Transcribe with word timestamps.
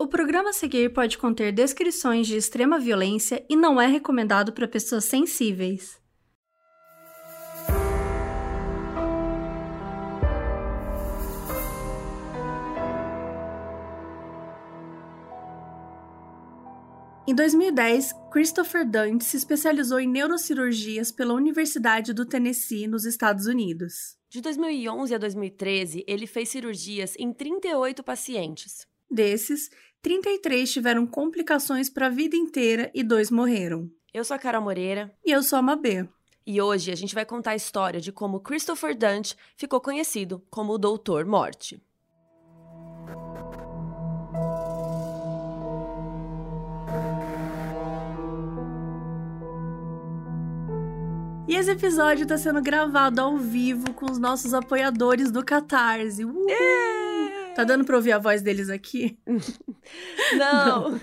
O 0.00 0.06
programa 0.06 0.50
a 0.50 0.52
seguir 0.52 0.92
pode 0.92 1.18
conter 1.18 1.50
descrições 1.50 2.28
de 2.28 2.36
extrema 2.36 2.78
violência 2.78 3.44
e 3.50 3.56
não 3.56 3.80
é 3.80 3.86
recomendado 3.88 4.52
para 4.52 4.68
pessoas 4.68 5.04
sensíveis. 5.04 6.00
Em 17.26 17.34
2010, 17.34 18.12
Christopher 18.30 18.88
Dunt 18.88 19.22
se 19.22 19.36
especializou 19.36 19.98
em 19.98 20.06
neurocirurgias 20.06 21.10
pela 21.10 21.34
Universidade 21.34 22.12
do 22.12 22.24
Tennessee, 22.24 22.86
nos 22.86 23.04
Estados 23.04 23.46
Unidos. 23.46 24.16
De 24.30 24.40
2011 24.40 25.12
a 25.12 25.18
2013, 25.18 26.04
ele 26.06 26.28
fez 26.28 26.50
cirurgias 26.50 27.14
em 27.18 27.32
38 27.32 28.04
pacientes. 28.04 28.86
Desses, 29.10 29.70
33 30.02 30.72
tiveram 30.72 31.06
complicações 31.06 31.90
para 31.90 32.06
a 32.06 32.10
vida 32.10 32.36
inteira 32.36 32.90
e 32.94 33.02
dois 33.02 33.30
morreram. 33.30 33.90
Eu 34.14 34.24
sou 34.24 34.34
a 34.34 34.38
Carol 34.38 34.62
Moreira. 34.62 35.12
E 35.24 35.30
eu 35.30 35.42
sou 35.42 35.58
a 35.58 35.62
Mabê. 35.62 36.08
E 36.46 36.62
hoje 36.62 36.90
a 36.90 36.94
gente 36.94 37.14
vai 37.14 37.26
contar 37.26 37.50
a 37.50 37.56
história 37.56 38.00
de 38.00 38.10
como 38.10 38.40
Christopher 38.40 38.96
Dunt 38.96 39.34
ficou 39.56 39.80
conhecido 39.80 40.42
como 40.48 40.72
o 40.72 40.78
Doutor 40.78 41.26
Morte. 41.26 41.82
E 51.46 51.54
esse 51.54 51.70
episódio 51.70 52.22
está 52.22 52.38
sendo 52.38 52.62
gravado 52.62 53.20
ao 53.20 53.36
vivo 53.38 53.92
com 53.94 54.10
os 54.10 54.18
nossos 54.18 54.54
apoiadores 54.54 55.30
do 55.30 55.44
Catarse. 55.44 56.24
Uh! 56.24 57.07
Tá 57.58 57.64
dando 57.64 57.84
pra 57.84 57.96
ouvir 57.96 58.12
a 58.12 58.20
voz 58.20 58.40
deles 58.40 58.70
aqui? 58.70 59.18
Não. 60.38 60.92
Não. 60.92 61.00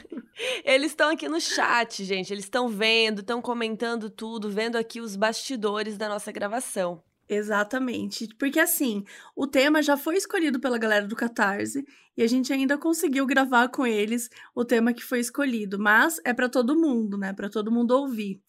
Eles 0.64 0.92
estão 0.92 1.10
aqui 1.10 1.28
no 1.28 1.42
chat, 1.42 2.02
gente. 2.06 2.32
Eles 2.32 2.46
estão 2.46 2.70
vendo, 2.70 3.20
estão 3.20 3.42
comentando 3.42 4.10
tudo, 4.10 4.50
vendo 4.50 4.78
aqui 4.78 5.02
os 5.02 5.18
bastidores 5.18 5.98
da 5.98 6.08
nossa 6.08 6.32
gravação. 6.32 7.04
Exatamente. 7.28 8.30
Porque 8.40 8.58
assim, 8.58 9.04
o 9.36 9.46
tema 9.46 9.82
já 9.82 9.98
foi 9.98 10.16
escolhido 10.16 10.58
pela 10.58 10.78
galera 10.78 11.06
do 11.06 11.14
Catarse 11.14 11.86
e 12.16 12.24
a 12.24 12.28
gente 12.28 12.54
ainda 12.54 12.78
conseguiu 12.78 13.26
gravar 13.26 13.68
com 13.68 13.86
eles 13.86 14.30
o 14.56 14.64
tema 14.64 14.94
que 14.94 15.04
foi 15.04 15.20
escolhido, 15.20 15.78
mas 15.78 16.22
é 16.24 16.34
para 16.34 16.48
todo 16.48 16.80
mundo, 16.80 17.18
né? 17.18 17.34
Para 17.34 17.50
todo 17.50 17.70
mundo 17.70 17.92
ouvir. 17.92 18.42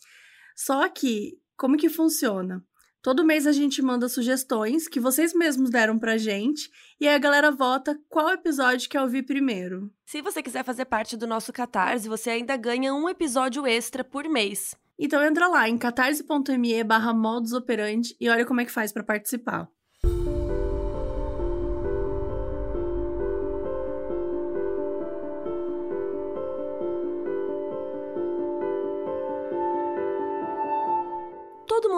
Só 0.55 0.89
que 0.89 1.41
como 1.57 1.77
que 1.77 1.89
funciona? 1.89 2.65
Todo 3.07 3.25
mês 3.25 3.47
a 3.47 3.53
gente 3.53 3.81
manda 3.81 4.09
sugestões 4.09 4.89
que 4.89 4.99
vocês 4.99 5.33
mesmos 5.33 5.71
deram 5.71 5.97
pra 5.97 6.19
gente 6.19 6.69
e 7.01 7.07
aí 7.07 7.15
a 7.15 7.19
galera 7.19 7.53
vota 7.53 7.97
qual 8.09 8.31
episódio 8.31 8.91
quer 8.91 9.01
ouvir 9.01 9.23
primeiro. 9.23 9.89
Se 10.05 10.21
você 10.21 10.43
quiser 10.43 10.65
fazer 10.65 10.87
parte 10.87 11.17
do 11.17 11.25
nosso 11.25 11.53
Catarse, 11.53 12.09
você 12.09 12.31
ainda 12.31 12.57
ganha 12.57 12.93
um 12.93 13.09
episódio 13.09 13.65
extra 13.65 14.03
por 14.03 14.29
mês. 14.29 14.75
Então 14.99 15.23
entra 15.23 15.47
lá 15.47 15.69
em 15.69 15.79
catarse.me 15.79 16.83
barra 16.83 17.15
e 18.21 18.29
olha 18.29 18.45
como 18.45 18.61
é 18.61 18.65
que 18.65 18.73
faz 18.73 18.91
para 18.91 19.05
participar. 19.05 19.69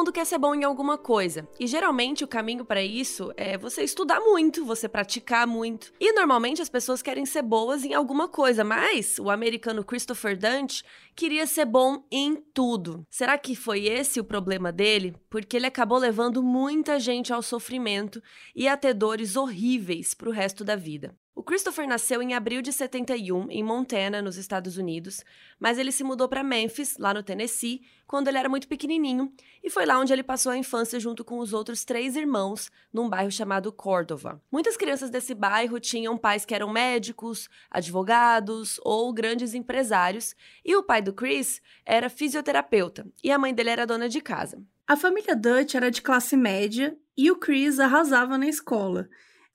Mundo 0.09 0.13
quer 0.15 0.25
ser 0.25 0.39
bom 0.39 0.55
em 0.55 0.65
alguma 0.65 0.97
coisa. 0.97 1.47
E 1.61 1.67
geralmente 1.67 2.25
o 2.25 2.29
caminho 2.29 2.65
para 2.65 2.83
isso 2.83 3.31
é 3.37 3.59
você 3.59 3.83
estudar 3.83 4.21
muito, 4.21 4.65
você 4.65 4.89
praticar 4.89 5.47
muito. 5.47 5.93
E 6.01 6.13
normalmente 6.13 6.63
as 6.63 6.69
pessoas 6.69 7.03
querem 7.03 7.27
ser 7.27 7.43
boas 7.43 7.85
em 7.85 7.93
alguma 7.93 8.27
coisa, 8.27 8.65
mas 8.65 9.19
o 9.19 9.29
americano 9.29 9.85
Christopher 9.85 10.37
Dunt 10.39 10.81
queria 11.15 11.47
ser 11.47 11.67
bom 11.67 12.05
em 12.11 12.37
tudo. 12.55 13.07
Será 13.11 13.37
que 13.37 13.55
foi 13.55 13.85
esse 13.87 14.19
o 14.19 14.25
problema 14.25 14.73
dele? 14.73 15.15
Porque 15.29 15.57
ele 15.59 15.67
acabou 15.67 15.99
levando 15.99 16.43
muita 16.43 16.99
gente 16.99 17.33
ao 17.33 17.43
sofrimento 17.43 18.23
e 18.57 18.67
a 18.67 18.77
ter 18.79 18.95
dores 18.95 19.37
horríveis 19.37 20.15
pro 20.15 20.31
resto 20.31 20.65
da 20.65 20.75
vida. 20.75 21.15
O 21.39 21.43
Christopher 21.45 21.87
nasceu 21.87 22.21
em 22.21 22.35
abril 22.35 22.61
de 22.61 22.73
71 22.73 23.49
em 23.49 23.63
Montana, 23.63 24.21
nos 24.21 24.37
Estados 24.37 24.77
Unidos, 24.77 25.23
mas 25.57 25.79
ele 25.79 25.93
se 25.93 26.03
mudou 26.03 26.29
para 26.29 26.43
Memphis, 26.43 26.97
lá 26.99 27.15
no 27.15 27.23
Tennessee, 27.23 27.81
quando 28.09 28.27
ele 28.27 28.39
era 28.39 28.49
muito 28.49 28.67
pequenininho, 28.67 29.33
e 29.63 29.71
foi 29.71 29.87
lá 29.87 30.01
onde 30.01 30.13
ele 30.13 30.25
passou 30.25 30.51
a 30.51 30.57
infância 30.57 30.99
junto 30.99 31.25
com 31.25 31.39
os 31.39 31.53
outros 31.53 31.85
três 31.85 32.17
irmãos, 32.17 32.73
num 32.93 33.09
bairro 33.09 33.31
chamado 33.31 33.71
Cordova. 33.71 34.43
Muitas 34.51 34.77
crianças 34.77 35.11
desse 35.11 35.33
bairro 35.33 35.79
tinham 35.79 36.19
pais 36.19 36.45
que 36.45 36.57
eram 36.57 36.73
médicos, 36.73 37.49
advogados 37.71 38.81
ou 38.83 39.13
grandes 39.13 39.55
empresários, 39.55 40.35
e 40.65 40.75
o 40.75 40.83
pai 40.83 41.01
do 41.01 41.13
Chris 41.13 41.63
era 41.87 42.11
fisioterapeuta 42.11 43.07
e 43.23 43.31
a 43.31 43.39
mãe 43.39 43.55
dele 43.55 43.71
era 43.71 43.87
dona 43.87 44.09
de 44.09 44.21
casa. 44.21 44.61
A 44.89 44.97
família 44.97 45.37
Dutch 45.37 45.77
era 45.77 45.89
de 45.89 46.03
classe 46.03 46.37
média 46.37 46.99
e 47.17 47.31
o 47.31 47.37
Chris 47.37 47.79
arrasava 47.79 48.37
na 48.37 48.49
escola. 48.49 49.09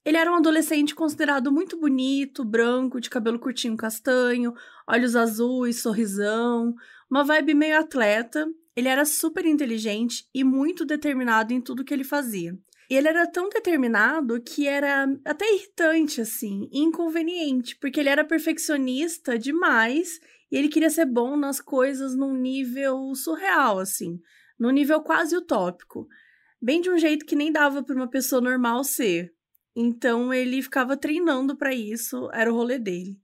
Ele 0.06 0.18
era 0.18 0.32
um 0.32 0.36
adolescente 0.36 0.94
considerado 0.94 1.52
muito 1.52 1.80
bonito, 1.80 2.44
branco, 2.44 3.00
de 3.00 3.10
cabelo 3.10 3.40
curtinho 3.40 3.78
castanho, 3.78 4.54
olhos 4.88 5.16
azuis, 5.16 5.82
sorrisão, 5.82 6.74
uma 7.10 7.24
vibe 7.24 7.54
meio 7.54 7.80
atleta. 7.80 8.46
Ele 8.76 8.90
era 8.90 9.06
super 9.06 9.46
inteligente 9.46 10.28
e 10.34 10.44
muito 10.44 10.86
determinado 10.86 11.54
em 11.54 11.62
tudo 11.62 11.86
que 11.86 11.94
ele 11.94 12.04
fazia. 12.04 12.58
E 12.90 12.96
ele 12.96 13.08
era 13.08 13.26
tão 13.26 13.48
determinado 13.48 14.42
que 14.42 14.68
era 14.68 15.08
até 15.24 15.52
irritante, 15.54 16.20
assim, 16.20 16.68
inconveniente, 16.72 17.78
porque 17.80 18.00
ele 18.00 18.10
era 18.10 18.26
perfeccionista 18.26 19.40
demais 19.40 20.20
e 20.52 20.58
ele 20.58 20.68
queria 20.68 20.90
ser 20.90 21.06
bom 21.06 21.38
nas 21.38 21.62
coisas 21.62 22.16
num 22.16 22.36
nível 22.36 23.16
surreal, 23.16 23.80
assim, 23.80 24.20
num 24.60 24.70
nível 24.70 25.02
quase 25.02 25.36
utópico. 25.36 26.08
Bem 26.62 26.82
de 26.82 26.90
um 26.90 26.98
jeito 26.98 27.26
que 27.26 27.36
nem 27.36 27.52
dava 27.52 27.82
para 27.84 27.96
uma 27.96 28.10
pessoa 28.10 28.42
normal 28.42 28.84
ser. 28.84 29.34
Então 29.76 30.34
ele 30.34 30.62
ficava 30.62 30.96
treinando 30.96 31.56
para 31.56 31.74
isso, 31.74 32.30
era 32.32 32.52
o 32.52 32.56
rolê 32.56 32.78
dele. 32.78 33.20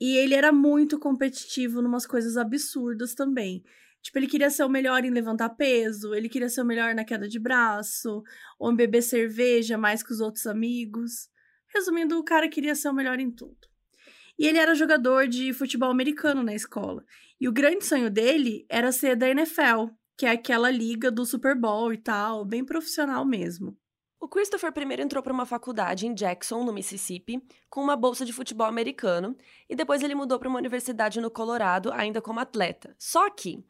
E 0.00 0.16
ele 0.16 0.34
era 0.34 0.52
muito 0.52 0.98
competitivo 0.98 1.82
numas 1.82 2.06
coisas 2.06 2.36
absurdas 2.36 3.14
também. 3.14 3.64
Tipo, 4.00 4.18
ele 4.18 4.26
queria 4.28 4.48
ser 4.48 4.64
o 4.64 4.68
melhor 4.68 5.04
em 5.04 5.10
levantar 5.10 5.50
peso, 5.50 6.14
ele 6.14 6.28
queria 6.28 6.48
ser 6.48 6.62
o 6.62 6.64
melhor 6.64 6.94
na 6.94 7.04
queda 7.04 7.28
de 7.28 7.38
braço, 7.38 8.22
ou 8.58 8.72
em 8.72 8.76
beber 8.76 9.02
cerveja 9.02 9.76
mais 9.76 10.02
que 10.02 10.12
os 10.12 10.20
outros 10.20 10.46
amigos. 10.46 11.28
Resumindo, 11.74 12.18
o 12.18 12.24
cara 12.24 12.48
queria 12.48 12.74
ser 12.74 12.88
o 12.88 12.94
melhor 12.94 13.18
em 13.18 13.30
tudo. 13.30 13.68
E 14.38 14.46
ele 14.46 14.58
era 14.58 14.74
jogador 14.74 15.26
de 15.26 15.52
futebol 15.52 15.90
americano 15.90 16.44
na 16.44 16.54
escola. 16.54 17.04
E 17.40 17.48
o 17.48 17.52
grande 17.52 17.84
sonho 17.84 18.08
dele 18.08 18.64
era 18.68 18.92
ser 18.92 19.16
da 19.16 19.28
NFL, 19.28 19.88
que 20.16 20.26
é 20.26 20.30
aquela 20.30 20.70
liga 20.70 21.10
do 21.10 21.26
Super 21.26 21.56
Bowl 21.56 21.92
e 21.92 21.98
tal, 21.98 22.44
bem 22.44 22.64
profissional 22.64 23.24
mesmo. 23.24 23.76
O 24.20 24.26
Christopher 24.26 24.72
primeiro 24.72 25.02
entrou 25.02 25.22
para 25.22 25.32
uma 25.32 25.46
faculdade 25.46 26.06
em 26.06 26.12
Jackson, 26.12 26.64
no 26.64 26.72
Mississippi, 26.72 27.40
com 27.70 27.80
uma 27.80 27.94
bolsa 27.94 28.24
de 28.24 28.32
futebol 28.32 28.66
americano, 28.66 29.36
e 29.68 29.76
depois 29.76 30.02
ele 30.02 30.14
mudou 30.14 30.38
para 30.40 30.48
uma 30.48 30.58
universidade 30.58 31.20
no 31.20 31.30
Colorado, 31.30 31.92
ainda 31.92 32.20
como 32.20 32.40
atleta. 32.40 32.96
Só 32.98 33.30
que 33.30 33.64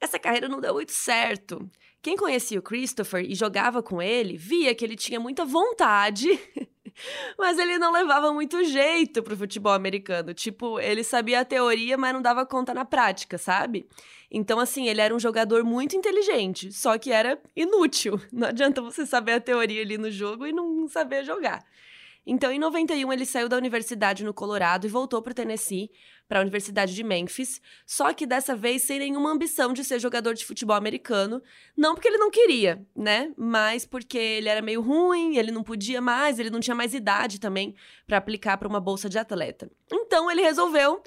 essa 0.00 0.18
carreira 0.18 0.48
não 0.48 0.60
deu 0.60 0.72
muito 0.74 0.92
certo. 0.92 1.70
Quem 2.00 2.16
conhecia 2.16 2.58
o 2.58 2.62
Christopher 2.62 3.22
e 3.24 3.34
jogava 3.34 3.82
com 3.82 4.00
ele 4.00 4.36
via 4.36 4.74
que 4.74 4.84
ele 4.84 4.96
tinha 4.96 5.20
muita 5.20 5.44
vontade, 5.44 6.28
mas 7.38 7.58
ele 7.58 7.78
não 7.78 7.92
levava 7.92 8.32
muito 8.32 8.62
jeito 8.64 9.22
pro 9.22 9.36
futebol 9.36 9.72
americano. 9.72 10.32
Tipo, 10.34 10.78
ele 10.80 11.04
sabia 11.04 11.40
a 11.40 11.44
teoria, 11.44 11.96
mas 11.96 12.12
não 12.12 12.22
dava 12.22 12.46
conta 12.46 12.72
na 12.72 12.84
prática, 12.84 13.38
sabe? 13.38 13.86
Então, 14.30 14.58
assim, 14.58 14.88
ele 14.88 15.00
era 15.00 15.14
um 15.14 15.20
jogador 15.20 15.62
muito 15.62 15.94
inteligente, 15.94 16.72
só 16.72 16.96
que 16.96 17.12
era 17.12 17.38
inútil. 17.54 18.18
Não 18.32 18.48
adianta 18.48 18.80
você 18.80 19.04
saber 19.04 19.32
a 19.32 19.40
teoria 19.40 19.82
ali 19.82 19.98
no 19.98 20.10
jogo 20.10 20.46
e 20.46 20.52
não 20.52 20.88
saber 20.88 21.22
jogar. 21.22 21.62
Então, 22.26 22.50
em 22.50 22.58
91, 22.58 23.12
ele 23.12 23.26
saiu 23.26 23.48
da 23.48 23.56
universidade 23.56 24.24
no 24.24 24.32
Colorado 24.32 24.86
e 24.86 24.90
voltou 24.90 25.20
para 25.20 25.32
o 25.32 25.34
Tennessee, 25.34 25.90
para 26.32 26.40
a 26.40 26.42
Universidade 26.42 26.94
de 26.94 27.04
Memphis, 27.04 27.60
só 27.84 28.10
que 28.14 28.24
dessa 28.24 28.56
vez 28.56 28.84
sem 28.84 28.98
nenhuma 28.98 29.30
ambição 29.30 29.74
de 29.74 29.84
ser 29.84 29.98
jogador 29.98 30.32
de 30.32 30.46
futebol 30.46 30.74
americano, 30.74 31.42
não 31.76 31.94
porque 31.94 32.08
ele 32.08 32.16
não 32.16 32.30
queria, 32.30 32.82
né? 32.96 33.34
Mas 33.36 33.84
porque 33.84 34.16
ele 34.16 34.48
era 34.48 34.62
meio 34.62 34.80
ruim, 34.80 35.36
ele 35.36 35.50
não 35.52 35.62
podia 35.62 36.00
mais, 36.00 36.38
ele 36.38 36.48
não 36.48 36.58
tinha 36.58 36.74
mais 36.74 36.94
idade 36.94 37.38
também 37.38 37.74
para 38.06 38.16
aplicar 38.16 38.56
para 38.56 38.66
uma 38.66 38.80
bolsa 38.80 39.10
de 39.10 39.18
atleta. 39.18 39.70
Então, 39.92 40.30
ele 40.30 40.40
resolveu, 40.40 41.02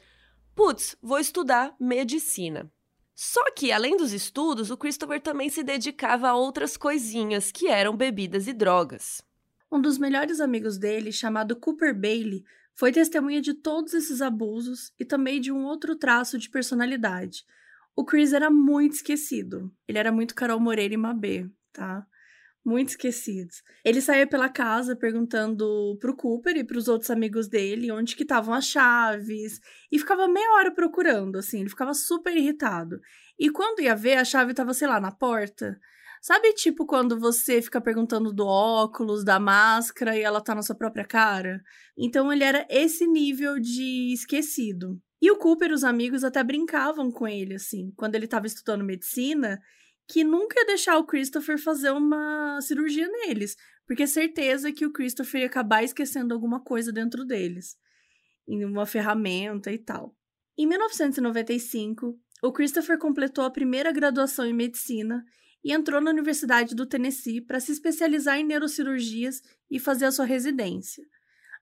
putz, 0.54 0.96
vou 1.02 1.18
estudar 1.18 1.76
medicina. 1.80 2.72
Só 3.16 3.50
que, 3.50 3.72
além 3.72 3.98
dos 3.98 4.14
estudos, 4.14 4.70
o 4.70 4.78
Christopher 4.78 5.20
também 5.20 5.50
se 5.50 5.64
dedicava 5.64 6.30
a 6.30 6.36
outras 6.36 6.78
coisinhas, 6.78 7.52
que 7.52 7.68
eram 7.68 7.98
bebidas 7.98 8.46
e 8.46 8.54
drogas. 8.54 9.24
Um 9.72 9.82
dos 9.82 9.98
melhores 9.98 10.40
amigos 10.40 10.78
dele, 10.78 11.12
chamado 11.12 11.56
Cooper 11.56 12.00
Bailey, 12.00 12.44
foi 12.76 12.92
testemunha 12.92 13.42
de 13.42 13.54
todos 13.54 13.94
esses 13.94 14.22
abusos 14.22 14.92
e 15.00 15.06
também 15.06 15.40
de 15.40 15.52
um 15.52 15.64
outro 15.66 15.96
traço 15.96 16.38
de 16.38 16.50
personalidade. 16.50 17.44
O 17.96 18.04
Chris 18.04 18.34
era 18.34 18.50
muito 18.50 18.94
esquecido. 18.94 19.72
Ele 19.88 19.98
era 19.98 20.12
muito 20.12 20.36
Carol 20.36 20.60
Moreira 20.60 20.94
e 20.94 20.98
Mabê, 20.98 21.50
tá? 21.72 22.06
muito 22.66 22.90
esquecidos. 22.90 23.62
Ele 23.84 24.02
saía 24.02 24.26
pela 24.26 24.50
casa 24.50 24.96
perguntando 24.96 25.96
pro 26.02 26.16
Cooper 26.16 26.58
e 26.58 26.64
pros 26.64 26.88
outros 26.88 27.12
amigos 27.12 27.48
dele 27.48 27.92
onde 27.92 28.16
que 28.16 28.24
estavam 28.24 28.56
as 28.56 28.66
chaves 28.66 29.60
e 29.92 30.00
ficava 30.00 30.28
meia 30.28 30.52
hora 30.54 30.74
procurando, 30.74 31.38
assim, 31.38 31.60
ele 31.60 31.70
ficava 31.70 31.94
super 31.94 32.36
irritado. 32.36 33.00
E 33.38 33.52
quando 33.52 33.82
ia 33.82 33.96
ver, 33.96 34.18
a 34.18 34.26
chave 34.26 34.54
tava, 34.54 34.74
sei 34.74 34.88
lá, 34.88 35.00
na 35.00 35.12
porta. 35.12 35.80
Sabe, 36.26 36.54
tipo, 36.54 36.88
quando 36.88 37.20
você 37.20 37.62
fica 37.62 37.80
perguntando 37.80 38.34
do 38.34 38.48
óculos, 38.48 39.24
da 39.24 39.40
máscara 39.40 40.18
e 40.18 40.24
ela 40.24 40.42
tá 40.42 40.56
na 40.56 40.64
sua 40.64 40.76
própria 40.76 41.06
cara? 41.06 41.62
Então 41.96 42.34
ele 42.34 42.44
era 42.44 42.66
esse 42.68 43.06
nível 43.06 43.60
de 43.60 44.12
esquecido. 44.12 45.00
E 45.22 45.30
o 45.30 45.38
Cooper 45.38 45.70
e 45.70 45.74
os 45.76 45.84
amigos 45.84 46.24
até 46.24 46.44
brincavam 46.44 47.12
com 47.12 47.28
ele, 47.28 47.54
assim, 47.54 47.94
quando 47.96 48.16
ele 48.16 48.26
tava 48.26 48.48
estudando 48.48 48.84
medicina, 48.84 49.62
que 50.08 50.24
nunca 50.24 50.60
ia 50.60 50.66
deixar 50.66 50.98
o 50.98 51.06
Christopher 51.06 51.60
fazer 51.60 51.92
uma 51.92 52.60
cirurgia 52.60 53.08
neles, 53.08 53.56
porque 53.86 54.02
é 54.02 54.08
certeza 54.08 54.72
que 54.72 54.84
o 54.84 54.92
Christopher 54.92 55.42
ia 55.42 55.48
acabar 55.48 55.84
esquecendo 55.84 56.34
alguma 56.34 56.60
coisa 56.60 56.92
dentro 56.92 57.24
deles, 57.24 57.78
em 58.48 58.66
uma 58.66 58.88
ferramenta 58.88 59.72
e 59.72 59.78
tal. 59.78 60.18
Em 60.58 60.66
1995, 60.66 62.20
o 62.42 62.52
Christopher 62.52 62.98
completou 62.98 63.46
a 63.46 63.52
primeira 63.52 63.92
graduação 63.92 64.44
em 64.44 64.54
medicina 64.54 65.24
e 65.66 65.74
entrou 65.74 66.00
na 66.00 66.12
Universidade 66.12 66.76
do 66.76 66.86
Tennessee 66.86 67.42
para 67.42 67.60
se 67.60 67.72
especializar 67.72 68.38
em 68.38 68.46
neurocirurgias 68.46 69.42
e 69.70 69.80
fazer 69.80 70.06
a 70.06 70.12
sua 70.12 70.24
residência. 70.24 71.04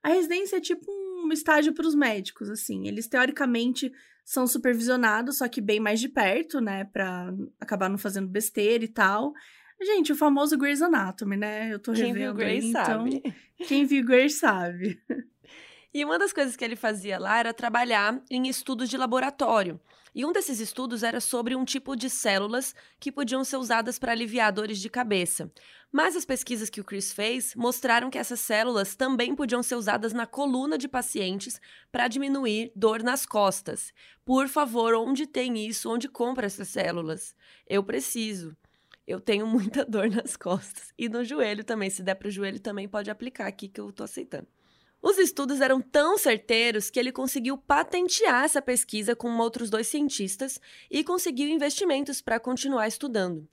A 0.04 0.10
residência 0.10 0.58
é 0.58 0.60
tipo 0.60 0.92
um 1.26 1.32
estágio 1.32 1.74
para 1.74 1.88
os 1.88 1.96
médicos, 1.96 2.50
assim. 2.50 2.86
Eles 2.86 3.08
teoricamente 3.08 3.90
são 4.26 4.46
supervisionados, 4.46 5.38
só 5.38 5.48
que 5.48 5.62
bem 5.62 5.80
mais 5.80 6.02
de 6.02 6.10
perto, 6.10 6.60
né, 6.60 6.84
para 6.84 7.34
acabar 7.62 7.90
não 7.90 7.98
fazendo 7.98 8.28
besteira 8.28 8.84
e 8.84 8.90
tal. 8.90 9.32
Gente, 9.82 10.12
o 10.12 10.16
famoso 10.18 10.58
Grey's 10.58 10.82
Anatomy, 10.82 11.38
né? 11.38 11.74
Eu 11.74 11.80
tô 11.80 11.94
quem 11.94 12.08
revendo 12.08 12.26
viu 12.26 12.34
Grey's 12.34 12.64
aí, 12.64 12.70
então 12.70 13.12
sabe. 13.12 13.36
quem 13.68 13.86
viu 13.86 14.06
Grey's 14.06 14.36
sabe. 14.36 15.02
E 15.94 16.04
uma 16.04 16.18
das 16.18 16.34
coisas 16.34 16.56
que 16.56 16.66
ele 16.66 16.76
fazia 16.76 17.20
lá 17.20 17.38
era 17.38 17.54
trabalhar 17.54 18.20
em 18.28 18.48
estudos 18.48 18.90
de 18.90 18.98
laboratório. 18.98 19.80
E 20.16 20.26
um 20.26 20.32
desses 20.32 20.60
estudos 20.60 21.04
era 21.04 21.20
sobre 21.20 21.56
um 21.56 21.64
tipo 21.64 21.96
de 21.96 22.10
células 22.10 22.74
que 23.00 23.12
podiam 23.12 23.44
ser 23.44 23.58
usadas 23.58 24.00
para 24.00 24.12
aliviar 24.12 24.52
dores 24.52 24.80
de 24.80 24.90
cabeça. 24.90 25.52
Mas 25.92 26.16
as 26.16 26.26
pesquisas 26.26 26.70
que 26.70 26.82
o 26.82 26.84
Chris 26.84 27.12
fez 27.12 27.54
mostraram 27.56 28.10
que 28.10 28.18
essas 28.18 28.40
células 28.40 28.96
também 28.96 29.36
podiam 29.36 29.62
ser 29.62 29.76
usadas 29.76 30.14
na 30.14 30.26
coluna 30.26 30.80
de 30.80 30.88
pacientes 30.88 31.62
para 31.92 32.08
diminuir 32.08 32.72
dor 32.76 33.04
nas 33.04 33.24
costas. 33.26 33.94
Por 34.26 34.48
favor, 34.48 34.96
onde 34.96 35.28
tem 35.28 35.68
isso? 35.68 35.92
Onde 35.92 36.08
compra 36.08 36.48
essas 36.48 36.70
células? 36.70 37.36
Eu 37.68 37.84
preciso. 37.84 38.58
Eu 39.06 39.20
tenho 39.20 39.46
muita 39.48 39.86
dor 39.86 40.10
nas 40.10 40.36
costas. 40.36 40.92
E 40.98 41.08
no 41.08 41.24
joelho 41.24 41.64
também. 41.64 41.92
Se 41.92 42.02
der 42.02 42.16
para 42.16 42.28
o 42.28 42.32
joelho, 42.32 42.60
também 42.60 42.88
pode 42.88 43.12
aplicar 43.12 43.46
aqui 43.46 43.68
que 43.68 43.80
eu 43.80 43.90
estou 43.90 44.04
aceitando. 44.04 44.48
Os 45.04 45.18
estudos 45.18 45.60
eram 45.60 45.82
tão 45.82 46.18
certeiros 46.18 46.90
que 46.90 46.98
ele 46.98 47.12
conseguiu 47.12 47.58
patentear 47.58 48.46
essa 48.46 48.62
pesquisa 48.62 49.14
com 49.14 49.38
outros 49.38 49.70
dois 49.70 49.86
cientistas 49.86 50.62
e 50.90 51.04
conseguiu 51.04 51.50
investimentos 51.50 52.22
para 52.22 52.40
continuar 52.40 52.88
estudando. 52.88 53.46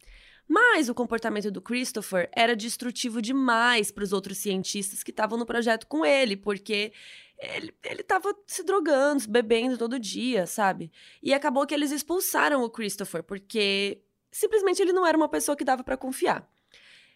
Mas 0.47 0.89
o 0.89 0.95
comportamento 0.95 1.51
do 1.51 1.61
Christopher 1.61 2.31
era 2.33 2.55
destrutivo 2.55 3.21
demais 3.21 3.91
para 3.91 4.05
os 4.05 4.13
outros 4.13 4.39
cientistas 4.39 5.03
que 5.03 5.11
estavam 5.11 5.37
no 5.37 5.45
projeto 5.45 5.89
com 5.89 6.07
ele, 6.07 6.37
porque 6.37 6.93
ele, 7.37 7.75
ele 7.83 8.05
tava 8.05 8.33
se 8.47 8.63
drogando, 8.63 9.29
bebendo 9.29 9.77
todo 9.77 9.99
dia, 9.99 10.47
sabe? 10.47 10.93
E 11.21 11.35
acabou 11.35 11.67
que 11.67 11.75
eles 11.75 11.91
expulsaram 11.91 12.63
o 12.63 12.71
Christopher, 12.71 13.25
porque 13.25 14.01
simplesmente 14.31 14.81
ele 14.81 14.93
não 14.93 15.05
era 15.05 15.17
uma 15.17 15.29
pessoa 15.29 15.57
que 15.57 15.65
dava 15.65 15.83
para 15.83 15.97
confiar. 15.97 16.49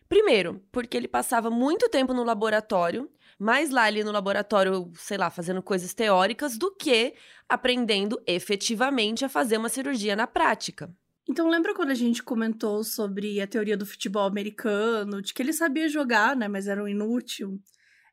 Primeiro, 0.08 0.62
porque 0.70 0.96
ele 0.96 1.08
passava 1.08 1.50
muito 1.50 1.88
tempo 1.88 2.12
no 2.12 2.24
laboratório 2.24 3.10
mais 3.38 3.70
lá 3.70 3.82
ali 3.82 4.04
no 4.04 4.12
laboratório, 4.12 4.90
sei 4.94 5.18
lá, 5.18 5.30
fazendo 5.30 5.62
coisas 5.62 5.94
teóricas, 5.94 6.56
do 6.56 6.74
que 6.74 7.14
aprendendo 7.48 8.22
efetivamente 8.26 9.24
a 9.24 9.28
fazer 9.28 9.56
uma 9.56 9.68
cirurgia 9.68 10.16
na 10.16 10.26
prática. 10.26 10.94
Então, 11.28 11.48
lembra 11.48 11.74
quando 11.74 11.90
a 11.90 11.94
gente 11.94 12.22
comentou 12.22 12.84
sobre 12.84 13.40
a 13.40 13.46
teoria 13.46 13.76
do 13.76 13.86
futebol 13.86 14.26
americano, 14.26 15.22
de 15.22 15.32
que 15.32 15.42
ele 15.42 15.52
sabia 15.52 15.88
jogar, 15.88 16.36
né, 16.36 16.48
mas 16.48 16.66
era 16.66 16.82
um 16.82 16.88
inútil? 16.88 17.58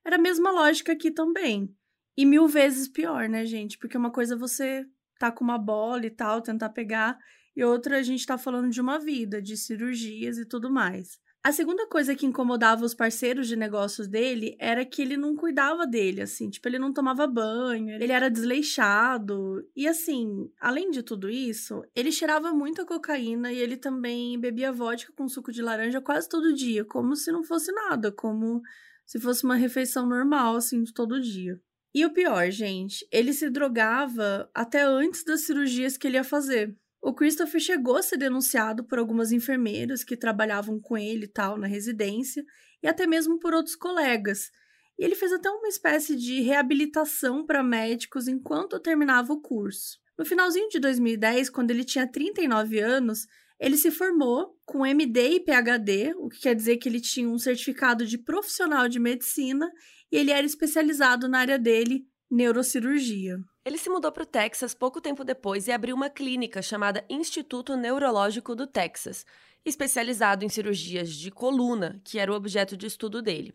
Era 0.03 0.15
a 0.15 0.19
mesma 0.19 0.51
lógica 0.51 0.93
aqui 0.93 1.11
também. 1.11 1.73
E 2.17 2.25
mil 2.25 2.47
vezes 2.47 2.87
pior, 2.87 3.27
né, 3.27 3.45
gente? 3.45 3.77
Porque 3.77 3.97
uma 3.97 4.11
coisa 4.11 4.35
é 4.35 4.37
você 4.37 4.85
tá 5.19 5.31
com 5.31 5.43
uma 5.43 5.57
bola 5.57 6.05
e 6.05 6.09
tal, 6.09 6.41
tentar 6.41 6.69
pegar, 6.69 7.17
e 7.55 7.63
outra 7.63 7.99
a 7.99 8.03
gente 8.03 8.25
tá 8.25 8.37
falando 8.37 8.69
de 8.69 8.81
uma 8.81 8.97
vida, 8.97 9.41
de 9.41 9.55
cirurgias 9.55 10.37
e 10.37 10.45
tudo 10.45 10.71
mais. 10.71 11.19
A 11.43 11.51
segunda 11.51 11.87
coisa 11.87 12.15
que 12.15 12.25
incomodava 12.27 12.85
os 12.85 12.93
parceiros 12.93 13.47
de 13.47 13.55
negócios 13.55 14.07
dele 14.07 14.55
era 14.59 14.85
que 14.85 15.01
ele 15.01 15.17
não 15.17 15.35
cuidava 15.35 15.87
dele, 15.87 16.21
assim, 16.21 16.51
tipo, 16.51 16.67
ele 16.67 16.77
não 16.77 16.93
tomava 16.93 17.25
banho, 17.25 17.95
ele 17.95 18.11
era 18.11 18.29
desleixado. 18.29 19.67
E 19.75 19.87
assim, 19.87 20.51
além 20.59 20.91
de 20.91 21.01
tudo 21.01 21.27
isso, 21.31 21.83
ele 21.95 22.11
cheirava 22.11 22.53
muita 22.53 22.85
cocaína 22.85 23.51
e 23.51 23.57
ele 23.57 23.75
também 23.75 24.39
bebia 24.39 24.71
vodka 24.71 25.11
com 25.13 25.27
suco 25.27 25.51
de 25.51 25.63
laranja 25.63 25.99
quase 25.99 26.29
todo 26.29 26.53
dia, 26.53 26.85
como 26.85 27.15
se 27.15 27.31
não 27.31 27.43
fosse 27.43 27.71
nada, 27.71 28.11
como 28.11 28.61
se 29.03 29.19
fosse 29.19 29.43
uma 29.43 29.55
refeição 29.55 30.05
normal, 30.07 30.55
assim, 30.55 30.83
de 30.83 30.93
todo 30.93 31.19
dia. 31.19 31.59
E 31.91 32.05
o 32.05 32.13
pior, 32.13 32.51
gente, 32.51 33.05
ele 33.11 33.33
se 33.33 33.49
drogava 33.49 34.47
até 34.53 34.83
antes 34.83 35.23
das 35.23 35.41
cirurgias 35.41 35.97
que 35.97 36.05
ele 36.05 36.17
ia 36.17 36.23
fazer. 36.23 36.77
O 37.01 37.13
Christopher 37.13 37.59
chegou 37.59 37.97
a 37.97 38.03
ser 38.03 38.17
denunciado 38.17 38.83
por 38.83 38.99
algumas 38.99 39.31
enfermeiras 39.31 40.03
que 40.03 40.15
trabalhavam 40.15 40.79
com 40.79 40.95
ele 40.95 41.25
e 41.25 41.27
tal 41.27 41.57
na 41.57 41.65
residência, 41.65 42.45
e 42.83 42.87
até 42.87 43.07
mesmo 43.07 43.39
por 43.39 43.53
outros 43.53 43.75
colegas. 43.75 44.51
E 44.99 45.03
ele 45.03 45.15
fez 45.15 45.33
até 45.33 45.49
uma 45.49 45.67
espécie 45.67 46.15
de 46.15 46.41
reabilitação 46.41 47.43
para 47.43 47.63
médicos 47.63 48.27
enquanto 48.27 48.79
terminava 48.79 49.33
o 49.33 49.41
curso. 49.41 49.99
No 50.17 50.23
finalzinho 50.23 50.69
de 50.69 50.79
2010, 50.79 51.49
quando 51.49 51.71
ele 51.71 51.83
tinha 51.83 52.05
39 52.05 52.79
anos, 52.79 53.25
ele 53.59 53.77
se 53.77 53.89
formou 53.89 54.55
com 54.63 54.85
MD 54.85 55.35
e 55.35 55.39
PhD, 55.39 56.13
o 56.17 56.29
que 56.29 56.41
quer 56.41 56.55
dizer 56.55 56.77
que 56.77 56.87
ele 56.87 57.01
tinha 57.01 57.27
um 57.27 57.39
certificado 57.39 58.05
de 58.05 58.19
profissional 58.19 58.87
de 58.87 58.99
medicina 58.99 59.71
e 60.11 60.17
ele 60.17 60.29
era 60.29 60.45
especializado 60.45 61.27
na 61.27 61.39
área 61.39 61.57
dele, 61.57 62.05
neurocirurgia. 62.31 63.37
Ele 63.65 63.77
se 63.77 63.89
mudou 63.89 64.09
para 64.09 64.23
o 64.23 64.25
Texas 64.25 64.73
pouco 64.73 65.01
tempo 65.01 65.25
depois 65.25 65.67
e 65.67 65.71
abriu 65.71 65.93
uma 65.93 66.09
clínica 66.09 66.61
chamada 66.61 67.03
Instituto 67.09 67.75
Neurológico 67.75 68.55
do 68.55 68.65
Texas, 68.65 69.25
especializado 69.65 70.45
em 70.45 70.49
cirurgias 70.49 71.13
de 71.13 71.29
coluna, 71.29 72.01
que 72.05 72.17
era 72.17 72.31
o 72.31 72.35
objeto 72.35 72.77
de 72.77 72.87
estudo 72.87 73.21
dele. 73.21 73.53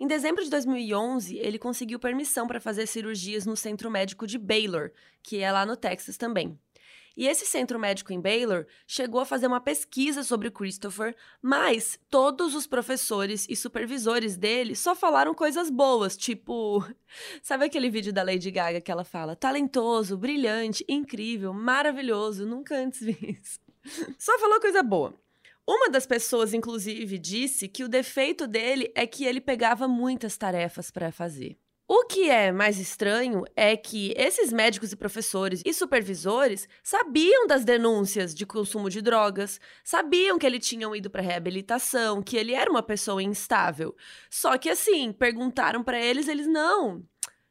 Em 0.00 0.06
dezembro 0.06 0.42
de 0.42 0.50
2011, 0.50 1.38
ele 1.38 1.58
conseguiu 1.58 1.98
permissão 1.98 2.46
para 2.46 2.60
fazer 2.60 2.86
cirurgias 2.86 3.46
no 3.46 3.56
Centro 3.56 3.90
Médico 3.90 4.26
de 4.26 4.36
Baylor, 4.36 4.90
que 5.22 5.38
é 5.38 5.50
lá 5.50 5.64
no 5.64 5.76
Texas 5.76 6.16
também. 6.16 6.58
E 7.18 7.26
esse 7.26 7.44
centro 7.44 7.80
médico 7.80 8.12
em 8.12 8.20
Baylor 8.20 8.64
chegou 8.86 9.20
a 9.20 9.26
fazer 9.26 9.48
uma 9.48 9.60
pesquisa 9.60 10.22
sobre 10.22 10.52
Christopher, 10.52 11.16
mas 11.42 11.98
todos 12.08 12.54
os 12.54 12.64
professores 12.64 13.44
e 13.48 13.56
supervisores 13.56 14.36
dele 14.36 14.76
só 14.76 14.94
falaram 14.94 15.34
coisas 15.34 15.68
boas, 15.68 16.16
tipo. 16.16 16.80
Sabe 17.42 17.64
aquele 17.64 17.90
vídeo 17.90 18.12
da 18.12 18.22
Lady 18.22 18.52
Gaga 18.52 18.80
que 18.80 18.92
ela 18.92 19.02
fala: 19.02 19.34
talentoso, 19.34 20.16
brilhante, 20.16 20.84
incrível, 20.88 21.52
maravilhoso, 21.52 22.46
nunca 22.46 22.76
antes 22.76 23.00
vi 23.00 23.36
isso. 23.42 23.58
Só 24.16 24.38
falou 24.38 24.60
coisa 24.60 24.80
boa. 24.80 25.12
Uma 25.66 25.90
das 25.90 26.06
pessoas, 26.06 26.54
inclusive, 26.54 27.18
disse 27.18 27.66
que 27.66 27.82
o 27.82 27.88
defeito 27.88 28.46
dele 28.46 28.92
é 28.94 29.08
que 29.08 29.24
ele 29.24 29.40
pegava 29.40 29.88
muitas 29.88 30.36
tarefas 30.36 30.88
para 30.88 31.10
fazer. 31.10 31.58
O 31.90 32.04
que 32.04 32.28
é 32.28 32.52
mais 32.52 32.78
estranho 32.78 33.44
é 33.56 33.74
que 33.74 34.12
esses 34.14 34.52
médicos 34.52 34.92
e 34.92 34.96
professores 34.96 35.62
e 35.64 35.72
supervisores 35.72 36.68
sabiam 36.82 37.46
das 37.46 37.64
denúncias 37.64 38.34
de 38.34 38.44
consumo 38.44 38.90
de 38.90 39.00
drogas, 39.00 39.58
sabiam 39.82 40.38
que 40.38 40.44
ele 40.44 40.58
tinha 40.58 40.86
ido 40.94 41.08
para 41.08 41.22
reabilitação, 41.22 42.22
que 42.22 42.36
ele 42.36 42.52
era 42.52 42.70
uma 42.70 42.82
pessoa 42.82 43.22
instável. 43.22 43.96
Só 44.28 44.58
que 44.58 44.68
assim, 44.68 45.14
perguntaram 45.14 45.82
para 45.82 45.98
eles, 45.98 46.28
eles 46.28 46.46
não. 46.46 47.02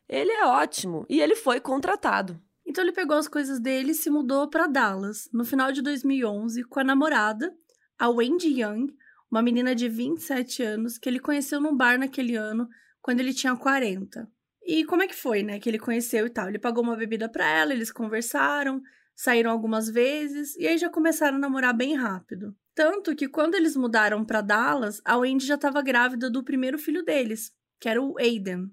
Ele 0.08 0.32
é 0.32 0.46
ótimo 0.46 1.04
e 1.10 1.20
ele 1.20 1.36
foi 1.36 1.60
contratado. 1.60 2.40
Então 2.64 2.84
ele 2.84 2.94
pegou 2.94 3.18
as 3.18 3.28
coisas 3.28 3.60
dele 3.60 3.94
e 3.94 3.96
se 3.96 4.12
mudou 4.12 4.48
para 4.48 4.68
Dallas, 4.68 5.28
no 5.34 5.46
final 5.46 5.72
de 5.72 5.82
2011, 5.82 6.64
com 6.66 6.80
a 6.80 6.84
namorada, 6.84 7.58
a 7.98 8.08
Wendy 8.08 8.62
Young, 8.62 8.96
uma 9.32 9.42
menina 9.42 9.74
de 9.74 9.90
27 9.90 10.62
anos 10.62 11.00
que 11.00 11.10
ele 11.10 11.20
conheceu 11.20 11.60
num 11.60 11.76
bar 11.76 11.98
naquele 11.98 12.36
ano 12.36 12.70
quando 13.08 13.22
ele 13.22 13.34
tinha 13.34 13.56
40. 13.56 14.30
E 14.66 14.84
como 14.84 15.02
é 15.02 15.08
que 15.08 15.16
foi, 15.16 15.42
né, 15.42 15.62
que 15.62 15.70
ele 15.70 15.80
conheceu 15.80 16.28
e 16.28 16.30
tal? 16.30 16.50
Ele 16.50 16.60
pagou 16.60 16.84
uma 16.84 16.98
bebida 16.98 17.30
para 17.30 17.48
ela, 17.50 17.72
eles 17.72 17.90
conversaram, 17.90 18.82
saíram 19.16 19.50
algumas 19.50 19.90
vezes 19.90 20.58
e 20.58 20.68
aí 20.68 20.78
já 20.78 20.90
começaram 20.90 21.38
a 21.38 21.40
namorar 21.40 21.74
bem 21.74 21.96
rápido. 21.96 22.54
Tanto 22.76 23.16
que 23.16 23.30
quando 23.30 23.56
eles 23.56 23.78
mudaram 23.78 24.26
para 24.26 24.42
Dallas, 24.42 25.00
a 25.06 25.16
Wendy 25.16 25.46
já 25.46 25.56
estava 25.56 25.82
grávida 25.82 26.30
do 26.30 26.44
primeiro 26.44 26.78
filho 26.78 27.02
deles, 27.02 27.50
que 27.80 27.88
era 27.88 28.02
o 28.02 28.20
Aiden. 28.20 28.66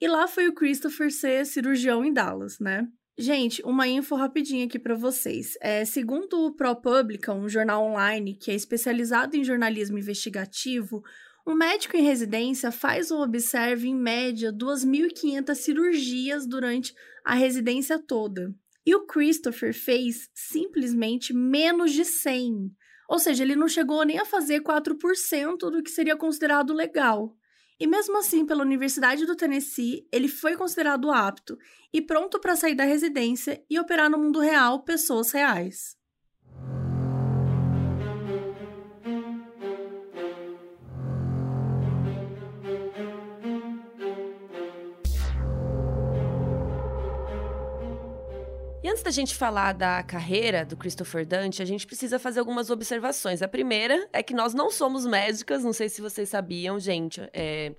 E 0.00 0.06
lá 0.06 0.28
foi 0.28 0.46
o 0.46 0.54
Christopher 0.54 1.10
ser 1.10 1.44
cirurgião 1.44 2.04
em 2.04 2.12
Dallas, 2.12 2.60
né? 2.60 2.86
Gente, 3.18 3.60
uma 3.64 3.88
info 3.88 4.14
rapidinha 4.14 4.66
aqui 4.66 4.78
para 4.78 4.94
vocês. 4.94 5.54
É, 5.60 5.84
segundo 5.84 6.46
o 6.46 6.54
ProPublica, 6.54 7.34
um 7.34 7.48
jornal 7.48 7.82
online 7.82 8.36
que 8.36 8.52
é 8.52 8.54
especializado 8.54 9.36
em 9.36 9.42
jornalismo 9.42 9.98
investigativo, 9.98 11.02
um 11.46 11.54
médico 11.54 11.96
em 11.96 12.02
residência 12.02 12.72
faz 12.72 13.12
ou 13.12 13.22
observa, 13.22 13.86
em 13.86 13.94
média, 13.94 14.52
2.500 14.52 15.54
cirurgias 15.54 16.46
durante 16.46 16.92
a 17.24 17.34
residência 17.34 17.98
toda. 17.98 18.52
E 18.84 18.94
o 18.94 19.06
Christopher 19.06 19.72
fez 19.72 20.28
simplesmente 20.34 21.32
menos 21.32 21.92
de 21.92 22.04
100. 22.04 22.72
Ou 23.08 23.18
seja, 23.20 23.44
ele 23.44 23.54
não 23.54 23.68
chegou 23.68 24.04
nem 24.04 24.18
a 24.18 24.24
fazer 24.24 24.60
4% 24.60 25.56
do 25.70 25.82
que 25.82 25.90
seria 25.90 26.16
considerado 26.16 26.72
legal. 26.72 27.36
E 27.78 27.86
mesmo 27.86 28.18
assim, 28.18 28.44
pela 28.44 28.62
Universidade 28.62 29.24
do 29.24 29.36
Tennessee, 29.36 30.06
ele 30.10 30.28
foi 30.28 30.56
considerado 30.56 31.12
apto 31.12 31.56
e 31.92 32.02
pronto 32.02 32.40
para 32.40 32.56
sair 32.56 32.74
da 32.74 32.84
residência 32.84 33.62
e 33.70 33.78
operar 33.78 34.10
no 34.10 34.18
mundo 34.18 34.40
real 34.40 34.82
pessoas 34.82 35.30
reais. 35.30 35.96
Antes 48.96 49.04
da 49.04 49.10
gente 49.10 49.34
falar 49.34 49.74
da 49.74 50.02
carreira 50.02 50.64
do 50.64 50.74
Christopher 50.74 51.26
Dante, 51.26 51.60
a 51.60 51.66
gente 51.66 51.86
precisa 51.86 52.18
fazer 52.18 52.40
algumas 52.40 52.70
observações. 52.70 53.42
A 53.42 53.48
primeira 53.48 54.08
é 54.10 54.22
que 54.22 54.32
nós 54.32 54.54
não 54.54 54.70
somos 54.70 55.04
médicas, 55.04 55.62
não 55.62 55.74
sei 55.74 55.90
se 55.90 56.00
vocês 56.00 56.30
sabiam, 56.30 56.80
gente. 56.80 57.20
É, 57.30 57.74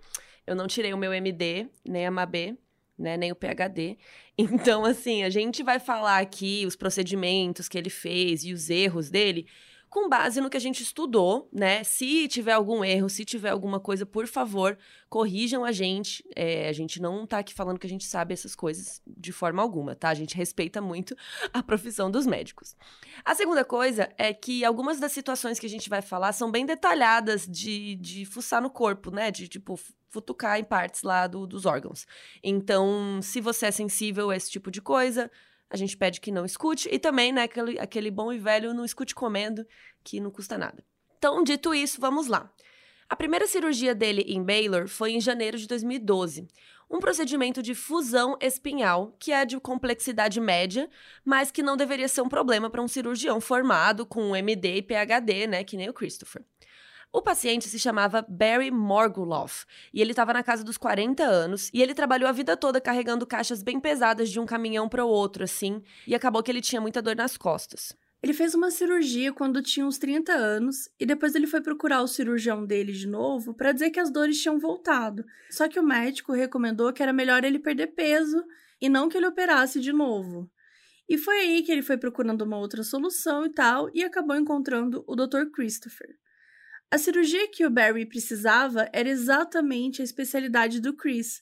eu 0.46 0.56
não 0.56 0.68
tirei 0.68 0.94
o 0.94 0.98
meu 0.98 1.12
MD, 1.12 1.70
nem 1.84 2.06
a 2.06 2.12
MAB, 2.12 2.56
né, 2.96 3.18
nem 3.18 3.32
o 3.32 3.36
PhD. 3.36 3.98
Então, 4.38 4.86
assim, 4.86 5.24
a 5.24 5.32
gente 5.32 5.64
vai 5.64 5.80
falar 5.80 6.20
aqui 6.20 6.64
os 6.68 6.76
procedimentos 6.76 7.68
que 7.68 7.76
ele 7.76 7.90
fez 7.90 8.44
e 8.44 8.54
os 8.54 8.70
erros 8.70 9.10
dele 9.10 9.48
com 9.90 10.10
base 10.10 10.42
no 10.42 10.50
que 10.50 10.58
a 10.58 10.62
gente 10.62 10.84
estudou, 10.84 11.50
né? 11.52 11.84
Se 11.84 12.28
tiver 12.28 12.52
algum 12.52 12.84
erro, 12.84 13.10
se 13.10 13.24
tiver 13.24 13.50
alguma 13.50 13.80
coisa, 13.80 14.06
por 14.06 14.28
favor, 14.28 14.78
corrijam 15.10 15.64
a 15.64 15.72
gente. 15.72 16.24
É, 16.36 16.68
a 16.68 16.74
gente 16.74 17.02
não 17.02 17.26
tá 17.26 17.40
aqui 17.40 17.54
falando 17.54 17.80
que 17.80 17.88
a 17.88 17.90
gente 17.90 18.06
sabe 18.06 18.34
essas 18.34 18.56
coisas 18.56 19.02
de 19.06 19.32
forma 19.32 19.62
alguma, 19.62 19.96
tá? 19.96 20.10
A 20.10 20.14
gente 20.14 20.36
respeita 20.36 20.82
muito 20.82 21.16
a 21.54 21.64
profissão 21.64 22.12
dos 22.12 22.28
médicos. 22.28 22.76
A 23.24 23.34
segunda 23.34 23.64
coisa 23.64 24.10
é 24.18 24.34
que 24.34 24.66
algumas 24.66 25.00
das 25.00 25.12
situações 25.12 25.60
que 25.60 25.66
a 25.66 25.70
gente 25.70 25.90
vai 25.90 26.02
falar 26.02 26.34
são 26.34 26.52
bem 26.52 26.66
detalhadas 26.66 27.48
de, 27.48 27.96
de 27.96 28.26
fuçar 28.26 28.62
no 28.62 28.70
corpo, 28.70 29.10
né? 29.10 29.32
De, 29.32 29.48
tipo, 29.48 29.80
futucar 30.10 30.60
em 30.60 30.64
partes 30.64 31.04
lá 31.04 31.28
do, 31.28 31.46
dos 31.46 31.66
órgãos. 31.66 32.06
Então, 32.44 33.20
se 33.22 33.40
você 33.40 33.68
é 33.68 33.72
sensível 33.72 34.30
a 34.30 34.36
esse 34.36 34.50
tipo 34.52 34.72
de 34.72 34.82
coisa, 34.82 35.32
a 35.70 35.78
gente 35.78 35.98
pede 35.98 36.22
que 36.22 36.32
não 36.32 36.46
escute. 36.46 36.88
E 36.92 37.00
também, 37.00 37.32
né, 37.32 37.44
aquele, 37.44 37.80
aquele 37.80 38.12
bom 38.12 38.32
e 38.32 38.40
velho 38.40 38.74
não 38.74 38.86
escute 38.86 39.14
comendo, 39.14 39.66
que 40.04 40.20
não 40.20 40.32
custa 40.32 40.58
nada. 40.58 40.84
Então, 41.18 41.44
dito 41.44 41.74
isso, 41.74 42.00
vamos 42.00 42.28
lá. 42.28 42.52
A 43.10 43.16
primeira 43.16 43.48
cirurgia 43.48 43.96
dele 43.96 44.24
em 44.28 44.44
Baylor 44.44 44.88
foi 44.88 45.14
em 45.14 45.22
janeiro 45.22 45.58
de 45.58 45.68
2012. 45.68 46.48
Um 46.90 47.00
procedimento 47.00 47.62
de 47.62 47.74
fusão 47.74 48.38
espinhal, 48.42 49.16
que 49.20 49.32
é 49.32 49.46
de 49.46 49.60
complexidade 49.60 50.40
média, 50.40 50.90
mas 51.24 51.52
que 51.52 51.62
não 51.62 51.76
deveria 51.76 52.08
ser 52.08 52.22
um 52.22 52.30
problema 52.30 52.70
para 52.70 52.82
um 52.82 52.88
cirurgião 52.88 53.42
formado 53.42 54.06
com 54.06 54.36
MD 54.36 54.78
e 54.78 54.82
PhD, 54.82 55.48
né, 55.48 55.64
que 55.64 55.76
nem 55.76 55.90
o 55.90 55.94
Christopher. 55.94 56.44
O 57.12 57.22
paciente 57.22 57.70
se 57.70 57.80
chamava 57.80 58.26
Barry 58.28 58.70
Morguloff 58.70 59.66
e 59.94 60.02
ele 60.02 60.12
estava 60.12 60.34
na 60.34 60.44
casa 60.44 60.64
dos 60.64 60.78
40 60.78 61.24
anos 61.24 61.70
e 61.74 61.82
ele 61.82 61.94
trabalhou 61.94 62.30
a 62.30 62.34
vida 62.34 62.58
toda 62.58 62.82
carregando 62.82 63.26
caixas 63.26 63.64
bem 63.64 63.80
pesadas 63.80 64.30
de 64.30 64.40
um 64.40 64.46
caminhão 64.46 64.90
para 64.90 65.06
o 65.06 65.10
outro, 65.10 65.44
assim, 65.44 65.82
e 66.06 66.14
acabou 66.14 66.44
que 66.44 66.52
ele 66.52 66.62
tinha 66.62 66.82
muita 66.82 67.02
dor 67.02 67.16
nas 67.16 67.38
costas. 67.38 67.96
Ele 68.22 68.34
fez 68.34 68.56
uma 68.56 68.72
cirurgia 68.72 69.32
quando 69.32 69.62
tinha 69.62 69.86
uns 69.86 69.98
30 69.98 70.34
anos 70.34 70.90
e 71.00 71.06
depois 71.06 71.36
ele 71.36 71.48
foi 71.48 71.62
procurar 71.62 72.02
o 72.02 72.08
cirurgião 72.08 72.66
dele 72.66 72.92
de 72.92 73.08
novo 73.08 73.54
para 73.54 73.72
dizer 73.72 73.92
que 73.92 74.00
as 74.00 74.12
dores 74.12 74.42
tinham 74.42 74.60
voltado. 74.60 75.24
Só 75.50 75.68
que 75.68 75.80
o 75.80 75.84
médico 75.84 76.34
recomendou 76.34 76.92
que 76.92 77.04
era 77.04 77.14
melhor 77.14 77.44
ele 77.44 77.60
perder 77.60 77.88
peso 77.88 78.44
e 78.82 78.90
não 78.90 79.08
que 79.08 79.18
ele 79.18 79.28
operasse 79.28 79.80
de 79.80 79.94
novo. 79.94 80.50
E 81.08 81.18
foi 81.18 81.38
aí 81.40 81.64
que 81.64 81.72
ele 81.72 81.84
foi 81.84 81.98
procurando 81.98 82.42
uma 82.42 82.58
outra 82.58 82.84
solução 82.84 83.46
e 83.46 83.50
tal 83.50 83.90
e 83.94 84.04
acabou 84.04 84.36
encontrando 84.36 85.04
o 85.08 85.16
Dr. 85.16 85.46
Christopher. 85.54 86.10
A 86.90 86.98
cirurgia 86.98 87.50
que 87.50 87.66
o 87.66 87.70
Barry 87.70 88.06
precisava 88.06 88.90
era 88.94 89.10
exatamente 89.10 90.02
a 90.02 90.06
especialidade 90.06 90.80
do 90.80 90.94
Chris, 90.94 91.42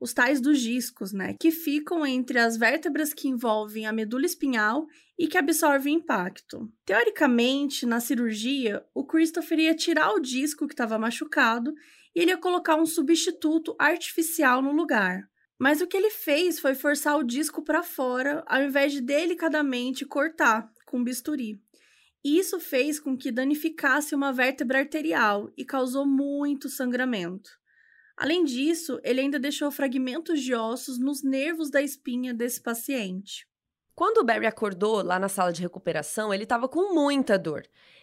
os 0.00 0.14
tais 0.14 0.40
dos 0.40 0.58
discos, 0.58 1.12
né, 1.12 1.34
que 1.38 1.50
ficam 1.50 2.06
entre 2.06 2.38
as 2.38 2.56
vértebras 2.56 3.12
que 3.12 3.28
envolvem 3.28 3.86
a 3.86 3.92
medula 3.92 4.24
espinhal 4.24 4.86
e 5.18 5.28
que 5.28 5.36
absorvem 5.36 5.96
impacto. 5.96 6.70
Teoricamente, 6.86 7.84
na 7.84 8.00
cirurgia, 8.00 8.82
o 8.94 9.04
Christopher 9.04 9.58
ia 9.58 9.74
tirar 9.74 10.12
o 10.12 10.20
disco 10.20 10.66
que 10.66 10.72
estava 10.72 10.98
machucado 10.98 11.74
e 12.14 12.20
ele 12.20 12.30
ia 12.30 12.38
colocar 12.38 12.76
um 12.76 12.86
substituto 12.86 13.76
artificial 13.78 14.62
no 14.62 14.72
lugar. 14.72 15.28
Mas 15.58 15.82
o 15.82 15.86
que 15.86 15.96
ele 15.96 16.10
fez 16.10 16.58
foi 16.58 16.74
forçar 16.74 17.18
o 17.18 17.24
disco 17.24 17.62
para 17.62 17.82
fora, 17.82 18.42
ao 18.46 18.62
invés 18.62 18.92
de 18.92 19.02
delicadamente 19.02 20.06
cortar 20.06 20.70
com 20.86 21.04
bisturi. 21.04 21.60
Isso 22.28 22.58
fez 22.58 22.98
com 22.98 23.16
que 23.16 23.30
danificasse 23.30 24.12
uma 24.12 24.32
vértebra 24.32 24.80
arterial 24.80 25.48
e 25.56 25.64
causou 25.64 26.04
muito 26.04 26.68
sangramento. 26.68 27.52
Além 28.16 28.42
disso, 28.42 28.98
ele 29.04 29.20
ainda 29.20 29.38
deixou 29.38 29.70
fragmentos 29.70 30.42
de 30.42 30.52
ossos 30.52 30.98
nos 30.98 31.22
nervos 31.22 31.70
da 31.70 31.80
espinha 31.80 32.34
desse 32.34 32.60
paciente. 32.60 33.46
Quando 33.94 34.18
o 34.18 34.24
Barry 34.24 34.44
acordou 34.44 35.04
lá 35.04 35.20
na 35.20 35.28
sala 35.28 35.52
de 35.52 35.62
recuperação, 35.62 36.34
ele 36.34 36.42
estava 36.42 36.68
com 36.68 36.92
muita 36.92 37.38
dor. 37.38 37.62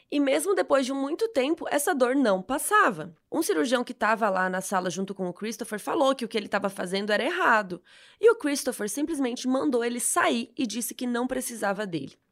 E 0.10 0.22
mesmo 0.22 0.56
depois 0.56 0.86
de 0.86 0.94
muito 0.94 1.28
tempo, 1.28 1.66
essa 1.70 1.94
dor 1.94 2.16
não 2.16 2.42
passava. 2.42 3.14
Um 3.30 3.44
cirurgião 3.44 3.84
que 3.84 3.92
estava 3.92 4.30
lá 4.30 4.50
na 4.50 4.62
sala 4.62 4.90
junto 4.90 5.14
com 5.14 5.28
o 5.28 5.34
Christopher 5.34 5.80
falou 5.80 6.16
que 6.16 6.24
o 6.24 6.30
que 6.30 6.38
ele 6.38 6.46
estava 6.46 6.70
fazendo 6.70 7.12
era 7.12 7.26
errado. 7.26 7.84
E 8.22 8.32
o 8.32 8.36
Christopher 8.38 8.88
simplesmente 8.88 9.50
mandou 9.50 9.84
ele 9.84 10.00
sair 10.00 10.50
e 10.58 10.66
disse 10.66 10.96
que 10.96 11.06
não 11.06 11.28
precisava 11.28 11.86
dele. 11.86 12.23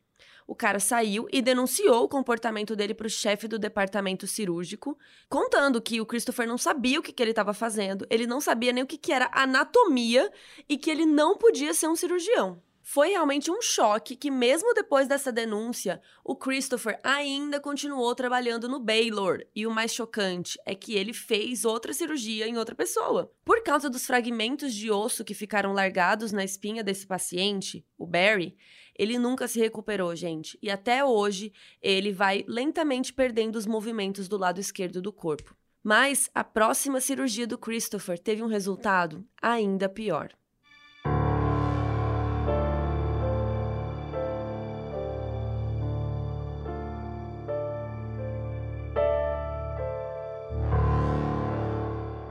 O 0.48 0.56
cara 0.56 0.80
saiu 0.80 1.28
e 1.32 1.42
denunciou 1.42 2.04
o 2.04 2.10
comportamento 2.10 2.76
dele 2.76 2.94
para 2.94 3.08
o 3.08 3.10
chefe 3.10 3.48
do 3.48 3.60
departamento 3.60 4.28
cirúrgico, 4.28 4.98
contando 5.30 5.82
que 5.82 6.02
o 6.02 6.06
Christopher 6.06 6.48
não 6.48 6.58
sabia 6.58 7.00
o 7.00 7.04
que, 7.04 7.14
que 7.14 7.24
ele 7.24 7.32
estava 7.32 7.54
fazendo, 7.54 8.06
ele 8.10 8.28
não 8.28 8.42
sabia 8.42 8.74
nem 8.74 8.84
o 8.84 8.88
que, 8.88 8.98
que 8.98 9.12
era 9.12 9.30
anatomia 9.34 10.32
e 10.68 10.78
que 10.78 10.90
ele 10.90 11.06
não 11.06 11.38
podia 11.38 11.74
ser 11.74 11.88
um 11.88 11.96
cirurgião. 11.96 12.62
Foi 12.84 13.10
realmente 13.12 13.50
um 13.50 13.62
choque 13.62 14.16
que, 14.16 14.32
mesmo 14.32 14.74
depois 14.74 15.08
dessa 15.08 15.32
denúncia, 15.32 16.02
o 16.26 16.36
Christopher 16.36 17.00
ainda 17.04 17.60
continuou 17.60 18.14
trabalhando 18.16 18.68
no 18.68 18.80
Baylor. 18.80 19.46
E 19.56 19.66
o 19.66 19.72
mais 19.72 19.94
chocante 19.94 20.60
é 20.66 20.74
que 20.74 20.96
ele 20.96 21.14
fez 21.14 21.64
outra 21.64 21.94
cirurgia 21.94 22.48
em 22.48 22.58
outra 22.58 22.76
pessoa. 22.76 23.32
Por 23.46 23.64
causa 23.64 23.90
dos 23.90 24.06
fragmentos 24.06 24.74
de 24.74 24.92
osso 24.92 25.24
que 25.24 25.34
ficaram 25.34 25.74
largados 25.74 26.32
na 26.32 26.44
espinha 26.44 26.84
desse 26.84 27.06
paciente, 27.06 27.86
o 27.98 28.06
Barry, 28.06 28.58
ele 29.02 29.18
nunca 29.18 29.48
se 29.48 29.60
recuperou, 29.60 30.16
gente. 30.16 30.60
E 30.62 30.70
até 30.70 31.04
hoje, 31.04 31.52
ele 31.82 32.12
vai 32.12 32.46
lentamente 32.48 33.12
perdendo 33.12 33.56
os 33.56 33.66
movimentos 33.66 34.28
do 34.28 34.38
lado 34.38 34.60
esquerdo 34.60 35.02
do 35.02 35.12
corpo. 35.12 35.56
Mas 35.84 36.30
a 36.36 36.44
próxima 36.44 37.02
cirurgia 37.02 37.48
do 37.48 37.58
Christopher 37.58 38.20
teve 38.20 38.44
um 38.44 38.46
resultado 38.46 39.26
ainda 39.42 39.90
pior. 39.90 40.30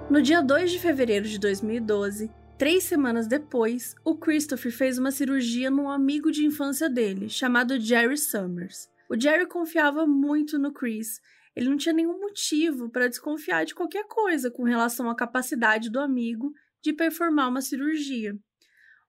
No 0.08 0.22
dia 0.22 0.40
2 0.40 0.70
de 0.70 0.78
fevereiro 0.78 1.26
de 1.26 1.36
2012, 1.36 2.30
Três 2.60 2.84
semanas 2.84 3.26
depois, 3.26 3.94
o 4.04 4.14
Christopher 4.14 4.70
fez 4.70 4.98
uma 4.98 5.10
cirurgia 5.10 5.70
num 5.70 5.88
amigo 5.88 6.30
de 6.30 6.44
infância 6.44 6.90
dele, 6.90 7.26
chamado 7.26 7.80
Jerry 7.80 8.18
Summers. 8.18 8.86
O 9.08 9.18
Jerry 9.18 9.46
confiava 9.46 10.06
muito 10.06 10.58
no 10.58 10.70
Chris. 10.70 11.22
Ele 11.56 11.70
não 11.70 11.78
tinha 11.78 11.94
nenhum 11.94 12.20
motivo 12.20 12.90
para 12.90 13.08
desconfiar 13.08 13.64
de 13.64 13.74
qualquer 13.74 14.04
coisa 14.06 14.50
com 14.50 14.62
relação 14.62 15.08
à 15.08 15.16
capacidade 15.16 15.88
do 15.88 15.98
amigo 15.98 16.52
de 16.82 16.92
performar 16.92 17.48
uma 17.48 17.62
cirurgia. 17.62 18.38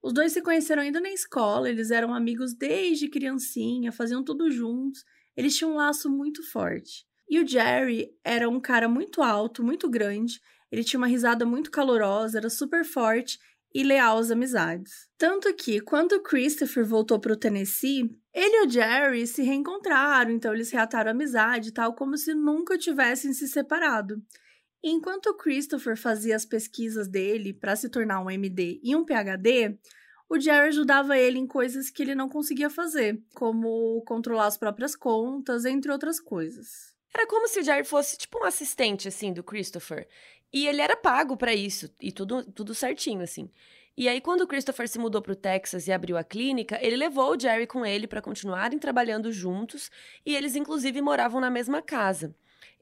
Os 0.01 0.13
dois 0.13 0.31
se 0.31 0.41
conheceram 0.41 0.83
ainda 0.83 1.01
na 1.01 1.11
escola, 1.11 1.69
eles 1.69 1.91
eram 1.91 2.13
amigos 2.13 2.53
desde 2.53 3.09
criancinha, 3.09 3.91
faziam 3.91 4.23
tudo 4.23 4.49
juntos, 4.49 5.03
eles 5.35 5.57
tinham 5.57 5.73
um 5.73 5.75
laço 5.75 6.09
muito 6.09 6.41
forte. 6.53 7.05
E 7.29 7.37
o 7.37 7.45
Jerry 7.45 8.13
era 8.23 8.47
um 8.47 8.61
cara 8.61 8.87
muito 8.87 9.21
alto, 9.21 9.61
muito 9.61 9.89
grande, 9.89 10.39
ele 10.71 10.83
tinha 10.83 10.97
uma 10.97 11.07
risada 11.07 11.45
muito 11.45 11.69
calorosa, 11.69 12.37
era 12.37 12.49
super 12.49 12.85
forte 12.85 13.39
e 13.73 13.83
leal 13.83 14.17
às 14.17 14.31
amizades. 14.31 15.07
Tanto 15.17 15.53
que, 15.53 15.79
quando 15.79 16.21
Christopher 16.21 16.85
voltou 16.85 17.19
para 17.19 17.33
o 17.33 17.37
Tennessee, 17.37 18.09
ele 18.33 18.63
e 18.63 18.65
o 18.65 18.69
Jerry 18.69 19.27
se 19.27 19.41
reencontraram, 19.41 20.31
então 20.31 20.53
eles 20.53 20.71
reataram 20.71 21.09
a 21.09 21.13
amizade 21.13 21.71
tal, 21.71 21.93
como 21.93 22.17
se 22.17 22.33
nunca 22.33 22.77
tivessem 22.77 23.33
se 23.33 23.47
separado. 23.47 24.21
Enquanto 24.83 25.35
Christopher 25.35 25.95
fazia 25.95 26.35
as 26.35 26.45
pesquisas 26.45 27.07
dele 27.07 27.53
para 27.53 27.75
se 27.75 27.87
tornar 27.87 28.19
um 28.21 28.31
MD 28.31 28.79
e 28.83 28.95
um 28.95 29.05
PhD, 29.05 29.77
o 30.27 30.39
Jerry 30.39 30.69
ajudava 30.69 31.17
ele 31.17 31.37
em 31.37 31.45
coisas 31.45 31.89
que 31.89 32.01
ele 32.01 32.15
não 32.15 32.29
conseguia 32.29 32.69
fazer, 32.69 33.21
como 33.35 34.01
controlar 34.07 34.47
as 34.47 34.57
próprias 34.57 34.95
contas, 34.95 35.65
entre 35.65 35.91
outras 35.91 36.19
coisas. 36.19 36.95
Era 37.13 37.27
como 37.27 37.47
se 37.47 37.59
o 37.59 37.63
Jerry 37.63 37.83
fosse 37.83 38.17
tipo 38.17 38.39
um 38.39 38.45
assistente, 38.45 39.07
assim, 39.07 39.33
do 39.33 39.43
Christopher. 39.43 40.07
E 40.53 40.67
ele 40.67 40.81
era 40.81 40.95
pago 40.95 41.37
para 41.37 41.53
isso, 41.53 41.89
e 41.99 42.11
tudo, 42.11 42.43
tudo 42.51 42.75
certinho, 42.75 43.21
assim. 43.21 43.49
E 43.95 44.07
aí, 44.07 44.21
quando 44.21 44.41
o 44.41 44.47
Christopher 44.47 44.87
se 44.87 44.97
mudou 44.97 45.21
para 45.21 45.33
o 45.33 45.35
Texas 45.35 45.87
e 45.87 45.91
abriu 45.91 46.17
a 46.17 46.23
clínica, 46.23 46.79
ele 46.81 46.95
levou 46.95 47.35
o 47.35 47.39
Jerry 47.39 47.67
com 47.67 47.85
ele 47.85 48.07
para 48.07 48.21
continuarem 48.21 48.79
trabalhando 48.79 49.31
juntos, 49.31 49.91
e 50.25 50.35
eles, 50.35 50.55
inclusive, 50.55 51.01
moravam 51.01 51.41
na 51.41 51.49
mesma 51.49 51.81
casa. 51.81 52.33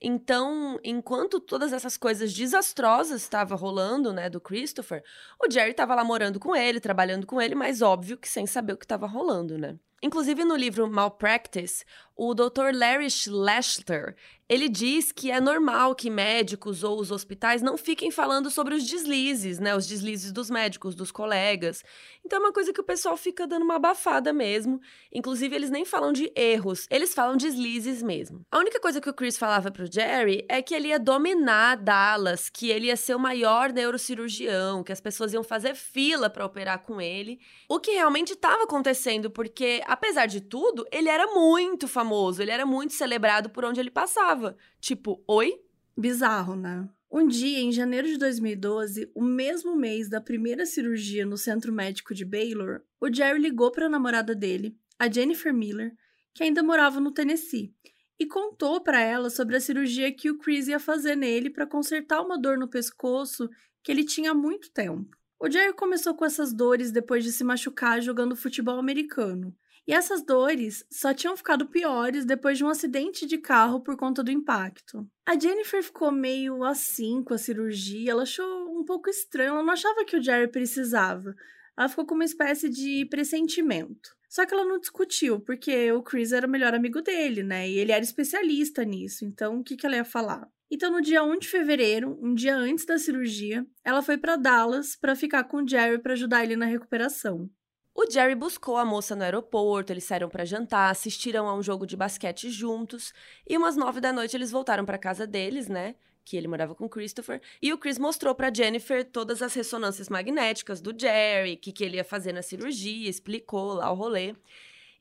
Então, 0.01 0.79
enquanto 0.83 1.39
todas 1.39 1.73
essas 1.73 1.97
coisas 1.97 2.33
desastrosas 2.33 3.21
estavam 3.21 3.57
rolando, 3.57 4.13
né, 4.13 4.29
do 4.29 4.39
Christopher, 4.39 5.03
o 5.39 5.51
Jerry 5.51 5.71
estava 5.71 5.93
lá 5.93 6.03
morando 6.03 6.39
com 6.39 6.55
ele, 6.55 6.79
trabalhando 6.79 7.27
com 7.27 7.41
ele, 7.41 7.55
mas 7.55 7.81
óbvio 7.81 8.17
que 8.17 8.29
sem 8.29 8.45
saber 8.45 8.73
o 8.73 8.77
que 8.77 8.85
estava 8.85 9.05
rolando, 9.07 9.57
né? 9.57 9.77
Inclusive 10.01 10.43
no 10.45 10.55
livro 10.55 10.89
Malpractice, 10.89 11.83
o 12.15 12.33
Dr. 12.33 12.73
Larry 12.73 13.09
Schlester, 13.09 14.13
ele 14.49 14.67
diz 14.67 15.11
que 15.11 15.31
é 15.31 15.39
normal 15.39 15.95
que 15.95 16.09
médicos 16.09 16.83
ou 16.83 16.99
os 16.99 17.11
hospitais 17.11 17.61
não 17.61 17.77
fiquem 17.77 18.11
falando 18.11 18.49
sobre 18.49 18.75
os 18.75 18.83
deslizes, 18.83 19.59
né? 19.59 19.75
Os 19.75 19.87
deslizes 19.87 20.31
dos 20.31 20.49
médicos, 20.49 20.95
dos 20.95 21.11
colegas. 21.11 21.83
Então 22.25 22.39
é 22.39 22.41
uma 22.41 22.51
coisa 22.51 22.73
que 22.73 22.81
o 22.81 22.83
pessoal 22.83 23.15
fica 23.15 23.47
dando 23.47 23.63
uma 23.63 23.75
abafada 23.75 24.33
mesmo. 24.33 24.81
Inclusive, 25.13 25.55
eles 25.55 25.69
nem 25.69 25.85
falam 25.85 26.11
de 26.11 26.31
erros, 26.35 26.87
eles 26.89 27.13
falam 27.13 27.37
deslizes 27.37 28.03
mesmo. 28.03 28.41
A 28.51 28.57
única 28.57 28.79
coisa 28.79 28.99
que 28.99 29.09
o 29.09 29.13
Chris 29.13 29.37
falava 29.37 29.71
pro 29.71 29.89
Jerry 29.89 30.45
é 30.49 30.61
que 30.61 30.73
ele 30.73 30.89
ia 30.89 30.99
dominar 30.99 31.77
Dallas, 31.77 32.49
que 32.49 32.69
ele 32.69 32.87
ia 32.87 32.97
ser 32.97 33.15
o 33.15 33.19
maior 33.19 33.71
neurocirurgião, 33.71 34.83
que 34.83 34.91
as 34.91 34.99
pessoas 34.99 35.31
iam 35.31 35.43
fazer 35.43 35.75
fila 35.75 36.29
para 36.29 36.45
operar 36.45 36.79
com 36.79 36.99
ele. 36.99 37.39
O 37.69 37.79
que 37.79 37.91
realmente 37.91 38.33
estava 38.33 38.63
acontecendo, 38.63 39.29
porque 39.29 39.81
apesar 39.89 40.27
de 40.27 40.39
tudo, 40.39 40.85
ele 40.91 41.09
era 41.09 41.25
muito 41.33 41.87
famoso, 41.87 42.41
ele 42.41 42.51
era 42.51 42.65
muito 42.65 42.93
celebrado 42.93 43.49
por 43.49 43.65
onde 43.65 43.79
ele 43.79 43.89
passava. 43.89 44.55
Tipo, 44.79 45.23
oi? 45.27 45.59
Bizarro, 45.97 46.55
né? 46.55 46.87
Um 47.11 47.27
dia, 47.27 47.59
em 47.59 47.71
janeiro 47.71 48.07
de 48.07 48.17
2012, 48.17 49.11
o 49.15 49.23
mesmo 49.23 49.75
mês 49.75 50.07
da 50.07 50.21
primeira 50.21 50.63
cirurgia 50.65 51.25
no 51.25 51.37
centro 51.37 51.73
médico 51.73 52.13
de 52.13 52.23
Baylor, 52.23 52.81
o 53.01 53.11
Jerry 53.11 53.39
ligou 53.39 53.71
para 53.71 53.87
a 53.87 53.89
namorada 53.89 54.35
dele, 54.35 54.77
a 54.99 55.11
Jennifer 55.11 55.51
Miller, 55.51 55.91
que 56.35 56.43
ainda 56.43 56.61
morava 56.61 56.99
no 56.99 57.11
Tennessee, 57.11 57.73
e 58.19 58.27
contou 58.27 58.81
para 58.81 59.01
ela 59.01 59.31
sobre 59.31 59.55
a 59.55 59.59
cirurgia 59.59 60.13
que 60.13 60.29
o 60.29 60.37
Chris 60.37 60.67
ia 60.67 60.79
fazer 60.79 61.15
nele 61.15 61.49
para 61.49 61.65
consertar 61.65 62.21
uma 62.21 62.37
dor 62.37 62.59
no 62.59 62.67
pescoço 62.67 63.49
que 63.81 63.91
ele 63.91 64.03
tinha 64.03 64.31
há 64.31 64.35
muito 64.35 64.71
tempo. 64.71 65.17
O 65.39 65.49
Jerry 65.49 65.73
começou 65.73 66.13
com 66.13 66.25
essas 66.25 66.53
dores 66.53 66.91
depois 66.91 67.23
de 67.23 67.31
se 67.31 67.43
machucar 67.43 68.01
jogando 68.01 68.35
futebol 68.35 68.77
americano. 68.77 69.55
E 69.87 69.93
essas 69.93 70.23
dores 70.23 70.85
só 70.91 71.13
tinham 71.13 71.35
ficado 71.35 71.67
piores 71.67 72.25
depois 72.25 72.57
de 72.57 72.63
um 72.63 72.69
acidente 72.69 73.25
de 73.25 73.37
carro 73.37 73.81
por 73.81 73.97
conta 73.97 74.23
do 74.23 74.31
impacto. 74.31 75.07
A 75.25 75.37
Jennifer 75.37 75.83
ficou 75.83 76.11
meio 76.11 76.63
assim 76.63 77.23
com 77.23 77.33
a 77.33 77.37
cirurgia, 77.37 78.11
ela 78.11 78.23
achou 78.23 78.79
um 78.79 78.85
pouco 78.85 79.09
estranho, 79.09 79.53
ela 79.53 79.63
não 79.63 79.73
achava 79.73 80.05
que 80.05 80.15
o 80.15 80.21
Jerry 80.21 80.47
precisava. 80.47 81.35
Ela 81.77 81.89
ficou 81.89 82.05
com 82.05 82.15
uma 82.15 82.25
espécie 82.25 82.69
de 82.69 83.05
pressentimento. 83.09 84.17
Só 84.29 84.45
que 84.45 84.53
ela 84.53 84.63
não 84.63 84.79
discutiu, 84.79 85.39
porque 85.39 85.91
o 85.91 86.03
Chris 86.03 86.31
era 86.31 86.45
o 86.45 86.49
melhor 86.49 86.75
amigo 86.75 87.01
dele, 87.01 87.41
né? 87.41 87.67
E 87.67 87.79
ele 87.79 87.91
era 87.91 88.03
especialista 88.03 88.85
nisso, 88.85 89.25
então 89.25 89.59
o 89.59 89.63
que, 89.63 89.75
que 89.75 89.87
ela 89.87 89.95
ia 89.95 90.05
falar? 90.05 90.47
Então, 90.71 90.91
no 90.91 91.01
dia 91.01 91.23
1 91.23 91.39
de 91.39 91.47
fevereiro, 91.47 92.19
um 92.21 92.35
dia 92.35 92.55
antes 92.55 92.85
da 92.85 92.99
cirurgia, 92.99 93.65
ela 93.83 94.03
foi 94.03 94.19
para 94.19 94.35
Dallas 94.35 94.95
para 94.95 95.15
ficar 95.15 95.45
com 95.45 95.63
o 95.63 95.67
Jerry 95.67 95.99
para 95.99 96.13
ajudar 96.13 96.43
ele 96.43 96.55
na 96.55 96.67
recuperação. 96.67 97.49
O 97.93 98.09
Jerry 98.09 98.35
buscou 98.35 98.77
a 98.77 98.85
moça 98.85 99.15
no 99.15 99.23
aeroporto, 99.23 99.91
eles 99.91 100.03
saíram 100.03 100.29
para 100.29 100.45
jantar, 100.45 100.89
assistiram 100.89 101.47
a 101.47 101.55
um 101.55 101.61
jogo 101.61 101.85
de 101.85 101.97
basquete 101.97 102.49
juntos, 102.49 103.13
e 103.47 103.57
umas 103.57 103.75
nove 103.75 103.99
da 103.99 104.13
noite 104.13 104.37
eles 104.37 104.51
voltaram 104.51 104.85
para 104.85 104.97
casa 104.97 105.27
deles, 105.27 105.67
né? 105.67 105.95
Que 106.23 106.37
ele 106.37 106.47
morava 106.47 106.75
com 106.75 106.87
Christopher, 106.87 107.41
e 107.61 107.73
o 107.73 107.77
Chris 107.77 107.97
mostrou 107.97 108.33
para 108.33 108.53
Jennifer 108.53 109.03
todas 109.03 109.41
as 109.41 109.53
ressonâncias 109.53 110.07
magnéticas 110.07 110.79
do 110.79 110.97
Jerry, 110.97 111.57
que, 111.57 111.71
que 111.71 111.83
ele 111.83 111.97
ia 111.97 112.03
fazer 112.03 112.31
na 112.31 112.41
cirurgia, 112.41 113.09
explicou 113.09 113.73
lá 113.73 113.91
o 113.91 113.95
rolê. 113.95 114.35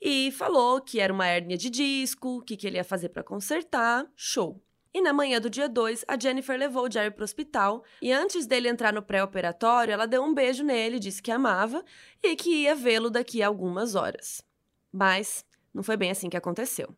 E 0.01 0.31
falou 0.33 0.81
que 0.81 1.01
era 1.01 1.13
uma 1.13 1.27
hérnia 1.27 1.57
de 1.57 1.71
disco, 1.71 2.43
que, 2.43 2.57
que 2.57 2.67
ele 2.67 2.77
ia 2.77 2.85
fazer 2.85 3.09
para 3.11 3.23
consertar. 3.23 4.07
Show. 4.17 4.61
E 4.99 5.01
na 5.01 5.13
manhã 5.13 5.41
do 5.41 5.49
dia 5.49 5.69
2, 5.69 6.07
a 6.09 6.19
Jennifer 6.19 6.59
levou 6.59 6.85
o 6.85 6.91
Jerry 6.91 7.13
para 7.13 7.23
o 7.23 7.25
hospital 7.25 7.85
e 8.03 8.11
antes 8.11 8.47
dele 8.47 8.69
entrar 8.69 8.93
no 8.93 9.01
pré-operatório, 9.01 9.93
ela 9.93 10.09
deu 10.09 10.25
um 10.25 10.35
beijo 10.35 10.65
nele, 10.65 10.99
disse 10.99 11.23
que 11.23 11.31
amava 11.31 11.85
e 12.21 12.35
que 12.35 12.65
ia 12.65 12.75
vê-lo 12.75 13.09
daqui 13.09 13.41
a 13.41 13.47
algumas 13.47 13.95
horas. 13.95 14.43
Mas 14.93 15.45
não 15.73 15.85
foi 15.85 15.97
bem 15.97 16.11
assim 16.11 16.29
que 16.29 16.37
aconteceu. 16.37 16.93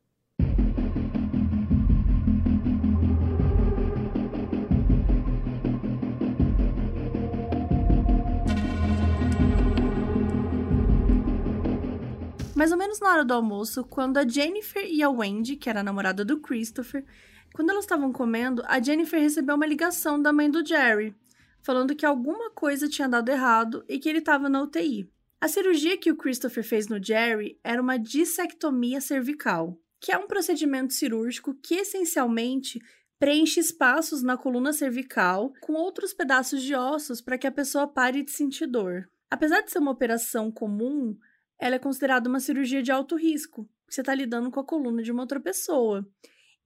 Mais 12.56 12.72
ou 12.72 12.78
menos 12.78 12.98
na 12.98 13.10
hora 13.10 13.24
do 13.26 13.34
almoço, 13.34 13.84
quando 13.84 14.16
a 14.16 14.26
Jennifer 14.26 14.86
e 14.86 15.02
a 15.02 15.10
Wendy, 15.10 15.56
que 15.56 15.68
era 15.68 15.80
a 15.80 15.82
namorada 15.82 16.24
do 16.24 16.40
Christopher, 16.40 17.04
quando 17.52 17.70
elas 17.70 17.84
estavam 17.84 18.12
comendo, 18.12 18.62
a 18.66 18.80
Jennifer 18.80 19.20
recebeu 19.20 19.56
uma 19.56 19.66
ligação 19.66 20.20
da 20.20 20.32
mãe 20.32 20.50
do 20.50 20.64
Jerry, 20.64 21.14
falando 21.62 21.94
que 21.94 22.06
alguma 22.06 22.50
coisa 22.50 22.88
tinha 22.88 23.08
dado 23.08 23.28
errado 23.28 23.84
e 23.88 23.98
que 23.98 24.08
ele 24.08 24.18
estava 24.18 24.48
na 24.48 24.62
UTI. 24.62 25.10
A 25.40 25.48
cirurgia 25.48 25.96
que 25.96 26.10
o 26.10 26.16
Christopher 26.16 26.62
fez 26.62 26.88
no 26.88 27.02
Jerry 27.02 27.58
era 27.64 27.80
uma 27.80 27.98
dissectomia 27.98 29.00
cervical, 29.00 29.78
que 29.98 30.12
é 30.12 30.18
um 30.18 30.26
procedimento 30.26 30.92
cirúrgico 30.92 31.54
que 31.54 31.76
essencialmente 31.76 32.80
preenche 33.18 33.60
espaços 33.60 34.22
na 34.22 34.36
coluna 34.36 34.72
cervical 34.72 35.52
com 35.60 35.74
outros 35.74 36.14
pedaços 36.14 36.62
de 36.62 36.74
ossos 36.74 37.20
para 37.20 37.36
que 37.36 37.46
a 37.46 37.52
pessoa 37.52 37.86
pare 37.86 38.22
de 38.22 38.30
sentir 38.30 38.66
dor. 38.66 39.08
Apesar 39.30 39.60
de 39.60 39.70
ser 39.70 39.78
uma 39.78 39.90
operação 39.90 40.50
comum, 40.50 41.16
ela 41.58 41.76
é 41.76 41.78
considerada 41.78 42.28
uma 42.28 42.40
cirurgia 42.40 42.82
de 42.82 42.90
alto 42.90 43.16
risco, 43.16 43.68
porque 43.84 43.94
você 43.94 44.00
está 44.00 44.14
lidando 44.14 44.50
com 44.50 44.60
a 44.60 44.64
coluna 44.64 45.02
de 45.02 45.12
uma 45.12 45.22
outra 45.22 45.38
pessoa. 45.38 46.06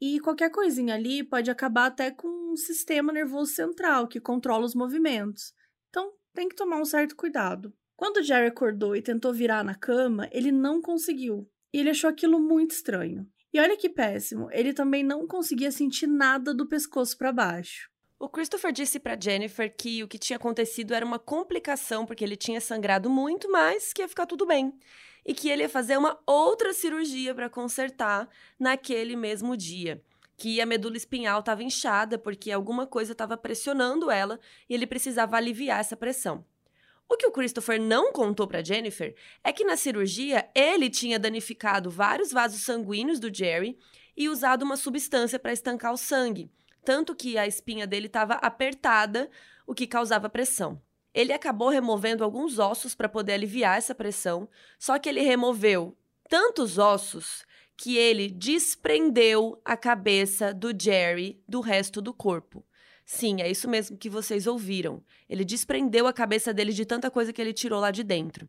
E 0.01 0.21
qualquer 0.21 0.51
coisinha 0.51 0.95
ali 0.95 1.23
pode 1.23 1.51
acabar 1.51 1.87
até 1.87 2.11
com 2.11 2.29
um 2.53 2.57
sistema 2.57 3.13
nervoso 3.13 3.53
central 3.53 4.07
que 4.09 4.21
controla 4.21 4.65
os 4.65 4.75
movimentos. 4.75 5.53
Então, 5.89 6.13
tem 6.33 6.49
que 6.49 6.57
tomar 6.57 6.81
um 6.81 6.85
certo 6.85 7.17
cuidado. 7.17 7.73
Quando 7.97 8.23
Jerry 8.23 8.49
acordou 8.49 8.97
e 8.97 9.03
tentou 9.03 9.33
virar 9.33 9.65
na 9.65 9.75
cama, 9.75 10.29
ele 10.33 10.51
não 10.51 10.81
conseguiu. 10.83 11.49
E 11.73 11.79
ele 11.79 11.91
achou 11.91 12.11
aquilo 12.11 12.41
muito 12.41 12.73
estranho. 12.73 13.27
E 13.53 13.61
olha 13.61 13.77
que 13.77 13.89
péssimo, 13.89 14.49
ele 14.51 14.75
também 14.75 15.05
não 15.05 15.27
conseguia 15.29 15.71
sentir 15.71 16.09
nada 16.09 16.53
do 16.53 16.69
pescoço 16.69 17.17
para 17.17 17.33
baixo. 17.33 17.89
O 18.19 18.29
Christopher 18.29 18.73
disse 18.73 18.99
para 18.99 19.21
Jennifer 19.21 19.73
que 19.77 20.03
o 20.03 20.09
que 20.09 20.19
tinha 20.19 20.37
acontecido 20.37 20.93
era 20.93 21.07
uma 21.07 21.19
complicação 21.19 22.05
porque 22.05 22.25
ele 22.25 22.37
tinha 22.37 22.61
sangrado 22.61 23.09
muito, 23.09 23.51
mas 23.51 23.93
que 23.93 24.03
ia 24.03 24.09
ficar 24.09 24.27
tudo 24.27 24.47
bem 24.47 24.73
e 25.25 25.33
que 25.35 25.49
ele 25.49 25.63
ia 25.63 25.69
fazer 25.69 25.97
uma 25.97 26.19
outra 26.27 26.73
cirurgia 26.73 27.35
para 27.35 27.49
consertar 27.49 28.29
naquele 28.59 29.17
mesmo 29.17 29.57
dia. 29.57 30.03
Que 30.37 30.61
a 30.61 30.67
medula 30.67 30.97
espinhal 30.97 31.41
estava 31.41 31.63
inchada 31.63 32.19
porque 32.19 32.51
alguma 32.51 32.87
coisa 32.87 33.13
estava 33.13 33.37
pressionando 33.37 34.11
ela 34.11 34.39
e 34.69 34.75
ele 34.75 34.87
precisava 34.87 35.37
aliviar 35.37 35.81
essa 35.81 35.97
pressão. 35.97 36.45
O 37.09 37.17
que 37.17 37.27
o 37.27 37.31
Christopher 37.31 37.81
não 37.81 38.13
contou 38.13 38.47
para 38.47 38.65
Jennifer 38.65 39.15
é 39.43 39.53
que 39.53 39.65
na 39.65 39.77
cirurgia 39.77 40.49
ele 40.55 40.89
tinha 40.91 41.19
danificado 41.19 41.91
vários 41.91 42.33
vasos 42.33 42.63
sanguíneos 42.63 43.21
do 43.21 43.33
Jerry 43.33 43.79
e 44.17 44.29
usado 44.29 44.63
uma 44.63 44.77
substância 44.77 45.39
para 45.39 45.53
estancar 45.53 45.93
o 45.93 45.99
sangue, 45.99 46.51
tanto 46.85 47.15
que 47.15 47.37
a 47.37 47.47
espinha 47.47 47.87
dele 47.87 48.07
estava 48.07 48.35
apertada, 48.35 49.31
o 49.67 49.75
que 49.75 49.87
causava 49.87 50.29
pressão. 50.29 50.81
Ele 51.15 51.33
acabou 51.33 51.69
removendo 51.69 52.25
alguns 52.25 52.59
ossos 52.59 52.95
para 52.95 53.09
poder 53.09 53.35
aliviar 53.35 53.79
essa 53.79 53.95
pressão, 53.95 54.49
só 54.79 54.99
que 54.99 55.09
ele 55.09 55.21
removeu 55.21 55.97
tantos 56.29 56.77
ossos 56.77 57.45
que 57.77 57.97
ele 57.97 58.29
desprendeu 58.29 59.61
a 59.65 59.77
cabeça 59.77 60.53
do 60.53 60.73
Jerry 60.77 61.41
do 61.49 61.61
resto 61.61 62.03
do 62.03 62.13
corpo. 62.13 62.65
Sim, 63.05 63.43
é 63.43 63.51
isso 63.51 63.69
mesmo 63.69 63.97
que 63.97 64.09
vocês 64.09 64.47
ouviram. 64.47 65.03
Ele 65.29 65.45
desprendeu 65.45 66.07
a 66.07 66.13
cabeça 66.13 66.53
dele 66.53 66.73
de 66.73 66.85
tanta 66.85 67.11
coisa 67.11 67.33
que 67.33 67.41
ele 67.41 67.53
tirou 67.53 67.81
lá 67.81 67.91
de 67.91 68.03
dentro. 68.03 68.49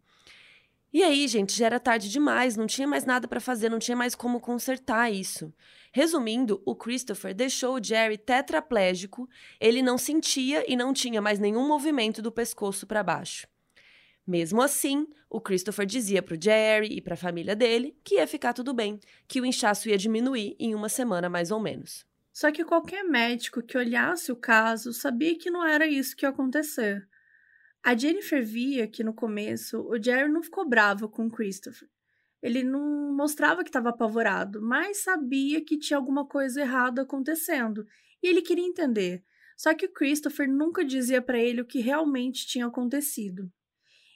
E 0.93 1.04
aí, 1.04 1.28
gente, 1.28 1.58
já 1.58 1.65
era 1.65 1.80
tarde 1.80 2.10
demais, 2.10 2.56
não 2.56 2.65
tinha 2.65 2.88
mais 2.88 3.04
nada 3.04 3.28
para 3.28 3.41
fazer, 3.41 3.69
não 3.69 3.80
tinha 3.80 3.97
mais 3.97 4.15
como 4.15 4.39
consertar 4.39 5.12
isso. 5.12 5.54
Resumindo, 5.95 6.62
o 6.65 6.75
Christopher 6.75 7.34
deixou 7.34 7.75
o 7.75 7.81
Jerry 7.81 8.17
tetraplégico, 8.17 9.29
ele 9.62 9.81
não 9.81 9.97
sentia 9.97 10.69
e 10.69 10.75
não 10.75 10.91
tinha 10.91 11.21
mais 11.21 11.39
nenhum 11.39 11.65
movimento 11.65 12.21
do 12.21 12.34
pescoço 12.34 12.86
para 12.86 13.01
baixo. 13.01 13.47
Mesmo 14.27 14.62
assim, 14.62 15.08
o 15.29 15.39
Christopher 15.39 15.86
dizia 15.86 16.21
para 16.21 16.36
o 16.36 16.38
Jerry 16.41 16.97
e 16.97 16.99
para 16.99 17.13
a 17.13 17.17
família 17.17 17.55
dele 17.55 17.97
que 18.03 18.15
ia 18.15 18.27
ficar 18.27 18.51
tudo 18.51 18.73
bem, 18.73 18.99
que 19.25 19.39
o 19.39 19.45
inchaço 19.45 19.88
ia 19.88 19.97
diminuir 19.97 20.58
em 20.60 20.75
uma 20.75 20.89
semana 20.89 21.29
mais 21.29 21.49
ou 21.49 21.62
menos. 21.62 22.05
Só 22.34 22.51
que 22.51 22.65
qualquer 22.65 23.05
médico 23.05 23.63
que 23.63 23.77
olhasse 23.77 24.34
o 24.34 24.36
caso 24.36 24.91
sabia 24.91 25.38
que 25.38 25.49
não 25.49 25.65
era 25.65 25.88
isso 25.88 26.13
que 26.13 26.25
ia 26.25 26.29
acontecer. 26.29 27.08
A 27.81 27.95
Jennifer 27.95 28.45
via 28.45 28.86
que 28.86 29.01
no 29.01 29.13
começo 29.13 29.79
o 29.79 29.95
Jerry 29.97 30.29
não 30.29 30.43
ficou 30.43 30.67
bravo 30.67 31.08
com 31.08 31.27
o 31.27 31.31
Christopher. 31.31 31.88
Ele 32.45 32.62
não 32.62 33.12
mostrava 33.12 33.63
que 33.63 33.69
estava 33.69 33.89
apavorado, 33.89 34.62
mas 34.62 35.01
sabia 35.01 35.65
que 35.65 35.79
tinha 35.79 35.97
alguma 35.97 36.27
coisa 36.27 36.62
errada 36.62 37.01
acontecendo 37.01 37.84
e 38.21 38.27
ele 38.27 38.39
queria 38.39 38.67
entender. 38.67 39.23
Só 39.58 39.73
que 39.73 39.88
o 39.88 39.91
Christopher 39.91 40.47
nunca 40.47 40.86
dizia 40.86 41.23
para 41.23 41.39
ele 41.39 41.62
o 41.62 41.65
que 41.65 41.79
realmente 41.79 42.45
tinha 42.45 42.67
acontecido. 42.67 43.51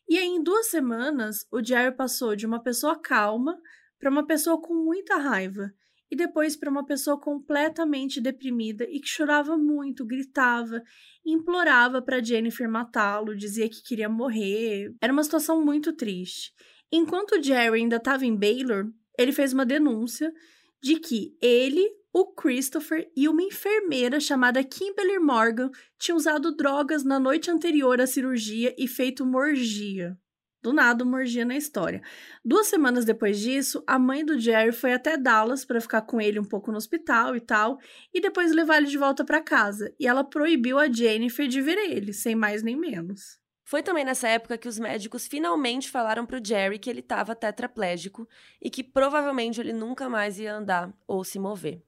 E 0.08 0.16
aí, 0.16 0.28
em 0.28 0.44
duas 0.44 0.68
semanas, 0.68 1.48
o 1.52 1.64
Jerry 1.64 1.96
passou 1.96 2.36
de 2.36 2.46
uma 2.46 2.62
pessoa 2.62 3.02
calma 3.02 3.60
para 4.00 4.12
uma 4.12 4.24
pessoa 4.24 4.62
com 4.62 4.76
muita 4.76 5.18
raiva 5.18 5.74
e 6.12 6.16
depois 6.16 6.56
para 6.56 6.70
uma 6.70 6.86
pessoa 6.86 7.20
completamente 7.20 8.22
deprimida 8.22 8.84
e 8.84 9.00
que 9.00 9.08
chorava 9.08 9.58
muito, 9.58 10.06
gritava, 10.06 10.84
implorava 11.26 12.00
para 12.00 12.24
Jennifer 12.24 12.70
matá-lo, 12.70 13.36
dizia 13.36 13.68
que 13.68 13.82
queria 13.82 14.08
morrer. 14.08 14.94
Era 15.02 15.12
uma 15.12 15.24
situação 15.24 15.66
muito 15.66 15.94
triste. 15.94 16.54
Enquanto 16.92 17.42
Jerry 17.42 17.82
ainda 17.82 17.98
estava 17.98 18.26
em 18.26 18.36
Baylor, 18.36 18.86
ele 19.18 19.32
fez 19.32 19.54
uma 19.54 19.66
denúncia 19.66 20.34
de 20.82 21.00
que 21.00 21.38
ele, 21.42 21.88
o 22.12 22.34
Christopher 22.34 23.12
e 23.16 23.28
uma 23.28 23.44
enfermeira 23.44 24.20
chamada 24.20 24.64
Kimberly 24.64 25.20
Morgan 25.20 25.70
tinham 26.00 26.18
usado 26.18 26.56
drogas 26.56 27.04
na 27.04 27.20
noite 27.20 27.52
anterior 27.52 28.02
à 28.02 28.08
cirurgia 28.08 28.74
e 28.78 28.88
feito 28.88 29.24
uma 29.24 29.38
orgia. 29.38 30.18
Do 30.62 30.74
nada, 30.74 31.06
uma 31.06 31.20
orgia 31.20 31.46
na 31.46 31.56
história. 31.56 32.02
Duas 32.44 32.68
semanas 32.68 33.06
depois 33.06 33.40
disso, 33.40 33.82
a 33.88 33.98
mãe 33.98 34.26
do 34.26 34.38
Jerry 34.38 34.74
foi 34.74 34.92
até 34.92 35.16
Dallas 35.16 35.64
para 35.64 35.80
ficar 35.80 36.02
com 36.02 36.20
ele 36.20 36.38
um 36.38 36.44
pouco 36.44 36.70
no 36.70 36.78
hospital 36.78 37.34
e 37.36 37.40
tal, 37.40 37.78
e 38.14 38.20
depois 38.20 38.52
levar 38.52 38.78
ele 38.78 38.88
de 38.88 38.98
volta 38.98 39.24
para 39.24 39.42
casa. 39.42 39.94
E 39.98 40.06
ela 40.06 40.24
proibiu 40.24 40.78
a 40.78 40.92
Jennifer 40.92 41.48
de 41.48 41.62
ver 41.62 41.78
ele, 41.78 42.12
sem 42.12 42.36
mais 42.36 42.62
nem 42.62 42.76
menos. 42.76 43.39
Foi 43.70 43.84
também 43.84 44.04
nessa 44.04 44.28
época 44.28 44.58
que 44.58 44.68
os 44.68 44.80
médicos 44.80 45.28
finalmente 45.28 45.92
falaram 45.92 46.26
pro 46.26 46.44
Jerry 46.44 46.80
que 46.80 46.90
ele 46.90 47.02
estava 47.02 47.36
tetraplégico 47.36 48.28
e 48.60 48.68
que 48.68 48.84
provavelmente 48.84 49.62
ele 49.62 49.74
nunca 49.74 50.10
mais 50.10 50.40
ia 50.40 50.56
andar 50.56 50.92
ou 51.06 51.24
se 51.24 51.38
mover. 51.38 51.80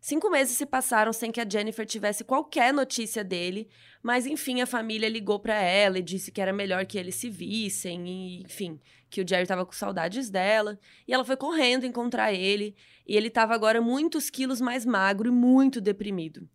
Cinco 0.00 0.28
meses 0.28 0.56
se 0.56 0.66
passaram 0.66 1.12
sem 1.12 1.30
que 1.30 1.40
a 1.40 1.48
Jennifer 1.48 1.86
tivesse 1.86 2.24
qualquer 2.24 2.74
notícia 2.74 3.22
dele, 3.22 3.68
mas 4.02 4.26
enfim, 4.26 4.60
a 4.60 4.66
família 4.66 5.08
ligou 5.08 5.38
para 5.38 5.54
ela 5.54 6.00
e 6.00 6.02
disse 6.02 6.32
que 6.32 6.40
era 6.40 6.52
melhor 6.52 6.84
que 6.84 6.98
eles 6.98 7.14
se 7.14 7.30
vissem, 7.30 8.08
e 8.08 8.42
enfim, 8.42 8.80
que 9.08 9.22
o 9.22 9.28
Jerry 9.28 9.42
estava 9.42 9.64
com 9.64 9.70
saudades 9.70 10.28
dela. 10.28 10.76
E 11.06 11.14
ela 11.14 11.24
foi 11.24 11.36
correndo 11.36 11.86
encontrar 11.86 12.32
ele, 12.32 12.74
e 13.06 13.16
ele 13.16 13.28
estava 13.28 13.54
agora 13.54 13.80
muitos 13.80 14.28
quilos 14.28 14.60
mais 14.60 14.84
magro 14.84 15.28
e 15.28 15.32
muito 15.32 15.80
deprimido. 15.80 16.48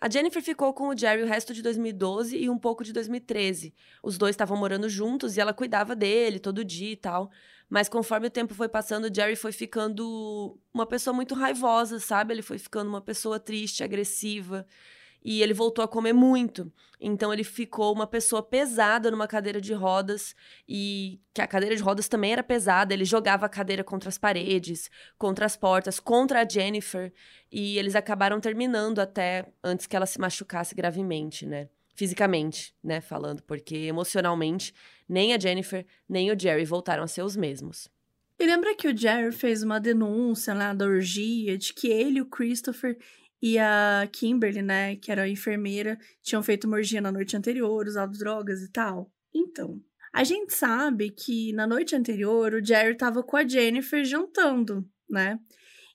A 0.00 0.08
Jennifer 0.08 0.40
ficou 0.40 0.72
com 0.72 0.88
o 0.88 0.96
Jerry 0.96 1.24
o 1.24 1.26
resto 1.26 1.52
de 1.52 1.60
2012 1.60 2.36
e 2.36 2.48
um 2.48 2.56
pouco 2.56 2.84
de 2.84 2.92
2013. 2.92 3.74
Os 4.00 4.16
dois 4.16 4.34
estavam 4.34 4.56
morando 4.56 4.88
juntos 4.88 5.36
e 5.36 5.40
ela 5.40 5.52
cuidava 5.52 5.96
dele 5.96 6.38
todo 6.38 6.64
dia 6.64 6.92
e 6.92 6.96
tal. 6.96 7.30
Mas 7.68 7.88
conforme 7.88 8.28
o 8.28 8.30
tempo 8.30 8.54
foi 8.54 8.68
passando, 8.68 9.06
o 9.06 9.14
Jerry 9.14 9.34
foi 9.34 9.50
ficando 9.50 10.56
uma 10.72 10.86
pessoa 10.86 11.12
muito 11.12 11.34
raivosa, 11.34 11.98
sabe? 11.98 12.32
Ele 12.32 12.42
foi 12.42 12.58
ficando 12.58 12.88
uma 12.88 13.00
pessoa 13.00 13.40
triste, 13.40 13.82
agressiva. 13.82 14.64
E 15.24 15.42
ele 15.42 15.52
voltou 15.52 15.84
a 15.84 15.88
comer 15.88 16.12
muito. 16.12 16.72
Então 17.00 17.32
ele 17.32 17.44
ficou 17.44 17.92
uma 17.92 18.06
pessoa 18.06 18.42
pesada 18.42 19.10
numa 19.10 19.28
cadeira 19.28 19.60
de 19.60 19.72
rodas 19.72 20.34
e 20.68 21.20
que 21.32 21.40
a 21.40 21.46
cadeira 21.46 21.76
de 21.76 21.82
rodas 21.82 22.08
também 22.08 22.32
era 22.32 22.42
pesada. 22.42 22.92
Ele 22.92 23.04
jogava 23.04 23.46
a 23.46 23.48
cadeira 23.48 23.84
contra 23.84 24.08
as 24.08 24.18
paredes, 24.18 24.90
contra 25.16 25.46
as 25.46 25.56
portas, 25.56 26.00
contra 26.00 26.42
a 26.42 26.48
Jennifer 26.48 27.12
e 27.50 27.78
eles 27.78 27.94
acabaram 27.94 28.40
terminando 28.40 28.98
até 28.98 29.46
antes 29.62 29.86
que 29.86 29.94
ela 29.94 30.06
se 30.06 30.20
machucasse 30.20 30.74
gravemente, 30.74 31.46
né? 31.46 31.68
Fisicamente, 31.94 32.74
né, 32.82 33.00
falando, 33.00 33.42
porque 33.42 33.74
emocionalmente 33.74 34.72
nem 35.08 35.34
a 35.34 35.38
Jennifer 35.38 35.84
nem 36.08 36.30
o 36.30 36.38
Jerry 36.38 36.64
voltaram 36.64 37.02
a 37.02 37.08
ser 37.08 37.22
os 37.22 37.36
mesmos. 37.36 37.88
E 38.38 38.46
lembra 38.46 38.74
que 38.76 38.86
o 38.86 38.96
Jerry 38.96 39.32
fez 39.32 39.64
uma 39.64 39.80
denúncia 39.80 40.54
lá 40.54 40.72
da 40.72 40.86
orgia 40.86 41.58
de 41.58 41.74
que 41.74 41.88
ele, 41.88 42.20
o 42.20 42.26
Christopher 42.26 42.96
e 43.40 43.58
a 43.58 44.08
Kimberly, 44.12 44.62
né, 44.62 44.96
que 44.96 45.12
era 45.12 45.22
a 45.22 45.28
enfermeira, 45.28 45.98
tinham 46.22 46.42
feito 46.42 46.66
uma 46.66 46.78
na 47.00 47.12
noite 47.12 47.36
anterior, 47.36 47.86
usado 47.86 48.18
drogas 48.18 48.62
e 48.62 48.70
tal? 48.70 49.10
Então, 49.34 49.80
a 50.12 50.24
gente 50.24 50.54
sabe 50.54 51.10
que 51.10 51.52
na 51.52 51.66
noite 51.66 51.94
anterior 51.94 52.54
o 52.54 52.64
Jerry 52.64 52.92
estava 52.92 53.22
com 53.22 53.36
a 53.36 53.46
Jennifer 53.46 54.04
jantando, 54.04 54.88
né? 55.08 55.38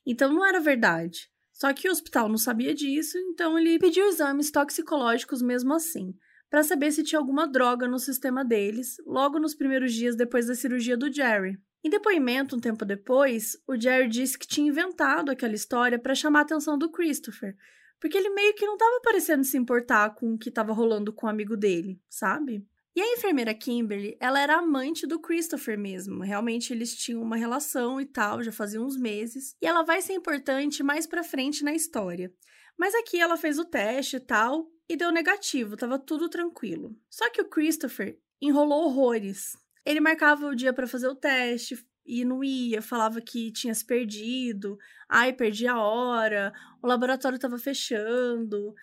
Então 0.06 0.32
não 0.32 0.46
era 0.46 0.60
verdade. 0.60 1.30
Só 1.52 1.72
que 1.72 1.88
o 1.88 1.92
hospital 1.92 2.28
não 2.28 2.36
sabia 2.36 2.74
disso, 2.74 3.16
então 3.18 3.58
ele 3.58 3.78
pediu 3.78 4.08
exames 4.08 4.50
toxicológicos 4.50 5.40
mesmo 5.40 5.72
assim 5.72 6.14
para 6.54 6.62
saber 6.62 6.92
se 6.92 7.02
tinha 7.02 7.18
alguma 7.18 7.48
droga 7.48 7.88
no 7.88 7.98
sistema 7.98 8.44
deles, 8.44 8.96
logo 9.04 9.40
nos 9.40 9.56
primeiros 9.56 9.92
dias 9.92 10.14
depois 10.14 10.46
da 10.46 10.54
cirurgia 10.54 10.96
do 10.96 11.12
Jerry. 11.12 11.58
Em 11.84 11.90
depoimento, 11.90 12.56
um 12.56 12.60
tempo 12.60 12.82
depois, 12.82 13.58
o 13.68 13.78
Jerry 13.78 14.08
disse 14.08 14.38
que 14.38 14.46
tinha 14.46 14.68
inventado 14.68 15.30
aquela 15.30 15.54
história 15.54 15.98
para 15.98 16.14
chamar 16.14 16.38
a 16.38 16.42
atenção 16.42 16.78
do 16.78 16.90
Christopher, 16.90 17.54
porque 18.00 18.16
ele 18.16 18.30
meio 18.30 18.54
que 18.54 18.64
não 18.64 18.72
estava 18.72 19.00
parecendo 19.02 19.44
se 19.44 19.58
importar 19.58 20.14
com 20.14 20.32
o 20.32 20.38
que 20.38 20.48
estava 20.48 20.72
rolando 20.72 21.12
com 21.12 21.26
o 21.26 21.30
amigo 21.30 21.56
dele, 21.56 22.00
sabe? 22.08 22.66
E 22.96 23.02
a 23.02 23.12
enfermeira 23.12 23.52
Kimberly, 23.52 24.16
ela 24.18 24.40
era 24.40 24.56
amante 24.56 25.06
do 25.06 25.18
Christopher 25.18 25.76
mesmo. 25.76 26.22
Realmente 26.22 26.72
eles 26.72 26.94
tinham 26.96 27.20
uma 27.20 27.36
relação 27.36 28.00
e 28.00 28.06
tal, 28.06 28.42
já 28.42 28.52
fazia 28.52 28.80
uns 28.80 28.96
meses. 28.96 29.56
E 29.60 29.66
ela 29.66 29.82
vai 29.82 30.00
ser 30.00 30.12
importante 30.14 30.82
mais 30.82 31.06
pra 31.06 31.24
frente 31.24 31.64
na 31.64 31.74
história. 31.74 32.32
Mas 32.78 32.94
aqui 32.94 33.20
ela 33.20 33.36
fez 33.36 33.58
o 33.58 33.64
teste 33.64 34.16
e 34.16 34.20
tal, 34.20 34.70
e 34.88 34.96
deu 34.96 35.10
negativo, 35.10 35.76
tava 35.76 35.98
tudo 35.98 36.28
tranquilo. 36.28 36.96
Só 37.10 37.28
que 37.30 37.42
o 37.42 37.48
Christopher 37.48 38.18
enrolou 38.40 38.84
horrores. 38.84 39.56
Ele 39.84 40.00
marcava 40.00 40.46
o 40.46 40.54
dia 40.54 40.72
para 40.72 40.86
fazer 40.86 41.08
o 41.08 41.14
teste 41.14 41.84
e 42.06 42.24
não 42.24 42.42
ia, 42.44 42.82
falava 42.82 43.20
que 43.20 43.50
tinha 43.50 43.74
se 43.74 43.84
perdido, 43.84 44.78
ai, 45.08 45.32
perdi 45.32 45.66
a 45.66 45.78
hora, 45.78 46.52
o 46.82 46.86
laboratório 46.86 47.38
tava 47.38 47.58
fechando. 47.58 48.74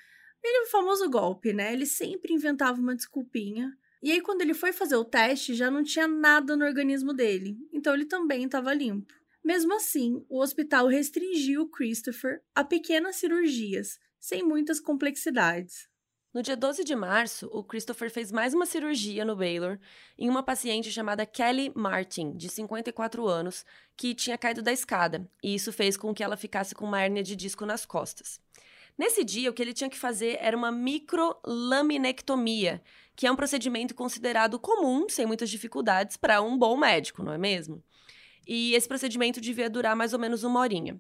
Ele 0.44 0.58
é 0.58 0.62
o 0.62 0.72
famoso 0.72 1.10
golpe, 1.10 1.54
né? 1.54 1.72
Ele 1.72 1.86
sempre 1.86 2.34
inventava 2.34 2.80
uma 2.80 2.96
desculpinha. 2.96 3.78
E 4.02 4.12
aí, 4.12 4.22
quando 4.22 4.42
ele 4.42 4.56
foi 4.56 4.74
fazer 4.74 4.96
o 4.96 5.06
teste, 5.06 5.54
já 5.54 5.70
não 5.70 5.84
tinha 5.84 6.08
nada 6.08 6.58
no 6.58 6.66
organismo 6.66 7.14
dele, 7.14 7.56
então 7.72 7.94
ele 7.94 8.06
também 8.06 8.46
estava 8.46 8.74
limpo. 8.74 9.14
Mesmo 9.44 9.76
assim, 9.76 10.26
o 10.28 10.40
hospital 10.40 10.88
restringiu 10.88 11.68
Christopher 11.70 12.42
a 12.56 12.64
pequenas 12.64 13.18
cirurgias, 13.18 14.00
sem 14.20 14.44
muitas 14.44 14.80
complexidades. 14.80 15.91
No 16.34 16.42
dia 16.42 16.56
12 16.56 16.86
de 16.86 16.96
março, 16.96 17.50
o 17.52 17.62
Christopher 17.62 18.10
fez 18.10 18.32
mais 18.32 18.54
uma 18.54 18.66
cirurgia 18.66 19.26
no 19.26 19.36
Baylor 19.36 19.78
em 20.18 20.30
uma 20.30 20.42
paciente 20.42 20.90
chamada 20.90 21.26
Kelly 21.26 21.74
Martin, 21.76 22.32
de 22.38 22.48
54 22.48 23.28
anos, 23.28 23.66
que 23.98 24.16
tinha 24.16 24.38
caído 24.38 24.62
da 24.62 24.72
escada, 24.72 25.30
e 25.44 25.54
isso 25.54 25.74
fez 25.74 25.98
com 25.98 26.14
que 26.14 26.24
ela 26.24 26.38
ficasse 26.38 26.74
com 26.74 26.86
uma 26.86 27.02
hérnia 27.02 27.22
de 27.22 27.36
disco 27.36 27.66
nas 27.66 27.86
costas. 27.86 28.40
Nesse 28.98 29.26
dia, 29.26 29.50
o 29.50 29.54
que 29.54 29.62
ele 29.62 29.74
tinha 29.74 29.90
que 29.90 30.00
fazer 30.00 30.38
era 30.40 30.56
uma 30.56 30.72
microlaminectomia, 30.72 32.82
que 33.14 33.28
é 33.28 33.32
um 33.32 33.36
procedimento 33.36 33.94
considerado 33.94 34.58
comum, 34.58 35.10
sem 35.10 35.26
muitas 35.26 35.50
dificuldades, 35.50 36.16
para 36.16 36.42
um 36.42 36.58
bom 36.58 36.78
médico, 36.78 37.24
não 37.24 37.34
é 37.34 37.38
mesmo? 37.38 37.84
E 38.48 38.74
esse 38.74 38.88
procedimento 38.88 39.42
devia 39.42 39.70
durar 39.70 39.98
mais 39.98 40.14
ou 40.14 40.20
menos 40.20 40.46
uma 40.46 40.62
horinha. 40.62 40.98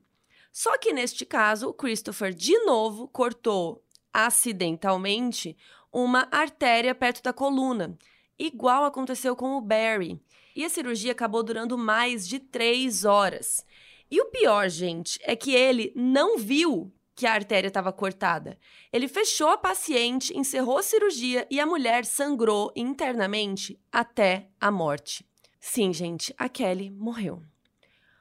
Só 0.51 0.77
que 0.77 0.91
neste 0.91 1.25
caso, 1.25 1.69
o 1.69 1.73
Christopher 1.73 2.33
de 2.33 2.59
novo 2.65 3.07
cortou 3.07 3.81
acidentalmente 4.13 5.55
uma 5.91 6.27
artéria 6.31 6.95
perto 6.95 7.21
da 7.21 7.33
coluna, 7.33 7.97
igual 8.37 8.85
aconteceu 8.85 9.35
com 9.35 9.57
o 9.57 9.61
Barry. 9.61 10.19
E 10.55 10.65
a 10.65 10.69
cirurgia 10.69 11.11
acabou 11.11 11.43
durando 11.43 11.77
mais 11.77 12.27
de 12.27 12.39
três 12.39 13.05
horas. 13.05 13.65
E 14.09 14.19
o 14.21 14.25
pior, 14.25 14.69
gente, 14.69 15.19
é 15.23 15.35
que 15.35 15.55
ele 15.55 15.93
não 15.95 16.37
viu 16.37 16.91
que 17.15 17.25
a 17.25 17.33
artéria 17.33 17.67
estava 17.67 17.93
cortada. 17.93 18.57
Ele 18.91 19.07
fechou 19.07 19.49
a 19.49 19.57
paciente, 19.57 20.37
encerrou 20.37 20.77
a 20.77 20.83
cirurgia 20.83 21.47
e 21.49 21.59
a 21.59 21.65
mulher 21.65 22.03
sangrou 22.03 22.71
internamente 22.75 23.79
até 23.91 24.49
a 24.59 24.71
morte. 24.71 25.25
Sim, 25.59 25.93
gente, 25.93 26.33
a 26.37 26.49
Kelly 26.49 26.89
morreu. 26.89 27.43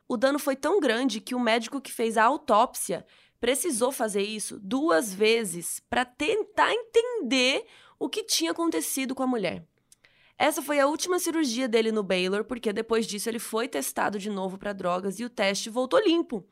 O 0.06 0.16
dano 0.16 0.38
foi 0.38 0.54
tão 0.54 0.80
grande 0.80 1.20
que 1.20 1.34
o 1.34 1.40
médico 1.40 1.80
que 1.80 1.92
fez 1.92 2.16
a 2.16 2.24
autópsia 2.24 3.06
precisou 3.40 3.90
fazer 3.90 4.22
isso 4.22 4.60
duas 4.60 5.12
vezes 5.12 5.80
para 5.88 6.04
tentar 6.04 6.72
entender 6.72 7.64
o 7.98 8.08
que 8.08 8.22
tinha 8.22 8.50
acontecido 8.50 9.14
com 9.14 9.22
a 9.22 9.26
mulher. 9.26 9.64
Essa 10.38 10.62
foi 10.62 10.78
a 10.80 10.86
última 10.86 11.18
cirurgia 11.18 11.68
dele 11.68 11.92
no 11.92 12.02
Baylor, 12.02 12.44
porque 12.44 12.72
depois 12.72 13.06
disso 13.06 13.28
ele 13.28 13.38
foi 13.38 13.68
testado 13.68 14.18
de 14.18 14.30
novo 14.30 14.56
para 14.56 14.72
drogas 14.72 15.20
e 15.20 15.24
o 15.24 15.30
teste 15.30 15.68
voltou 15.68 16.00
limpo. 16.00 16.46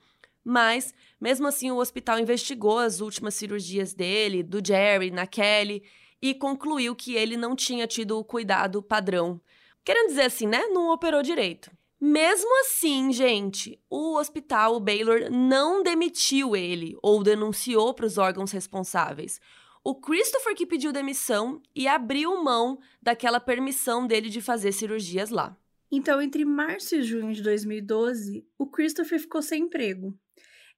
Mas, 0.45 0.93
mesmo 1.21 1.47
assim, 1.47 1.71
o 1.71 1.77
hospital 1.77 2.19
investigou 2.19 2.79
as 2.79 3.01
últimas 3.01 3.35
cirurgias 3.35 3.95
dele, 3.95 4.43
do 4.43 4.67
Jerry, 4.67 5.11
na 5.11 5.27
Kelly, 5.27 5.83
e 6.21 6.35
concluiu 6.35 6.95
que 6.95 7.15
ele 7.15 7.37
não 7.37 7.55
tinha 7.55 7.87
tido 7.87 8.19
o 8.19 8.25
cuidado 8.25 8.83
padrão. 8.83 9.41
Querendo 9.85 10.09
dizer 10.09 10.23
assim, 10.23 10.47
né? 10.47 10.67
Não 10.67 10.93
operou 10.93 11.23
direito. 11.23 11.71
Mesmo 12.01 12.61
assim, 12.61 13.13
gente, 13.13 13.81
o 13.91 14.17
hospital, 14.17 14.77
o 14.77 14.81
Baylor, 14.81 15.31
não 15.33 15.83
demitiu 15.83 16.55
ele 16.55 16.97
ou 17.03 17.25
denunciou 17.25 17.93
para 17.93 18.07
os 18.07 18.19
órgãos 18.19 18.53
responsáveis. 18.53 19.41
o 19.85 19.95
Christopher 19.95 20.55
que 20.55 20.67
pediu 20.67 20.93
demissão 20.93 21.63
e 21.75 21.89
abriu 21.89 22.43
mão 22.43 22.79
daquela 23.01 23.41
permissão 23.41 24.07
dele 24.07 24.29
de 24.29 24.41
fazer 24.41 24.73
cirurgias 24.73 25.31
lá. 25.31 25.57
Então, 25.91 26.21
entre 26.21 26.45
março 26.45 26.95
e 26.95 27.03
junho 27.03 27.33
de 27.33 27.43
2012, 27.43 28.47
o 28.59 28.67
Christopher 28.67 29.19
ficou 29.19 29.41
sem 29.41 29.63
emprego. 29.63 30.15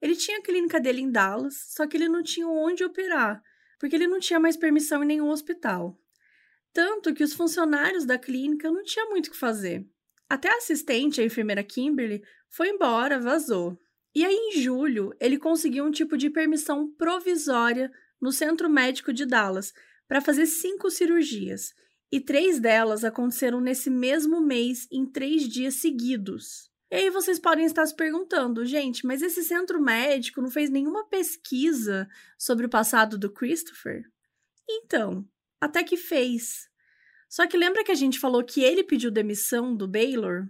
Ele 0.01 0.15
tinha 0.15 0.39
a 0.39 0.43
clínica 0.43 0.81
dele 0.81 1.01
em 1.01 1.11
Dallas, 1.11 1.73
só 1.75 1.87
que 1.87 1.97
ele 1.97 2.09
não 2.09 2.23
tinha 2.23 2.47
onde 2.47 2.85
operar, 2.85 3.43
porque 3.79 3.97
ele 3.97 4.07
não 4.07 4.21
tinha 4.21 4.39
mais 4.39 4.57
permissão 4.57 5.03
em 5.03 5.07
nenhum 5.07 5.29
hospital. 5.29 5.99
Tanto 6.73 7.13
que 7.13 7.25
os 7.25 7.35
funcionários 7.35 8.05
da 8.07 8.17
clínica 8.17 8.71
não 8.71 8.85
tinham 8.85 9.11
muito 9.11 9.27
o 9.27 9.31
que 9.33 9.37
fazer. 9.37 9.85
Até 10.31 10.49
a 10.49 10.59
assistente, 10.59 11.21
a 11.21 11.25
enfermeira 11.25 11.65
Kimberly, 11.65 12.23
foi 12.49 12.69
embora, 12.69 13.19
vazou. 13.19 13.77
E 14.15 14.25
aí, 14.25 14.33
em 14.33 14.61
julho, 14.61 15.13
ele 15.21 15.37
conseguiu 15.37 15.85
um 15.85 15.91
tipo 15.91 16.17
de 16.17 16.31
permissão 16.31 16.89
provisória 16.93 17.91
no 18.21 18.31
Centro 18.31 18.71
Médico 18.71 19.13
de 19.13 19.27
Dallas 19.27 19.73
para 20.07 20.21
fazer 20.21 20.47
cinco 20.47 20.89
cirurgias 20.89 21.75
e 22.13 22.21
três 22.21 22.61
delas 22.61 23.05
aconteceram 23.05 23.61
nesse 23.61 23.91
mesmo 23.91 24.41
mês, 24.41 24.87
em 24.91 25.05
três 25.05 25.49
dias 25.49 25.75
seguidos. 25.75 26.71
E 26.93 26.97
aí 26.97 27.11
vocês 27.11 27.39
podem 27.39 27.65
estar 27.65 27.85
se 27.87 27.95
perguntando, 27.95 28.65
gente, 28.65 29.05
mas 29.05 29.23
esse 29.23 29.43
centro 29.43 29.81
médico 29.81 30.41
não 30.41 30.51
fez 30.51 30.71
nenhuma 30.71 31.09
pesquisa 31.09 32.09
sobre 32.39 32.67
o 32.67 32.71
passado 32.71 33.19
do 33.19 33.33
Christopher? 33.33 34.05
Então, 34.69 35.25
até 35.61 35.83
que 35.83 35.97
fez. 35.97 36.70
Só 37.31 37.47
que 37.47 37.57
lembra 37.57 37.85
que 37.85 37.93
a 37.93 37.95
gente 37.95 38.19
falou 38.19 38.43
que 38.43 38.61
ele 38.61 38.83
pediu 38.83 39.09
demissão 39.09 39.73
do 39.75 39.87
Baylor? 39.87 40.49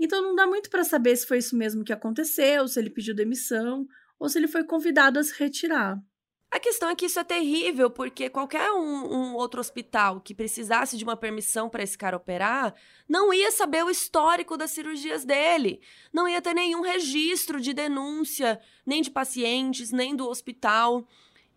Então 0.00 0.22
não 0.22 0.34
dá 0.34 0.46
muito 0.46 0.70
para 0.70 0.82
saber 0.82 1.14
se 1.14 1.26
foi 1.26 1.36
isso 1.38 1.54
mesmo 1.54 1.84
que 1.84 1.92
aconteceu, 1.92 2.66
se 2.66 2.80
ele 2.80 2.88
pediu 2.88 3.14
demissão 3.14 3.86
ou 4.18 4.30
se 4.30 4.38
ele 4.38 4.48
foi 4.48 4.64
convidado 4.64 5.18
a 5.18 5.22
se 5.22 5.38
retirar. 5.38 6.02
A 6.50 6.58
questão 6.58 6.88
é 6.88 6.94
que 6.94 7.06
isso 7.06 7.18
é 7.18 7.24
terrível, 7.24 7.90
porque 7.90 8.30
qualquer 8.30 8.70
um, 8.72 9.14
um 9.14 9.34
outro 9.34 9.60
hospital 9.60 10.20
que 10.20 10.34
precisasse 10.34 10.96
de 10.96 11.04
uma 11.04 11.16
permissão 11.16 11.68
para 11.68 11.82
esse 11.82 11.96
cara 11.96 12.16
operar 12.16 12.74
não 13.08 13.32
ia 13.32 13.50
saber 13.50 13.84
o 13.84 13.90
histórico 13.90 14.56
das 14.56 14.70
cirurgias 14.70 15.24
dele, 15.24 15.80
não 16.12 16.28
ia 16.28 16.40
ter 16.40 16.54
nenhum 16.54 16.80
registro 16.80 17.60
de 17.60 17.74
denúncia, 17.74 18.60
nem 18.86 19.02
de 19.02 19.10
pacientes, 19.10 19.90
nem 19.90 20.16
do 20.16 20.28
hospital. 20.28 21.06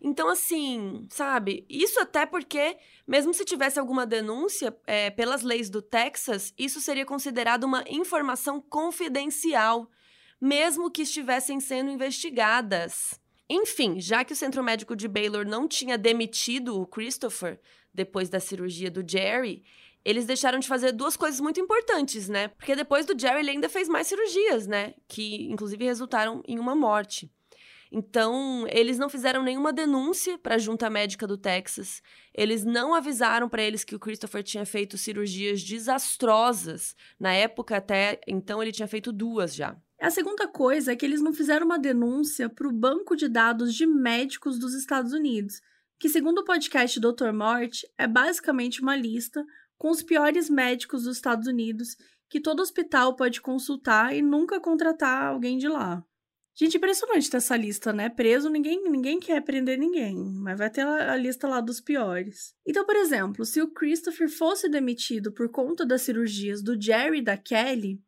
Então, 0.08 0.28
assim, 0.28 1.04
sabe? 1.10 1.66
Isso 1.68 1.98
até 1.98 2.24
porque, 2.24 2.76
mesmo 3.04 3.34
se 3.34 3.44
tivesse 3.44 3.76
alguma 3.80 4.06
denúncia, 4.06 4.72
é, 4.86 5.10
pelas 5.10 5.42
leis 5.42 5.68
do 5.68 5.82
Texas, 5.82 6.54
isso 6.56 6.80
seria 6.80 7.04
considerado 7.04 7.64
uma 7.64 7.82
informação 7.88 8.60
confidencial, 8.60 9.90
mesmo 10.40 10.92
que 10.92 11.02
estivessem 11.02 11.58
sendo 11.58 11.90
investigadas. 11.90 13.20
Enfim, 13.50 14.00
já 14.00 14.24
que 14.24 14.32
o 14.32 14.36
centro 14.36 14.62
médico 14.62 14.94
de 14.94 15.08
Baylor 15.08 15.44
não 15.44 15.66
tinha 15.66 15.98
demitido 15.98 16.80
o 16.80 16.86
Christopher 16.86 17.58
depois 17.92 18.28
da 18.28 18.38
cirurgia 18.38 18.88
do 18.88 19.04
Jerry, 19.04 19.64
eles 20.04 20.24
deixaram 20.24 20.60
de 20.60 20.68
fazer 20.68 20.92
duas 20.92 21.16
coisas 21.16 21.40
muito 21.40 21.58
importantes, 21.58 22.28
né? 22.28 22.46
Porque 22.46 22.76
depois 22.76 23.06
do 23.06 23.20
Jerry 23.20 23.40
ele 23.40 23.50
ainda 23.50 23.68
fez 23.68 23.88
mais 23.88 24.06
cirurgias, 24.06 24.68
né? 24.68 24.94
Que 25.08 25.50
inclusive 25.50 25.84
resultaram 25.84 26.44
em 26.46 26.60
uma 26.60 26.76
morte. 26.76 27.28
Então, 27.90 28.66
eles 28.68 28.98
não 28.98 29.08
fizeram 29.08 29.42
nenhuma 29.42 29.72
denúncia 29.72 30.38
para 30.38 30.56
a 30.56 30.58
junta 30.58 30.90
médica 30.90 31.26
do 31.26 31.38
Texas. 31.38 32.02
Eles 32.34 32.64
não 32.64 32.94
avisaram 32.94 33.48
para 33.48 33.62
eles 33.62 33.84
que 33.84 33.94
o 33.94 33.98
Christopher 33.98 34.42
tinha 34.42 34.66
feito 34.66 34.98
cirurgias 34.98 35.62
desastrosas. 35.62 36.94
Na 37.18 37.32
época, 37.32 37.76
até 37.76 38.20
então, 38.26 38.62
ele 38.62 38.72
tinha 38.72 38.88
feito 38.88 39.12
duas 39.12 39.54
já. 39.54 39.76
A 40.00 40.10
segunda 40.10 40.46
coisa 40.46 40.92
é 40.92 40.96
que 40.96 41.06
eles 41.06 41.22
não 41.22 41.32
fizeram 41.32 41.64
uma 41.64 41.78
denúncia 41.78 42.48
para 42.48 42.68
o 42.68 42.72
banco 42.72 43.16
de 43.16 43.28
dados 43.28 43.74
de 43.74 43.86
médicos 43.86 44.58
dos 44.58 44.74
Estados 44.74 45.12
Unidos, 45.12 45.60
que, 45.98 46.08
segundo 46.08 46.40
o 46.40 46.44
podcast 46.44 47.00
Dr. 47.00 47.32
Mort, 47.32 47.82
é 47.96 48.06
basicamente 48.06 48.82
uma 48.82 48.94
lista 48.94 49.42
com 49.78 49.90
os 49.90 50.02
piores 50.02 50.50
médicos 50.50 51.04
dos 51.04 51.16
Estados 51.16 51.46
Unidos 51.46 51.96
que 52.28 52.40
todo 52.40 52.60
hospital 52.60 53.14
pode 53.16 53.40
consultar 53.40 54.14
e 54.14 54.20
nunca 54.20 54.60
contratar 54.60 55.28
alguém 55.28 55.56
de 55.56 55.68
lá. 55.68 56.04
Gente, 56.58 56.78
impressionante 56.78 57.28
ter 57.28 57.36
essa 57.36 57.54
lista, 57.54 57.92
né? 57.92 58.08
Preso, 58.08 58.48
ninguém, 58.48 58.82
ninguém 58.88 59.20
quer 59.20 59.42
prender 59.42 59.78
ninguém, 59.78 60.16
mas 60.16 60.56
vai 60.56 60.70
ter 60.70 60.80
a 60.86 61.14
lista 61.14 61.46
lá 61.46 61.60
dos 61.60 61.82
piores. 61.82 62.54
Então, 62.66 62.86
por 62.86 62.96
exemplo, 62.96 63.44
se 63.44 63.60
o 63.60 63.70
Christopher 63.70 64.26
fosse 64.26 64.66
demitido 64.66 65.30
por 65.30 65.50
conta 65.50 65.84
das 65.84 66.00
cirurgias 66.00 66.62
do 66.62 66.80
Jerry 66.80 67.18
e 67.18 67.22
da 67.22 67.36
Kelly, 67.36 68.00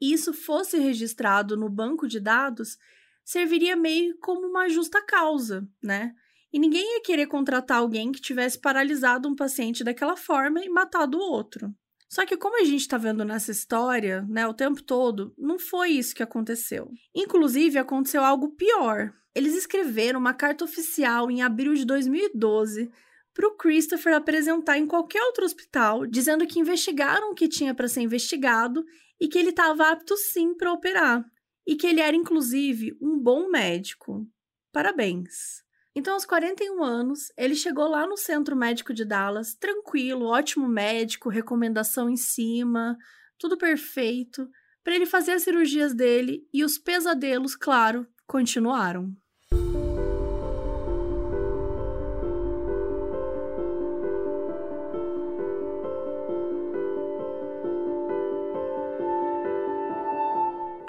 isso 0.00 0.32
fosse 0.32 0.78
registrado 0.78 1.56
no 1.56 1.68
banco 1.68 2.06
de 2.06 2.20
dados, 2.20 2.78
serviria 3.24 3.74
meio 3.74 4.16
como 4.20 4.46
uma 4.46 4.68
justa 4.68 5.04
causa, 5.04 5.68
né? 5.82 6.14
E 6.52 6.60
ninguém 6.60 6.94
ia 6.94 7.02
querer 7.02 7.26
contratar 7.26 7.78
alguém 7.78 8.12
que 8.12 8.20
tivesse 8.20 8.60
paralisado 8.60 9.28
um 9.28 9.34
paciente 9.34 9.82
daquela 9.82 10.16
forma 10.16 10.64
e 10.64 10.68
matado 10.68 11.18
o 11.18 11.20
outro. 11.20 11.74
Só 12.08 12.24
que, 12.24 12.36
como 12.36 12.60
a 12.60 12.64
gente 12.64 12.82
está 12.82 12.96
vendo 12.96 13.24
nessa 13.24 13.50
história, 13.50 14.22
né, 14.28 14.46
o 14.46 14.54
tempo 14.54 14.82
todo, 14.82 15.34
não 15.36 15.58
foi 15.58 15.90
isso 15.90 16.14
que 16.14 16.22
aconteceu. 16.22 16.90
Inclusive, 17.14 17.78
aconteceu 17.78 18.24
algo 18.24 18.50
pior. 18.50 19.12
Eles 19.34 19.54
escreveram 19.54 20.20
uma 20.20 20.32
carta 20.32 20.64
oficial 20.64 21.30
em 21.30 21.42
abril 21.42 21.74
de 21.74 21.84
2012 21.84 22.90
para 23.34 23.48
o 23.48 23.56
Christopher 23.56 24.14
apresentar 24.14 24.78
em 24.78 24.86
qualquer 24.86 25.22
outro 25.22 25.44
hospital, 25.44 26.06
dizendo 26.06 26.46
que 26.46 26.60
investigaram 26.60 27.30
o 27.30 27.34
que 27.34 27.48
tinha 27.48 27.74
para 27.74 27.88
ser 27.88 28.00
investigado 28.00 28.84
e 29.20 29.28
que 29.28 29.38
ele 29.38 29.50
estava 29.50 29.90
apto 29.90 30.16
sim 30.16 30.54
para 30.54 30.72
operar 30.72 31.24
e 31.66 31.74
que 31.74 31.86
ele 31.86 32.00
era 32.00 32.16
inclusive 32.16 32.96
um 33.00 33.18
bom 33.18 33.48
médico. 33.50 34.26
Parabéns. 34.72 35.65
Então, 35.98 36.12
aos 36.12 36.26
41 36.26 36.84
anos, 36.84 37.32
ele 37.38 37.54
chegou 37.54 37.88
lá 37.88 38.06
no 38.06 38.18
centro 38.18 38.54
médico 38.54 38.92
de 38.92 39.02
Dallas, 39.02 39.54
tranquilo, 39.54 40.26
ótimo 40.26 40.68
médico, 40.68 41.30
recomendação 41.30 42.10
em 42.10 42.18
cima, 42.18 42.98
tudo 43.38 43.56
perfeito, 43.56 44.46
para 44.84 44.94
ele 44.94 45.06
fazer 45.06 45.32
as 45.32 45.42
cirurgias 45.42 45.94
dele 45.94 46.46
e 46.52 46.62
os 46.62 46.76
pesadelos, 46.76 47.56
claro, 47.56 48.06
continuaram. 48.26 49.10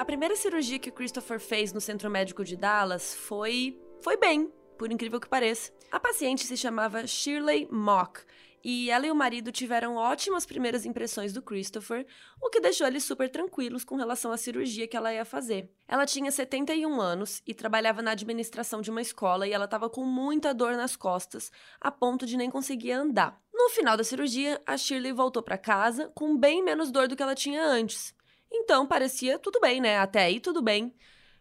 primeira 0.08 0.38
cirurgia 0.38 0.80
que 0.80 0.89
Christopher 0.89 1.38
fez 1.38 1.74
no 1.74 1.82
Centro 1.82 2.10
Médico 2.10 2.43
de 2.43 2.56
Dallas 2.56 3.13
foi 3.13 3.78
foi 4.02 4.15
bem, 4.15 4.50
por 4.78 4.92
incrível 4.92 5.20
que 5.20 5.28
pareça. 5.28 5.72
A 5.92 6.00
paciente 6.00 6.46
se 6.46 6.56
chamava 6.56 7.06
Shirley 7.06 7.68
Mock 7.72 8.22
e 8.63 8.90
ela 8.90 9.08
e 9.08 9.12
o 9.12 9.16
marido 9.16 9.52
tiveram 9.52 9.96
ótimas 9.96 10.46
primeiras 10.46 10.86
impressões 10.86 11.32
do 11.32 11.42
Christopher, 11.42 12.06
o 12.42 12.50
que 12.50 12.60
deixou 12.60 12.86
eles 12.86 13.04
super 13.04 13.30
tranquilos 13.30 13.84
com 13.84 13.96
relação 13.96 14.32
à 14.32 14.38
cirurgia 14.38 14.88
que 14.88 14.98
ela 14.98 15.13
ia 15.13 15.24
fazer. 15.24 15.72
Ela 15.88 16.06
tinha 16.06 16.32
71 16.32 17.00
anos 17.00 17.42
e 17.48 17.54
trabalhava 17.54 18.02
na 18.02 18.12
administração 18.12 18.82
de 18.82 18.92
uma 18.92 19.02
escola 19.02 19.48
e 19.48 19.54
ela 19.54 19.66
estava 19.66 19.90
com 19.90 20.04
muita 20.04 20.54
dor 20.54 20.76
nas 20.76 20.96
costas, 20.96 21.52
a 21.80 21.90
ponto 21.90 22.26
de 22.26 22.36
nem 22.36 22.50
conseguir 22.50 22.92
andar. 22.92 23.40
No 23.54 23.70
final 23.70 23.96
da 23.96 24.04
cirurgia, 24.04 24.62
a 24.66 24.78
Shirley 24.78 25.13
voltou 25.13 25.42
para 25.42 25.58
casa 25.58 26.12
com 26.13 26.38
bem 26.38 26.63
menos 26.63 26.92
dor 26.92 27.08
do 27.08 27.16
que 27.16 27.24
ela 27.24 27.36
tinha 27.36 27.63
antes. 27.63 28.13
Então 28.52 28.86
parecia 28.86 29.40
tudo 29.40 29.60
bem, 29.60 29.80
né? 29.80 29.98
Até 29.98 30.24
aí 30.24 30.40
tudo 30.40 30.62
bem. 30.62 30.94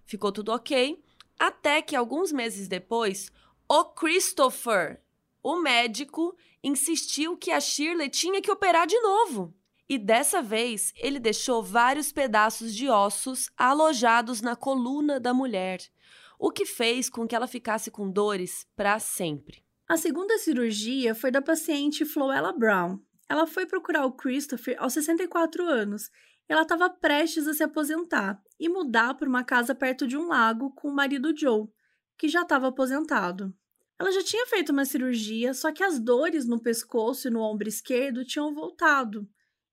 Ficou 0.04 0.30
tudo 0.30 0.52
ok. 0.52 1.02
Até 1.38 1.82
que 1.82 1.94
alguns 1.94 2.32
meses 2.32 2.68
depois, 2.68 3.30
o 3.68 3.84
Christopher, 3.84 5.00
o 5.42 5.60
médico, 5.60 6.36
insistiu 6.62 7.36
que 7.36 7.50
a 7.50 7.60
Shirley 7.60 8.08
tinha 8.08 8.40
que 8.40 8.50
operar 8.50 8.86
de 8.86 8.98
novo. 9.00 9.54
E 9.88 9.98
dessa 9.98 10.42
vez, 10.42 10.92
ele 10.96 11.20
deixou 11.20 11.62
vários 11.62 12.10
pedaços 12.10 12.74
de 12.74 12.88
ossos 12.88 13.50
alojados 13.56 14.40
na 14.40 14.56
coluna 14.56 15.20
da 15.20 15.32
mulher, 15.32 15.80
o 16.38 16.50
que 16.50 16.66
fez 16.66 17.08
com 17.08 17.26
que 17.26 17.36
ela 17.36 17.46
ficasse 17.46 17.90
com 17.90 18.10
dores 18.10 18.66
para 18.74 18.98
sempre. 18.98 19.62
A 19.88 19.96
segunda 19.96 20.38
cirurgia 20.38 21.14
foi 21.14 21.30
da 21.30 21.40
paciente 21.40 22.04
Floella 22.04 22.52
Brown. 22.52 22.98
Ela 23.28 23.46
foi 23.46 23.66
procurar 23.66 24.04
o 24.04 24.12
Christopher 24.12 24.76
aos 24.80 24.92
64 24.92 25.64
anos 25.64 26.10
ela 26.48 26.62
estava 26.62 26.88
prestes 26.88 27.46
a 27.46 27.54
se 27.54 27.62
aposentar 27.62 28.40
e 28.58 28.68
mudar 28.68 29.14
para 29.14 29.28
uma 29.28 29.44
casa 29.44 29.74
perto 29.74 30.06
de 30.06 30.16
um 30.16 30.28
lago 30.28 30.70
com 30.74 30.88
o 30.88 30.94
marido 30.94 31.36
Joe, 31.36 31.68
que 32.18 32.28
já 32.28 32.42
estava 32.42 32.68
aposentado. 32.68 33.54
Ela 33.98 34.12
já 34.12 34.22
tinha 34.22 34.46
feito 34.46 34.72
uma 34.72 34.84
cirurgia, 34.84 35.54
só 35.54 35.72
que 35.72 35.82
as 35.82 35.98
dores 35.98 36.46
no 36.46 36.60
pescoço 36.60 37.28
e 37.28 37.30
no 37.30 37.40
ombro 37.40 37.68
esquerdo 37.68 38.24
tinham 38.24 38.54
voltado. 38.54 39.28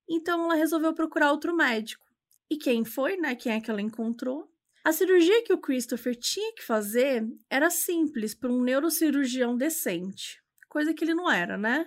Então 0.08 0.44
ela 0.44 0.54
resolveu 0.54 0.94
procurar 0.94 1.30
outro 1.30 1.54
médico. 1.54 2.04
E 2.50 2.56
quem 2.56 2.84
foi, 2.84 3.16
né? 3.16 3.34
Quem 3.34 3.52
é 3.52 3.60
que 3.60 3.70
ela 3.70 3.80
encontrou? 3.80 4.50
A 4.84 4.92
cirurgia 4.92 5.42
que 5.44 5.52
o 5.52 5.58
Christopher 5.58 6.14
tinha 6.14 6.54
que 6.54 6.62
fazer 6.62 7.26
era 7.48 7.70
simples 7.70 8.34
para 8.34 8.52
um 8.52 8.62
neurocirurgião 8.62 9.56
decente, 9.56 10.42
coisa 10.68 10.92
que 10.92 11.02
ele 11.02 11.14
não 11.14 11.30
era, 11.30 11.56
né? 11.56 11.86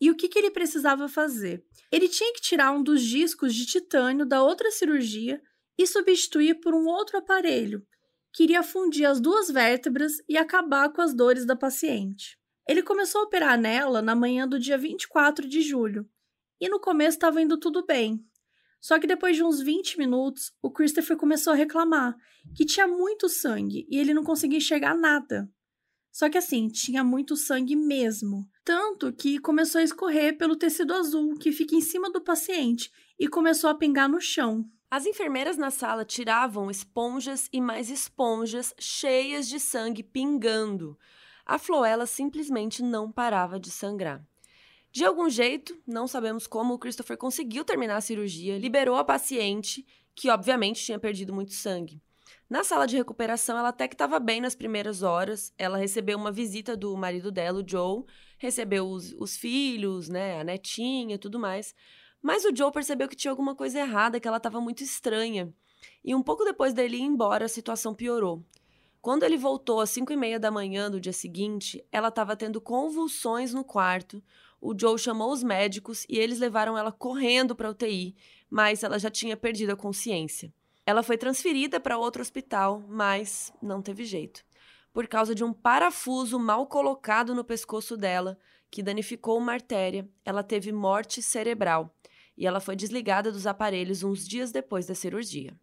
E 0.00 0.10
o 0.10 0.16
que, 0.16 0.28
que 0.28 0.38
ele 0.38 0.50
precisava 0.50 1.06
fazer? 1.06 1.62
Ele 1.92 2.08
tinha 2.08 2.32
que 2.32 2.40
tirar 2.40 2.72
um 2.72 2.82
dos 2.82 3.02
discos 3.02 3.54
de 3.54 3.66
titânio 3.66 4.24
da 4.24 4.42
outra 4.42 4.70
cirurgia 4.70 5.42
e 5.80 5.86
substituir 5.86 6.60
por 6.60 6.74
um 6.74 6.86
outro 6.86 7.16
aparelho, 7.16 7.82
que 8.34 8.42
iria 8.42 8.62
fundir 8.62 9.06
as 9.06 9.18
duas 9.18 9.50
vértebras 9.50 10.12
e 10.28 10.36
acabar 10.36 10.92
com 10.92 11.00
as 11.00 11.14
dores 11.14 11.46
da 11.46 11.56
paciente. 11.56 12.38
Ele 12.68 12.82
começou 12.82 13.22
a 13.22 13.24
operar 13.24 13.58
nela 13.58 14.02
na 14.02 14.14
manhã 14.14 14.46
do 14.46 14.58
dia 14.58 14.76
24 14.76 15.48
de 15.48 15.62
julho, 15.62 16.06
e 16.60 16.68
no 16.68 16.78
começo 16.78 17.16
estava 17.16 17.40
indo 17.40 17.58
tudo 17.58 17.86
bem. 17.86 18.22
Só 18.78 18.98
que 18.98 19.06
depois 19.06 19.36
de 19.36 19.42
uns 19.42 19.62
20 19.62 19.96
minutos, 19.96 20.52
o 20.60 20.70
Christopher 20.70 21.16
começou 21.16 21.54
a 21.54 21.56
reclamar 21.56 22.14
que 22.54 22.66
tinha 22.66 22.86
muito 22.86 23.26
sangue 23.26 23.86
e 23.90 23.98
ele 23.98 24.12
não 24.12 24.22
conseguia 24.22 24.58
enxergar 24.58 24.94
nada. 24.94 25.50
Só 26.12 26.28
que 26.28 26.36
assim, 26.36 26.68
tinha 26.68 27.02
muito 27.02 27.36
sangue 27.36 27.74
mesmo. 27.74 28.46
Tanto 28.64 29.12
que 29.14 29.38
começou 29.38 29.80
a 29.80 29.84
escorrer 29.84 30.36
pelo 30.36 30.56
tecido 30.56 30.92
azul 30.92 31.38
que 31.38 31.52
fica 31.52 31.74
em 31.74 31.80
cima 31.80 32.10
do 32.10 32.20
paciente 32.20 32.90
e 33.18 33.26
começou 33.28 33.70
a 33.70 33.74
pingar 33.74 34.10
no 34.10 34.20
chão. 34.20 34.68
As 34.90 35.06
enfermeiras 35.06 35.56
na 35.56 35.70
sala 35.70 36.04
tiravam 36.04 36.68
esponjas 36.68 37.48
e 37.52 37.60
mais 37.60 37.88
esponjas 37.88 38.74
cheias 38.76 39.46
de 39.48 39.60
sangue 39.60 40.02
pingando. 40.02 40.98
A 41.46 41.58
Floella 41.58 42.06
simplesmente 42.06 42.82
não 42.82 43.12
parava 43.12 43.60
de 43.60 43.70
sangrar. 43.70 44.20
De 44.90 45.04
algum 45.04 45.30
jeito, 45.30 45.80
não 45.86 46.08
sabemos 46.08 46.48
como, 46.48 46.74
o 46.74 46.78
Christopher 46.78 47.16
conseguiu 47.16 47.64
terminar 47.64 47.98
a 47.98 48.00
cirurgia, 48.00 48.58
liberou 48.58 48.96
a 48.96 49.04
paciente, 49.04 49.86
que 50.12 50.28
obviamente 50.28 50.84
tinha 50.84 50.98
perdido 50.98 51.32
muito 51.32 51.52
sangue. 51.52 52.02
Na 52.48 52.64
sala 52.64 52.84
de 52.84 52.96
recuperação, 52.96 53.56
ela 53.56 53.68
até 53.68 53.86
que 53.86 53.94
estava 53.94 54.18
bem 54.18 54.40
nas 54.40 54.56
primeiras 54.56 55.04
horas. 55.04 55.52
Ela 55.56 55.78
recebeu 55.78 56.18
uma 56.18 56.32
visita 56.32 56.76
do 56.76 56.96
marido 56.96 57.30
dela, 57.30 57.60
o 57.60 57.64
Joe, 57.64 58.02
recebeu 58.38 58.88
os, 58.88 59.12
os 59.12 59.36
filhos, 59.36 60.08
né, 60.08 60.40
a 60.40 60.42
netinha 60.42 61.14
e 61.14 61.18
tudo 61.18 61.38
mais. 61.38 61.76
Mas 62.22 62.44
o 62.44 62.54
Joe 62.54 62.70
percebeu 62.70 63.08
que 63.08 63.16
tinha 63.16 63.30
alguma 63.30 63.54
coisa 63.54 63.78
errada, 63.78 64.20
que 64.20 64.28
ela 64.28 64.36
estava 64.36 64.60
muito 64.60 64.82
estranha. 64.82 65.52
E 66.04 66.14
um 66.14 66.22
pouco 66.22 66.44
depois 66.44 66.74
dele 66.74 66.98
ir 66.98 67.02
embora, 67.02 67.46
a 67.46 67.48
situação 67.48 67.94
piorou. 67.94 68.44
Quando 69.00 69.22
ele 69.22 69.38
voltou 69.38 69.80
às 69.80 69.88
5 69.90 70.12
e 70.12 70.16
meia 70.16 70.38
da 70.38 70.50
manhã 70.50 70.90
do 70.90 71.00
dia 71.00 71.12
seguinte, 71.12 71.82
ela 71.90 72.08
estava 72.08 72.36
tendo 72.36 72.60
convulsões 72.60 73.54
no 73.54 73.64
quarto. 73.64 74.22
O 74.60 74.78
Joe 74.78 74.98
chamou 74.98 75.32
os 75.32 75.42
médicos 75.42 76.04
e 76.06 76.18
eles 76.18 76.38
levaram 76.38 76.76
ela 76.76 76.92
correndo 76.92 77.56
para 77.56 77.68
a 77.68 77.70
UTI, 77.70 78.14
mas 78.50 78.82
ela 78.82 78.98
já 78.98 79.10
tinha 79.10 79.38
perdido 79.38 79.72
a 79.72 79.76
consciência. 79.76 80.52
Ela 80.84 81.02
foi 81.02 81.16
transferida 81.16 81.80
para 81.80 81.96
outro 81.96 82.20
hospital, 82.20 82.84
mas 82.86 83.50
não 83.62 83.80
teve 83.80 84.04
jeito. 84.04 84.44
Por 84.92 85.06
causa 85.08 85.34
de 85.34 85.42
um 85.42 85.52
parafuso 85.52 86.38
mal 86.38 86.66
colocado 86.66 87.34
no 87.34 87.44
pescoço 87.44 87.96
dela, 87.96 88.38
que 88.70 88.82
danificou 88.82 89.38
uma 89.38 89.52
artéria, 89.52 90.06
ela 90.26 90.42
teve 90.42 90.70
morte 90.72 91.22
cerebral 91.22 91.94
e 92.40 92.46
ela 92.46 92.58
foi 92.58 92.74
desligada 92.74 93.30
dos 93.30 93.46
aparelhos 93.46 94.02
uns 94.02 94.26
dias 94.26 94.50
depois 94.50 94.86
da 94.86 94.94
cirurgia. 94.94 95.54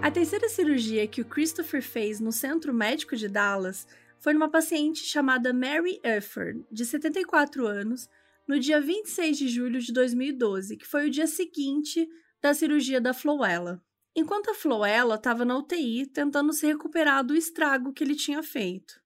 A 0.00 0.08
terceira 0.12 0.48
cirurgia 0.48 1.08
que 1.08 1.20
o 1.20 1.24
Christopher 1.24 1.82
fez 1.82 2.20
no 2.20 2.30
Centro 2.30 2.72
Médico 2.72 3.16
de 3.16 3.28
Dallas 3.28 3.88
foi 4.20 4.32
numa 4.34 4.48
paciente 4.48 5.00
chamada 5.00 5.52
Mary 5.52 6.00
Efford, 6.04 6.64
de 6.70 6.84
74 6.84 7.66
anos, 7.66 8.08
no 8.50 8.58
dia 8.58 8.80
26 8.80 9.38
de 9.38 9.48
julho 9.48 9.78
de 9.78 9.92
2012, 9.92 10.76
que 10.76 10.84
foi 10.84 11.06
o 11.06 11.10
dia 11.10 11.28
seguinte 11.28 12.08
da 12.42 12.52
cirurgia 12.52 13.00
da 13.00 13.14
Floella. 13.14 13.80
Enquanto 14.12 14.50
a 14.50 14.54
Floella 14.54 15.14
estava 15.14 15.44
na 15.44 15.56
UTI 15.56 16.04
tentando 16.06 16.52
se 16.52 16.66
recuperar 16.66 17.24
do 17.24 17.36
estrago 17.36 17.92
que 17.92 18.02
ele 18.02 18.16
tinha 18.16 18.42
feito. 18.42 19.00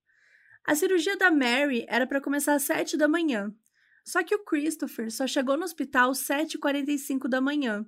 A 0.67 0.75
cirurgia 0.75 1.15
da 1.19 1.31
Mary 1.31 1.85
era 1.91 2.07
para 2.07 2.23
começar 2.23 2.55
às 2.55 2.63
7 2.63 2.97
da 2.97 3.07
manhã, 3.07 3.55
só 4.03 4.23
que 4.23 4.35
o 4.35 4.43
Christopher 4.43 5.13
só 5.13 5.27
chegou 5.27 5.59
no 5.59 5.65
hospital 5.65 6.13
às 6.13 6.21
7h45 6.21 7.29
da 7.29 7.39
manhã 7.39 7.85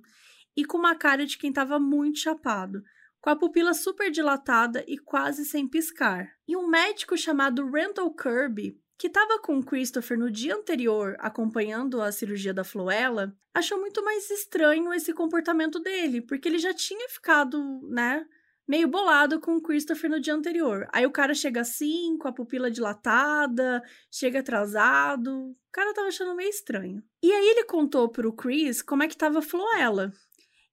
e 0.55 0.63
com 0.63 0.77
uma 0.77 0.93
cara 0.93 1.25
de 1.25 1.39
quem 1.39 1.49
estava 1.49 1.79
muito 1.79 2.19
chapado, 2.19 2.83
com 3.19 3.31
a 3.31 3.35
pupila 3.35 3.73
super 3.73 4.11
dilatada 4.11 4.85
e 4.87 4.95
quase 4.95 5.43
sem 5.43 5.67
piscar. 5.67 6.29
E 6.47 6.55
um 6.55 6.67
médico 6.67 7.17
chamado 7.17 7.67
Randall 7.67 8.13
Kirby, 8.13 8.79
que 8.97 9.07
estava 9.07 9.39
com 9.39 9.61
Christopher 9.61 10.17
no 10.17 10.31
dia 10.31 10.55
anterior 10.55 11.15
acompanhando 11.19 12.01
a 12.01 12.11
cirurgia 12.11 12.53
da 12.53 12.63
Floella, 12.63 13.35
achou 13.53 13.79
muito 13.79 14.03
mais 14.03 14.29
estranho 14.29 14.93
esse 14.93 15.13
comportamento 15.13 15.79
dele, 15.79 16.21
porque 16.21 16.47
ele 16.47 16.57
já 16.57 16.73
tinha 16.73 17.07
ficado, 17.09 17.81
né, 17.89 18.25
meio 18.67 18.87
bolado 18.87 19.39
com 19.39 19.55
o 19.55 19.61
Christopher 19.61 20.09
no 20.09 20.19
dia 20.19 20.33
anterior. 20.33 20.87
Aí 20.91 21.05
o 21.05 21.11
cara 21.11 21.33
chega 21.33 21.61
assim, 21.61 22.17
com 22.17 22.27
a 22.27 22.33
pupila 22.33 22.69
dilatada, 22.69 23.81
chega 24.11 24.39
atrasado. 24.39 25.51
O 25.51 25.71
cara 25.71 25.93
tava 25.93 26.09
achando 26.09 26.35
meio 26.35 26.49
estranho. 26.49 27.01
E 27.23 27.31
aí 27.31 27.47
ele 27.47 27.63
contou 27.63 28.09
pro 28.09 28.33
Chris 28.33 28.81
como 28.81 29.03
é 29.03 29.07
que 29.07 29.15
tava 29.15 29.39
a 29.39 29.43
Floella. 29.43 30.11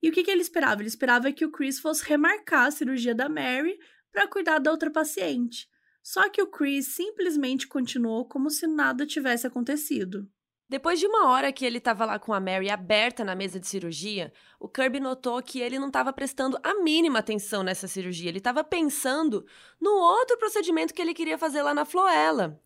E 0.02 0.08
o 0.08 0.12
que, 0.12 0.24
que 0.24 0.30
ele 0.30 0.42
esperava? 0.42 0.82
Ele 0.82 0.88
esperava 0.88 1.32
que 1.32 1.44
o 1.44 1.50
Chris 1.50 1.78
fosse 1.78 2.04
remarcar 2.04 2.66
a 2.66 2.70
cirurgia 2.70 3.14
da 3.14 3.28
Mary 3.28 3.78
para 4.12 4.28
cuidar 4.28 4.58
da 4.58 4.70
outra 4.70 4.90
paciente. 4.90 5.68
Só 6.04 6.28
que 6.28 6.42
o 6.42 6.46
Chris 6.46 6.88
simplesmente 6.88 7.66
continuou 7.66 8.26
como 8.26 8.50
se 8.50 8.66
nada 8.66 9.06
tivesse 9.06 9.46
acontecido. 9.46 10.28
Depois 10.68 11.00
de 11.00 11.06
uma 11.06 11.30
hora 11.30 11.50
que 11.50 11.64
ele 11.64 11.78
estava 11.78 12.04
lá 12.04 12.18
com 12.18 12.34
a 12.34 12.38
Mary 12.38 12.68
aberta 12.68 13.24
na 13.24 13.34
mesa 13.34 13.58
de 13.58 13.66
cirurgia, 13.66 14.30
o 14.60 14.68
Kirby 14.68 15.00
notou 15.00 15.42
que 15.42 15.60
ele 15.60 15.78
não 15.78 15.86
estava 15.86 16.12
prestando 16.12 16.58
a 16.62 16.74
mínima 16.82 17.20
atenção 17.20 17.62
nessa 17.62 17.88
cirurgia. 17.88 18.28
Ele 18.28 18.36
estava 18.36 18.62
pensando 18.62 19.46
no 19.80 19.92
outro 19.92 20.36
procedimento 20.36 20.92
que 20.92 21.00
ele 21.00 21.14
queria 21.14 21.38
fazer 21.38 21.62
lá 21.62 21.72
na 21.72 21.86
Floella. 21.86 22.60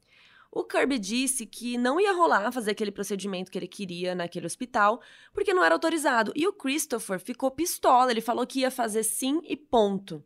O 0.51 0.65
Kirby 0.65 0.99
disse 0.99 1.47
que 1.47 1.79
não 1.79 2.01
ia 2.01 2.13
rolar 2.13 2.51
fazer 2.51 2.73
aquele 2.73 2.91
procedimento 2.91 3.53
que 3.53 3.59
ele 3.59 3.69
queria 3.69 4.17
naquele 4.17 4.47
hospital, 4.47 5.01
porque 5.33 5.55
não 5.55 5.63
era 5.63 5.77
autorizado. 5.77 6.33
E 6.35 6.45
o 6.49 6.53
Christopher 6.53 7.21
ficou 7.21 7.53
pistola, 7.53 8.11
ele 8.11 8.21
falou 8.21 8.45
que 8.45 8.61
ia 8.61 8.71
fazer 8.71 9.05
sim 9.05 9.41
e 9.45 9.57
ponto. 9.57 10.25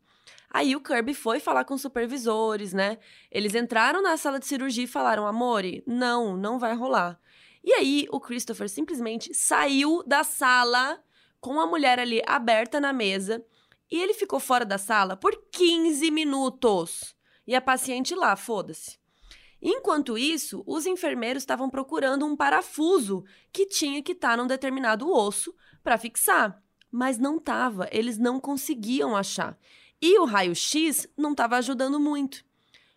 Aí 0.55 0.77
o 0.77 0.81
Kirby 0.83 1.15
foi 1.15 1.41
falar 1.41 1.65
com 1.65 1.73
os 1.73 1.81
supervisores, 1.81 2.75
né? 2.75 2.99
Eles 3.31 3.55
entraram 3.55 4.03
na 4.03 4.19
sala 4.19 4.39
de 4.39 4.47
cirurgia 4.47 4.85
e 4.85 4.87
falaram: 4.87 5.27
Amore, 5.27 5.83
não, 5.87 6.37
não 6.37 6.59
vai 6.59 6.75
rolar. 6.75 7.19
E 7.65 7.73
aí 7.73 8.07
o 8.11 8.21
Christopher 8.21 8.69
simplesmente 8.69 9.33
saiu 9.33 10.03
da 10.07 10.23
sala 10.23 11.03
com 11.41 11.59
a 11.59 11.67
mulher 11.67 11.99
ali 11.99 12.21
aberta 12.27 12.79
na 12.79 12.93
mesa 12.93 13.43
e 13.91 13.99
ele 13.99 14.13
ficou 14.13 14.39
fora 14.39 14.65
da 14.65 14.77
sala 14.77 15.17
por 15.17 15.35
15 15.51 16.11
minutos. 16.11 17.17
E 17.47 17.55
a 17.55 17.61
paciente 17.61 18.15
lá, 18.15 18.37
foda-se. 18.37 18.99
Enquanto 19.61 20.19
isso, 20.19 20.63
os 20.67 20.85
enfermeiros 20.87 21.45
estavam 21.45 21.71
procurando 21.71 22.27
um 22.27 22.37
parafuso 22.37 23.25
que 23.51 23.65
tinha 23.65 24.03
que 24.03 24.13
estar 24.13 24.31
tá 24.31 24.37
num 24.37 24.47
determinado 24.47 25.11
osso 25.11 25.55
para 25.83 25.97
fixar, 25.97 26.61
mas 26.91 27.17
não 27.17 27.37
estava, 27.37 27.89
eles 27.91 28.19
não 28.19 28.39
conseguiam 28.39 29.17
achar. 29.17 29.57
E 30.03 30.19
o 30.19 30.25
raio-x 30.25 31.07
não 31.17 31.31
estava 31.31 31.57
ajudando 31.57 32.01
muito. 32.01 32.45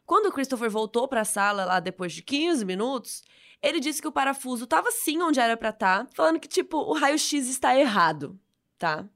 Quando 0.07 0.25
o 0.25 0.31
Christopher 0.31 0.71
voltou 0.71 1.07
para 1.07 1.21
a 1.21 1.25
sala 1.25 1.63
lá 1.63 1.79
depois 1.79 2.11
de 2.11 2.23
15 2.23 2.65
minutos, 2.65 3.23
ele 3.61 3.79
disse 3.79 4.01
que 4.01 4.07
o 4.07 4.11
parafuso 4.11 4.63
estava 4.63 4.89
sim 4.89 5.21
onde 5.21 5.39
era 5.39 5.55
para 5.55 5.69
estar, 5.69 6.05
tá, 6.05 6.11
falando 6.15 6.39
que 6.39 6.47
tipo, 6.47 6.77
o 6.77 6.93
raio-x 6.93 7.47
está 7.47 7.77
errado, 7.77 8.39
tá? 8.77 9.07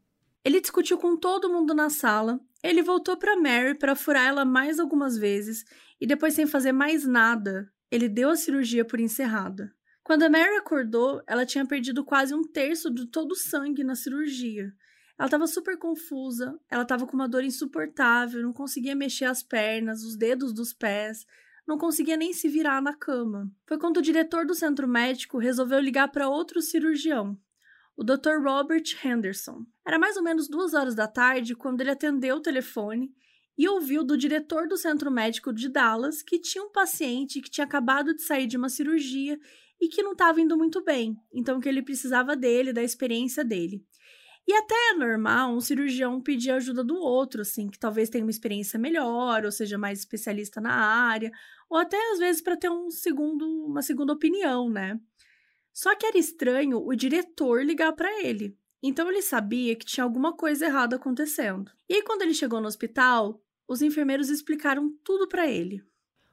Ele 0.46 0.62
discutiu 0.62 1.00
com 1.00 1.18
todo 1.18 1.50
mundo 1.50 1.74
na 1.74 1.90
sala. 1.90 2.40
Ele 2.64 2.84
voltou 2.84 3.18
para 3.18 3.36
Mary 3.36 3.76
para 3.76 3.96
furar 3.96 4.28
ela 4.28 4.46
mais 4.46 4.80
algumas 4.80 5.18
vezes 5.18 5.66
e 6.00 6.08
depois, 6.08 6.34
sem 6.34 6.48
fazer 6.48 6.72
mais 6.72 7.06
nada, 7.06 7.72
ele 7.92 8.08
deu 8.08 8.30
a 8.30 8.36
cirurgia 8.36 8.86
por 8.86 9.00
encerrada. 9.00 9.74
Quando 10.04 10.24
a 10.24 10.30
Mary 10.30 10.56
acordou, 10.56 11.22
ela 11.28 11.46
tinha 11.46 11.66
perdido 11.66 12.04
quase 12.04 12.34
um 12.34 12.44
terço 12.44 12.90
de 12.90 13.08
todo 13.08 13.34
o 13.34 13.36
sangue 13.36 13.84
na 13.84 13.96
cirurgia. 13.96 14.74
Ela 15.20 15.28
estava 15.28 15.48
super 15.48 15.78
confusa, 15.78 16.58
ela 16.70 16.84
estava 16.84 17.06
com 17.06 17.14
uma 17.14 17.28
dor 17.28 17.44
insuportável, 17.44 18.42
não 18.42 18.54
conseguia 18.54 18.96
mexer 18.96 19.26
as 19.26 19.44
pernas, 19.44 20.02
os 20.02 20.16
dedos 20.16 20.54
dos 20.54 20.72
pés, 20.72 21.28
não 21.68 21.78
conseguia 21.78 22.16
nem 22.16 22.32
se 22.32 22.48
virar 22.48 22.82
na 22.82 22.94
cama. 22.94 23.52
Foi 23.68 23.78
quando 23.78 23.98
o 23.98 24.02
diretor 24.02 24.46
do 24.46 24.56
centro 24.56 24.88
médico 24.88 25.38
resolveu 25.38 25.82
ligar 25.82 26.08
para 26.08 26.30
outro 26.30 26.62
cirurgião, 26.62 27.38
o 27.98 28.04
Dr. 28.04 28.42
Robert 28.42 28.86
Henderson. 29.04 29.66
Era 29.86 30.00
mais 30.00 30.16
ou 30.16 30.24
menos 30.24 30.48
duas 30.48 30.74
horas 30.74 30.96
da 30.96 31.06
tarde 31.06 31.54
quando 31.54 31.82
ele 31.82 31.92
atendeu 31.92 32.38
o 32.38 32.42
telefone 32.42 33.14
e 33.58 33.68
ouviu 33.68 34.06
do 34.06 34.18
diretor 34.18 34.70
do 34.70 34.78
centro 34.78 35.12
médico 35.12 35.52
de 35.52 35.68
Dallas 35.68 36.24
que 36.24 36.40
tinha 36.40 36.64
um 36.64 36.72
paciente 36.72 37.42
que 37.42 37.50
tinha 37.50 37.66
acabado 37.66 38.16
de 38.16 38.22
sair 38.22 38.48
de 38.48 38.56
uma 38.56 38.70
cirurgia 38.70 39.38
e 39.82 39.90
que 39.90 40.02
não 40.02 40.14
estava 40.14 40.40
indo 40.40 40.58
muito 40.58 40.82
bem, 40.82 41.18
então 41.34 41.60
que 41.60 41.68
ele 41.68 41.82
precisava 41.82 42.38
dele, 42.38 42.72
da 42.72 42.82
experiência 42.82 43.44
dele. 43.44 43.86
E 44.48 44.54
até 44.54 44.76
é 44.92 44.94
normal 44.96 45.54
um 45.54 45.62
cirurgião 45.62 46.22
pedir 46.22 46.52
ajuda 46.52 46.84
do 46.84 46.96
outro, 46.96 47.42
assim, 47.42 47.70
que 47.70 47.78
talvez 47.78 48.10
tenha 48.10 48.24
uma 48.24 48.32
experiência 48.32 48.80
melhor, 48.80 49.46
ou 49.46 49.52
seja 49.52 49.78
mais 49.78 50.00
especialista 50.00 50.60
na 50.60 50.74
área, 50.74 51.32
ou 51.70 51.78
até 51.78 51.98
às 52.12 52.20
vezes 52.20 52.42
para 52.42 52.58
ter 52.58 52.70
um 52.70 52.90
segundo, 52.90 53.46
uma 53.66 53.82
segunda 53.82 54.14
opinião, 54.14 54.70
né? 54.70 55.00
Só 55.74 55.96
que 55.96 56.06
era 56.06 56.18
estranho 56.18 56.84
o 56.84 56.96
diretor 56.96 57.64
ligar 57.64 57.94
para 57.94 58.24
ele. 58.24 58.58
Então 58.82 59.10
ele 59.10 59.22
sabia 59.22 59.76
que 59.76 59.86
tinha 59.86 60.04
alguma 60.04 60.36
coisa 60.36 60.66
errada 60.66 60.96
acontecendo. 60.96 61.72
E 61.88 61.96
aí, 61.96 62.04
quando 62.04 62.22
ele 62.22 62.34
chegou 62.34 62.60
no 62.62 62.68
hospital, 62.68 63.42
os 63.68 63.82
enfermeiros 63.82 64.30
explicaram 64.30 64.92
tudo 65.04 65.28
para 65.28 65.48
ele. 65.48 65.84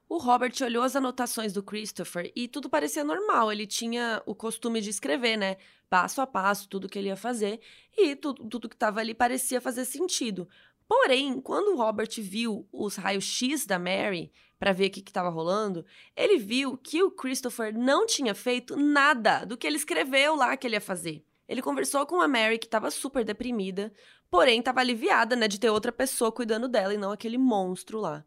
O 0.08 0.18
Robert 0.18 0.52
olhou 0.62 0.84
as 0.84 0.94
anotações 0.94 1.52
do 1.52 1.62
Christopher 1.62 2.30
e 2.34 2.46
tudo 2.46 2.70
parecia 2.70 3.02
normal. 3.02 3.50
Ele 3.50 3.66
tinha 3.66 4.22
o 4.24 4.34
costume 4.34 4.80
de 4.80 4.90
escrever, 4.90 5.36
né? 5.36 5.56
Passo 5.90 6.20
a 6.20 6.26
passo, 6.26 6.68
tudo 6.68 6.88
que 6.88 6.98
ele 6.98 7.08
ia 7.08 7.16
fazer. 7.16 7.60
E 7.96 8.14
tudo, 8.14 8.44
tudo 8.48 8.68
que 8.68 8.76
estava 8.76 9.00
ali 9.00 9.14
parecia 9.14 9.60
fazer 9.60 9.84
sentido. 9.84 10.48
Porém, 10.88 11.40
quando 11.40 11.72
o 11.72 11.76
Robert 11.76 12.10
viu 12.18 12.68
os 12.72 12.94
raios-x 12.94 13.66
da 13.66 13.78
Mary 13.78 14.32
para 14.58 14.72
ver 14.72 14.86
o 14.86 14.90
que 14.90 15.00
estava 15.00 15.28
rolando, 15.28 15.84
ele 16.16 16.38
viu 16.38 16.76
que 16.76 17.02
o 17.02 17.10
Christopher 17.10 17.76
não 17.76 18.06
tinha 18.06 18.34
feito 18.34 18.76
nada 18.76 19.44
do 19.44 19.56
que 19.56 19.66
ele 19.66 19.76
escreveu 19.76 20.36
lá 20.36 20.56
que 20.56 20.66
ele 20.66 20.76
ia 20.76 20.80
fazer. 20.80 21.24
Ele 21.48 21.60
conversou 21.60 22.06
com 22.06 22.20
a 22.20 22.28
Mary, 22.28 22.58
que 22.58 22.66
estava 22.66 22.90
super 22.90 23.24
deprimida, 23.24 23.92
porém 24.30 24.60
estava 24.60 24.80
aliviada, 24.80 25.36
né, 25.36 25.46
de 25.48 25.58
ter 25.58 25.70
outra 25.70 25.92
pessoa 25.92 26.32
cuidando 26.32 26.68
dela 26.68 26.94
e 26.94 26.98
não 26.98 27.12
aquele 27.12 27.38
monstro 27.38 28.00
lá. 28.00 28.24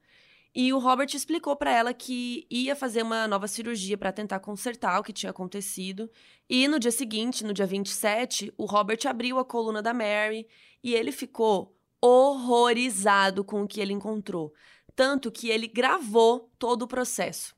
E 0.53 0.73
o 0.73 0.79
Robert 0.79 1.09
explicou 1.13 1.55
para 1.55 1.71
ela 1.71 1.93
que 1.93 2.47
ia 2.49 2.75
fazer 2.75 3.03
uma 3.03 3.27
nova 3.27 3.47
cirurgia 3.47 3.97
para 3.97 4.11
tentar 4.11 4.39
consertar 4.39 4.99
o 4.99 5.03
que 5.03 5.13
tinha 5.13 5.29
acontecido. 5.29 6.09
E 6.49 6.67
no 6.67 6.79
dia 6.79 6.91
seguinte, 6.91 7.43
no 7.43 7.53
dia 7.53 7.67
27, 7.67 8.51
o 8.57 8.65
Robert 8.65 8.99
abriu 9.07 9.37
a 9.37 9.45
coluna 9.45 9.81
da 9.81 9.93
Mary 9.93 10.47
e 10.83 10.95
ele 10.95 11.11
ficou 11.11 11.77
horrorizado 12.01 13.43
com 13.43 13.61
o 13.61 13.67
que 13.67 13.79
ele 13.79 13.93
encontrou. 13.93 14.51
Tanto 14.95 15.31
que 15.31 15.49
ele 15.49 15.67
gravou 15.67 16.51
todo 16.57 16.83
o 16.83 16.87
processo. 16.87 17.55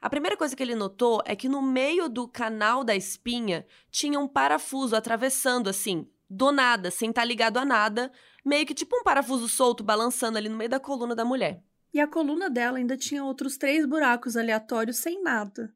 A 0.00 0.10
primeira 0.10 0.36
coisa 0.36 0.54
que 0.54 0.62
ele 0.62 0.74
notou 0.74 1.22
é 1.24 1.34
que 1.34 1.48
no 1.48 1.62
meio 1.62 2.10
do 2.10 2.28
canal 2.28 2.84
da 2.84 2.94
espinha 2.94 3.66
tinha 3.90 4.20
um 4.20 4.28
parafuso 4.28 4.94
atravessando 4.94 5.70
assim, 5.70 6.06
do 6.28 6.52
nada, 6.52 6.90
sem 6.90 7.08
estar 7.08 7.22
tá 7.22 7.26
ligado 7.26 7.56
a 7.56 7.64
nada, 7.64 8.12
meio 8.44 8.66
que 8.66 8.74
tipo 8.74 8.94
um 8.96 9.02
parafuso 9.02 9.48
solto 9.48 9.82
balançando 9.82 10.36
ali 10.36 10.50
no 10.50 10.58
meio 10.58 10.68
da 10.68 10.78
coluna 10.78 11.14
da 11.14 11.24
mulher. 11.24 11.62
E 11.94 12.00
a 12.00 12.08
coluna 12.08 12.50
dela 12.50 12.78
ainda 12.78 12.96
tinha 12.96 13.22
outros 13.22 13.56
três 13.56 13.86
buracos 13.86 14.36
aleatórios 14.36 14.96
sem 14.96 15.22
nada, 15.22 15.72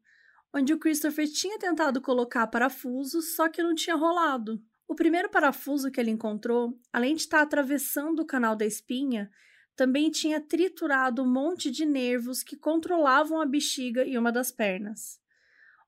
onde 0.53 0.73
o 0.73 0.77
Christopher 0.77 1.25
tinha 1.31 1.57
tentado 1.57 2.01
colocar 2.01 2.45
parafusos, 2.47 3.37
só 3.37 3.47
que 3.47 3.63
não 3.63 3.73
tinha 3.73 3.95
rolado. 3.95 4.61
O 4.85 4.93
primeiro 4.93 5.29
parafuso 5.29 5.89
que 5.89 5.97
ele 5.97 6.11
encontrou, 6.11 6.77
além 6.91 7.15
de 7.15 7.21
estar 7.21 7.41
atravessando 7.41 8.19
o 8.19 8.25
canal 8.25 8.53
da 8.53 8.65
espinha, 8.65 9.31
também 9.77 10.11
tinha 10.11 10.41
triturado 10.41 11.23
um 11.23 11.31
monte 11.31 11.71
de 11.71 11.85
nervos 11.85 12.43
que 12.43 12.57
controlavam 12.57 13.39
a 13.39 13.45
bexiga 13.45 14.03
e 14.03 14.17
uma 14.17 14.29
das 14.29 14.51
pernas. 14.51 15.21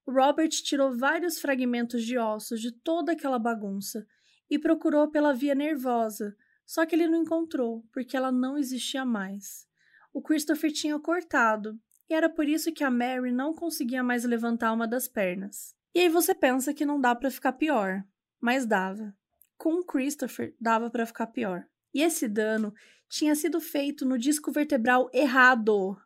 O 0.06 0.14
Robert 0.14 0.48
tirou 0.48 0.98
vários 0.98 1.42
fragmentos 1.42 2.06
de 2.06 2.18
ossos 2.18 2.62
de 2.62 2.72
toda 2.72 3.12
aquela 3.12 3.38
bagunça 3.38 4.08
e 4.50 4.58
procurou 4.58 5.10
pela 5.10 5.34
via 5.34 5.54
nervosa, 5.54 6.38
só 6.66 6.86
que 6.86 6.96
ele 6.96 7.08
não 7.08 7.22
encontrou, 7.22 7.86
porque 7.92 8.16
ela 8.16 8.32
não 8.32 8.58
existia 8.58 9.04
mais 9.04 9.70
o 10.14 10.22
Christopher 10.22 10.72
tinha 10.72 11.00
cortado, 11.00 11.80
e 12.10 12.14
era 12.14 12.30
por 12.30 12.48
isso 12.48 12.74
que 12.74 12.84
a 12.84 12.92
Mary 12.92 13.32
não 13.32 13.54
conseguia 13.54 14.04
mais 14.04 14.24
levantar 14.24 14.74
uma 14.74 14.88
das 14.88 15.08
pernas. 15.08 15.74
E 15.96 16.00
aí 16.00 16.10
você 16.10 16.36
pensa 16.36 16.74
que 16.74 16.86
não 16.86 17.00
dá 17.00 17.16
para 17.16 17.32
ficar 17.32 17.54
pior, 17.54 18.04
mas 18.40 18.66
dava. 18.66 19.16
Com 19.58 19.76
o 19.76 19.86
Christopher 19.86 20.56
dava 20.60 20.90
para 20.90 21.06
ficar 21.06 21.28
pior. 21.28 21.66
E 21.94 22.02
esse 22.02 22.28
dano 22.28 22.74
tinha 23.10 23.36
sido 23.36 23.60
feito 23.60 24.06
no 24.06 24.18
disco 24.18 24.52
vertebral 24.52 25.10
errado, 25.14 25.98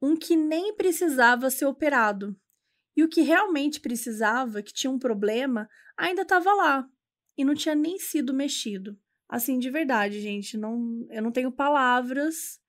um 0.00 0.16
que 0.16 0.36
nem 0.36 0.74
precisava 0.74 1.50
ser 1.50 1.66
operado. 1.66 2.36
E 2.96 3.02
o 3.02 3.08
que 3.08 3.22
realmente 3.22 3.80
precisava, 3.80 4.62
que 4.62 4.72
tinha 4.72 4.90
um 4.90 4.98
problema, 4.98 5.68
ainda 5.96 6.22
estava 6.22 6.52
lá 6.54 6.88
e 7.36 7.44
não 7.44 7.54
tinha 7.54 7.74
nem 7.74 7.98
sido 7.98 8.34
mexido. 8.34 8.98
Assim, 9.28 9.58
de 9.58 9.70
verdade, 9.70 10.20
gente, 10.20 10.58
não, 10.58 11.06
eu 11.10 11.22
não 11.22 11.30
tenho 11.30 11.52
palavras 11.52 12.60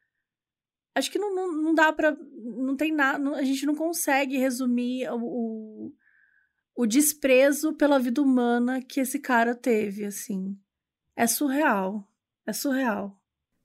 acho 0.95 1.11
que 1.11 1.19
não, 1.19 1.33
não, 1.33 1.51
não 1.53 1.73
dá 1.73 1.91
para 1.93 2.17
não 2.43 2.75
tem 2.75 2.91
nada 2.91 3.29
a 3.37 3.43
gente 3.43 3.65
não 3.65 3.75
consegue 3.75 4.37
resumir 4.37 5.09
o, 5.09 5.19
o, 5.21 5.93
o, 6.75 6.85
desprezo 6.85 7.73
pela 7.73 7.99
vida 7.99 8.21
humana 8.21 8.81
que 8.81 8.99
esse 8.99 9.19
cara 9.19 9.55
teve 9.55 10.05
assim. 10.05 10.57
É 11.15 11.27
surreal 11.27 12.07
é 12.45 12.53
surreal. 12.53 13.17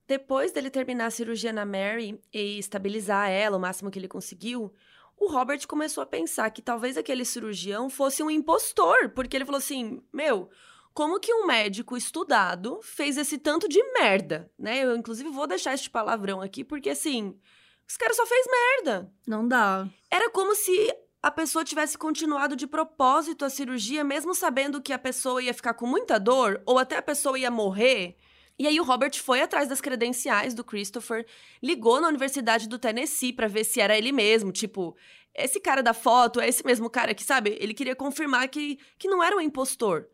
Depois 0.07 0.53
dele 0.53 0.71
terminar 0.71 1.07
a 1.07 1.11
cirurgia 1.11 1.53
na 1.53 1.65
Mary 1.65 2.21
e 2.33 2.59
estabilizar 2.59 3.29
ela 3.31 3.57
o 3.57 3.61
máximo 3.61 3.91
que 3.91 3.99
ele 3.99 4.09
conseguiu 4.09 4.73
o 5.19 5.31
Robert 5.31 5.67
começou 5.67 6.03
a 6.03 6.07
pensar 6.07 6.51
que 6.51 6.61
talvez 6.61 6.97
aquele 6.97 7.25
cirurgião 7.25 7.89
fosse 7.89 8.23
um 8.23 8.31
impostor 8.31 9.11
porque 9.11 9.37
ele 9.37 9.47
falou 9.47 9.59
assim 9.59 10.03
meu 10.13 10.51
como 10.97 11.21
que 11.21 11.31
um 11.31 11.45
médico 11.45 11.95
estudado 11.95 12.81
fez 12.83 13.19
esse 13.19 13.37
tanto 13.37 13.69
de 13.69 13.83
merda, 13.93 14.51
né? 14.59 14.83
Eu, 14.83 14.97
inclusive, 14.97 15.29
vou 15.29 15.47
deixar 15.47 15.75
este 15.75 15.91
palavrão 15.91 16.41
aqui, 16.41 16.65
porque, 16.65 16.89
assim, 16.89 17.39
esse 17.87 17.99
cara 17.99 18.15
só 18.15 18.25
fez 18.25 18.47
merda. 18.51 19.13
Não 19.27 19.47
dá. 19.47 19.87
Era 20.11 20.31
como 20.31 20.55
se 20.55 20.91
a 21.23 21.31
pessoa 21.31 21.67
tivesse 21.67 21.99
continuado 21.99 22.57
de 22.57 22.67
propósito 22.67 23.45
a 23.45 23.51
cirurgia, 23.51 24.03
mesmo 24.03 24.35
sabendo 24.35 24.81
que 24.81 24.91
a 24.91 24.99
pessoa 24.99 25.43
ia 25.43 25.53
ficar 25.53 25.75
com 25.75 25.87
muita 25.87 26.19
dor, 26.19 26.63
ou 26.65 26.79
até 26.79 26.97
a 26.97 27.03
pessoa 27.03 27.39
ia 27.39 27.51
morrer. 27.51 28.17
E 28.59 28.67
aí 28.67 28.81
o 28.81 28.85
Robert 28.85 29.21
foi 29.21 29.43
atrás 29.43 29.69
das 29.69 29.83
credenciais 29.83 30.55
do 30.55 30.65
Christopher, 30.65 31.27
ligou 31.63 32.01
na 32.01 32.09
Universidade 32.09 32.67
do 32.67 32.79
Tennessee 32.79 33.35
para 33.35 33.49
ver 33.49 33.65
se 33.65 33.83
era 33.83 33.99
ele 33.99 34.13
mesmo, 34.13 34.51
tipo, 34.51 34.97
esse 35.35 35.61
cara 35.61 35.83
da 35.83 35.93
foto 35.93 36.41
é 36.41 36.49
esse 36.49 36.65
mesmo 36.65 36.89
cara 36.89 37.13
que, 37.13 37.23
sabe, 37.23 37.55
ele 37.61 37.75
queria 37.75 37.95
confirmar 37.95 38.49
que, 38.49 38.79
que 38.99 39.09
não 39.09 39.23
era 39.23 39.37
um 39.37 39.43
impostor. 39.43 40.09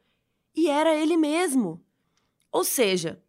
E 0.54 0.68
era 0.68 0.94
ele 0.94 1.16
mesmo. 1.16 1.82
Ou 2.50 2.64
seja, 2.64 3.22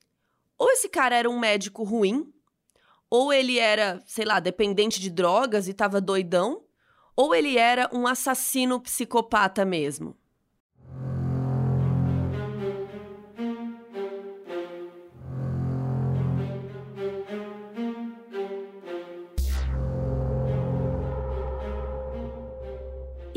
ou 0.57 0.69
esse 0.71 0.89
cara 0.89 1.15
era 1.15 1.29
um 1.29 1.39
médico 1.39 1.83
ruim, 1.83 2.31
ou 3.09 3.31
ele 3.31 3.59
era, 3.59 4.01
sei 4.05 4.25
lá, 4.25 4.39
dependente 4.39 4.99
de 4.99 5.09
drogas 5.09 5.67
e 5.67 5.73
tava 5.73 6.01
doidão, 6.01 6.63
ou 7.15 7.33
ele 7.33 7.57
era 7.57 7.89
um 7.93 8.07
assassino 8.07 8.79
psicopata 8.79 9.63
mesmo. 9.63 10.17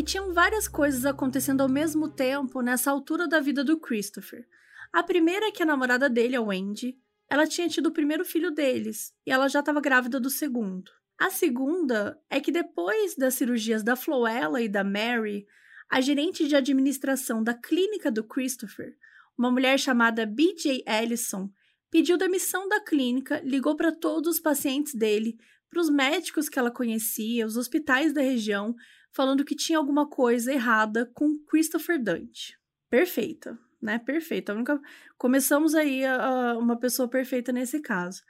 Tinham 0.06 0.32
várias 0.32 0.68
coisas 0.68 1.04
acontecendo 1.04 1.60
ao 1.60 1.68
mesmo 1.68 2.08
tempo 2.08 2.62
nessa 2.62 2.92
altura 2.92 3.26
da 3.26 3.40
vida 3.40 3.64
do 3.64 3.78
Christopher. 3.78 4.46
A 4.92 5.02
primeira 5.02 5.46
é 5.46 5.50
que 5.50 5.62
a 5.62 5.66
namorada 5.66 6.08
dele, 6.08 6.36
a 6.36 6.40
Wendy, 6.40 6.96
ela 7.28 7.46
tinha 7.46 7.68
tido 7.68 7.88
o 7.88 7.92
primeiro 7.92 8.24
filho 8.24 8.52
deles 8.52 9.12
e 9.26 9.32
ela 9.32 9.48
já 9.48 9.58
estava 9.60 9.80
grávida 9.80 10.20
do 10.20 10.30
segundo. 10.30 10.92
A 11.18 11.28
segunda 11.28 12.18
é 12.30 12.40
que 12.40 12.52
depois 12.52 13.16
das 13.16 13.34
cirurgias 13.34 13.82
da 13.82 13.96
Floella 13.96 14.62
e 14.62 14.68
da 14.68 14.84
Mary, 14.84 15.44
a 15.90 16.00
gerente 16.00 16.46
de 16.46 16.54
administração 16.54 17.42
da 17.42 17.52
clínica 17.52 18.10
do 18.10 18.22
Christopher, 18.22 18.96
uma 19.36 19.50
mulher 19.50 19.76
chamada 19.76 20.24
BJ 20.24 20.84
Ellison, 20.86 21.50
pediu 21.90 22.16
demissão 22.16 22.68
da 22.68 22.80
clínica, 22.80 23.40
ligou 23.44 23.74
para 23.74 23.92
todos 23.92 24.36
os 24.36 24.40
pacientes 24.40 24.94
dele, 24.94 25.36
para 25.68 25.80
os 25.80 25.90
médicos 25.90 26.48
que 26.48 26.58
ela 26.58 26.70
conhecia, 26.70 27.44
os 27.44 27.56
hospitais 27.56 28.12
da 28.12 28.20
região, 28.20 28.74
falando 29.16 29.46
que 29.46 29.56
tinha 29.56 29.78
alguma 29.78 30.06
coisa 30.06 30.52
errada 30.52 31.10
com 31.14 31.38
Christopher 31.48 32.00
Dante. 32.00 32.54
Perfeita, 32.90 33.58
né? 33.80 33.98
Perfeita. 33.98 34.52
Única... 34.52 34.78
Começamos 35.16 35.74
aí 35.74 36.04
a, 36.04 36.50
a 36.50 36.58
uma 36.58 36.78
pessoa 36.78 37.08
perfeita 37.08 37.50
nesse 37.50 37.80
caso. 37.80 38.22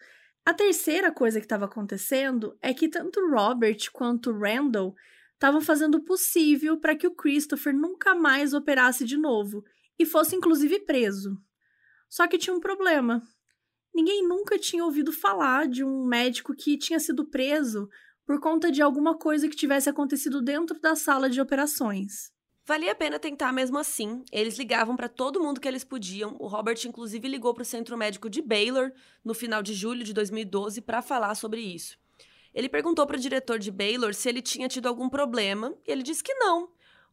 A 0.45 0.55
terceira 0.55 1.11
coisa 1.11 1.41
que 1.41 1.45
estava 1.45 1.65
acontecendo 1.65 2.57
é 2.63 2.73
que 2.73 2.89
tanto 2.89 3.19
Robert 3.29 3.91
quanto 3.93 4.31
Randall 4.31 4.95
estavam 5.35 5.61
fazendo 5.61 5.97
o 5.97 6.05
possível 6.05 6.79
para 6.79 6.95
que 6.95 7.09
o 7.09 7.15
Christopher 7.17 7.75
nunca 7.75 8.15
mais 8.15 8.55
operasse 8.55 9.05
de 9.05 9.17
novo 9.17 9.65
e 9.99 10.07
fosse 10.07 10.37
inclusive 10.37 10.79
preso. 10.79 11.37
Só 12.09 12.29
que 12.29 12.39
tinha 12.39 12.55
um 12.55 12.61
problema. 12.61 13.21
Ninguém 13.93 14.23
nunca 14.27 14.57
tinha 14.57 14.85
ouvido 14.85 15.11
falar 15.11 15.67
de 15.67 15.83
um 15.83 16.07
médico 16.07 16.55
que 16.55 16.79
tinha 16.79 17.01
sido 17.01 17.29
preso 17.29 17.89
por 18.27 18.41
conta 18.41 18.73
de 18.73 18.83
alguma 18.83 19.17
coisa 19.17 19.49
que 19.49 19.55
tivesse 19.55 19.89
acontecido 19.89 20.43
dentro 20.43 20.81
da 20.81 20.97
sala 20.97 21.31
de 21.31 21.41
operações. 21.41 22.35
Valia 22.65 22.91
a 22.91 22.95
pena 22.97 23.21
tentar 23.21 23.53
mesmo 23.53 23.79
assim. 23.79 24.25
Eles 24.33 24.59
ligavam 24.59 24.97
para 24.97 25.09
todo 25.09 25.41
mundo 25.41 25.61
que 25.61 25.69
eles 25.69 25.85
podiam. 25.85 26.35
O 26.41 26.49
Robert, 26.49 26.79
inclusive, 26.85 27.29
ligou 27.29 27.55
para 27.55 27.63
o 27.63 27.65
centro 27.65 27.97
médico 27.97 28.29
de 28.29 28.43
Baylor 28.43 28.91
no 29.25 29.33
final 29.33 29.63
de 29.63 29.73
julho 29.73 30.03
de 30.03 30.13
2012 30.13 30.81
para 30.81 31.01
falar 31.01 31.37
sobre 31.37 31.61
isso. 31.61 31.97
Ele 32.53 32.69
perguntou 32.69 33.07
para 33.07 33.17
o 33.17 33.21
diretor 33.21 33.61
de 33.61 33.71
Baylor 33.71 34.13
se 34.13 34.29
ele 34.29 34.43
tinha 34.43 34.67
tido 34.67 34.89
algum 34.89 35.09
problema 35.09 35.73
e 35.87 35.93
ele 35.93 36.03
disse 36.03 36.25
que 36.25 36.35
não. 36.35 36.69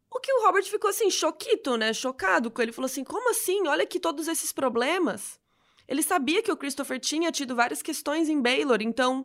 O 0.09 0.19
que 0.19 0.33
o 0.33 0.43
Robert 0.43 0.63
ficou 0.63 0.89
assim, 0.89 1.11
choquito, 1.11 1.77
né? 1.77 1.93
Chocado. 1.93 2.51
Ele 2.57 2.71
falou 2.71 2.87
assim: 2.87 3.03
como 3.03 3.29
assim? 3.29 3.67
Olha 3.67 3.83
aqui 3.83 3.99
todos 3.99 4.27
esses 4.27 4.51
problemas. 4.51 5.39
Ele 5.87 6.01
sabia 6.01 6.41
que 6.41 6.51
o 6.51 6.57
Christopher 6.57 6.99
tinha 6.99 7.31
tido 7.31 7.55
várias 7.55 7.83
questões 7.83 8.27
em 8.29 8.41
Baylor, 8.41 8.81
então 8.81 9.23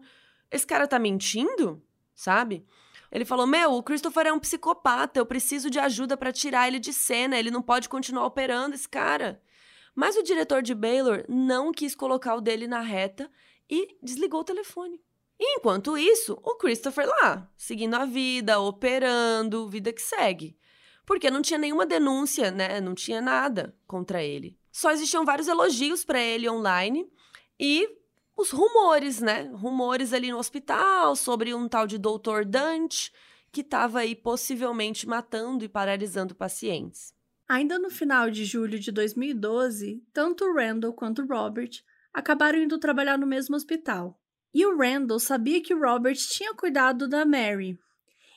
esse 0.50 0.66
cara 0.66 0.86
tá 0.86 0.98
mentindo? 0.98 1.82
Sabe? 2.14 2.66
Ele 3.10 3.24
falou: 3.24 3.46
Meu, 3.46 3.72
o 3.72 3.82
Christopher 3.82 4.26
é 4.26 4.32
um 4.32 4.38
psicopata, 4.38 5.18
eu 5.18 5.26
preciso 5.26 5.70
de 5.70 5.78
ajuda 5.78 6.16
para 6.16 6.32
tirar 6.32 6.68
ele 6.68 6.78
de 6.78 6.92
cena, 6.92 7.38
ele 7.38 7.50
não 7.50 7.62
pode 7.62 7.88
continuar 7.88 8.26
operando 8.26 8.74
esse 8.74 8.88
cara. 8.88 9.40
Mas 9.94 10.16
o 10.16 10.22
diretor 10.22 10.62
de 10.62 10.74
Baylor 10.74 11.24
não 11.28 11.72
quis 11.72 11.94
colocar 11.94 12.36
o 12.36 12.40
dele 12.40 12.66
na 12.66 12.80
reta 12.80 13.30
e 13.68 13.96
desligou 14.02 14.40
o 14.40 14.44
telefone. 14.44 15.00
E 15.40 15.58
enquanto 15.58 15.96
isso, 15.96 16.38
o 16.42 16.56
Christopher 16.56 17.06
lá, 17.06 17.48
seguindo 17.56 17.94
a 17.94 18.04
vida, 18.04 18.60
operando, 18.60 19.68
vida 19.68 19.92
que 19.92 20.02
segue. 20.02 20.56
Porque 21.06 21.30
não 21.30 21.40
tinha 21.40 21.58
nenhuma 21.58 21.86
denúncia, 21.86 22.50
né? 22.50 22.80
Não 22.80 22.94
tinha 22.94 23.20
nada 23.20 23.74
contra 23.86 24.22
ele. 24.22 24.58
Só 24.70 24.90
existiam 24.90 25.24
vários 25.24 25.48
elogios 25.48 26.04
para 26.04 26.20
ele 26.20 26.48
online 26.48 27.10
e 27.58 27.88
os 28.38 28.50
rumores, 28.50 29.20
né? 29.20 29.50
Rumores 29.52 30.12
ali 30.12 30.30
no 30.30 30.38
hospital 30.38 31.16
sobre 31.16 31.52
um 31.52 31.68
tal 31.68 31.88
de 31.88 31.98
Dr. 31.98 32.44
Dante 32.46 33.12
que 33.50 33.62
estava 33.62 34.00
aí 34.00 34.14
possivelmente 34.14 35.08
matando 35.08 35.64
e 35.64 35.68
paralisando 35.68 36.36
pacientes. 36.36 37.12
Ainda 37.48 37.78
no 37.78 37.90
final 37.90 38.30
de 38.30 38.44
julho 38.44 38.78
de 38.78 38.92
2012, 38.92 40.04
tanto 40.12 40.52
Randall 40.52 40.92
quanto 40.92 41.26
Robert 41.26 41.82
acabaram 42.12 42.58
indo 42.58 42.78
trabalhar 42.78 43.18
no 43.18 43.26
mesmo 43.26 43.56
hospital. 43.56 44.20
E 44.54 44.64
o 44.64 44.76
Randall 44.76 45.18
sabia 45.18 45.60
que 45.60 45.74
o 45.74 45.80
Robert 45.80 46.16
tinha 46.16 46.54
cuidado 46.54 47.08
da 47.08 47.24
Mary. 47.24 47.76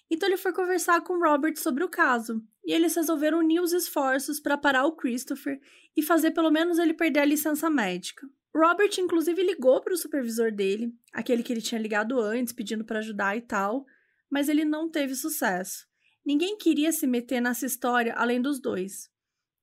Então 0.09 0.27
ele 0.27 0.37
foi 0.37 0.51
conversar 0.51 1.01
com 1.01 1.13
o 1.13 1.23
Robert 1.23 1.57
sobre 1.57 1.83
o 1.83 1.89
caso, 1.89 2.41
e 2.65 2.73
eles 2.73 2.95
resolveram 2.95 3.39
unir 3.39 3.61
os 3.61 3.71
esforços 3.71 4.39
para 4.39 4.57
parar 4.57 4.85
o 4.85 4.93
Christopher 4.93 5.59
e 5.95 6.01
fazer 6.01 6.31
pelo 6.31 6.49
menos 6.49 6.79
ele 6.79 6.93
perder 6.93 7.19
a 7.19 7.25
licença 7.25 7.69
médica. 7.69 8.27
Robert 8.53 8.91
inclusive 8.99 9.41
ligou 9.41 9.81
para 9.81 9.93
o 9.93 9.97
supervisor 9.97 10.51
dele, 10.51 10.93
aquele 11.13 11.41
que 11.41 11.53
ele 11.53 11.61
tinha 11.61 11.79
ligado 11.79 12.19
antes, 12.19 12.53
pedindo 12.53 12.83
para 12.83 12.99
ajudar 12.99 13.37
e 13.37 13.41
tal, 13.41 13.85
mas 14.29 14.49
ele 14.49 14.65
não 14.65 14.89
teve 14.89 15.15
sucesso. 15.15 15.87
Ninguém 16.25 16.57
queria 16.57 16.91
se 16.91 17.07
meter 17.07 17.41
nessa 17.41 17.65
história 17.65 18.13
além 18.15 18.41
dos 18.41 18.59
dois. 18.59 19.09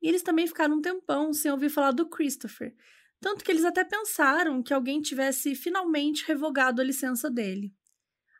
E 0.02 0.08
eles 0.08 0.22
também 0.22 0.46
ficaram 0.46 0.76
um 0.76 0.80
tempão 0.80 1.32
sem 1.32 1.50
ouvir 1.50 1.68
falar 1.68 1.92
do 1.92 2.08
Christopher, 2.08 2.74
tanto 3.20 3.44
que 3.44 3.50
eles 3.50 3.64
até 3.64 3.84
pensaram 3.84 4.62
que 4.62 4.72
alguém 4.72 5.00
tivesse 5.00 5.54
finalmente 5.54 6.24
revogado 6.26 6.80
a 6.80 6.84
licença 6.84 7.30
dele. 7.30 7.74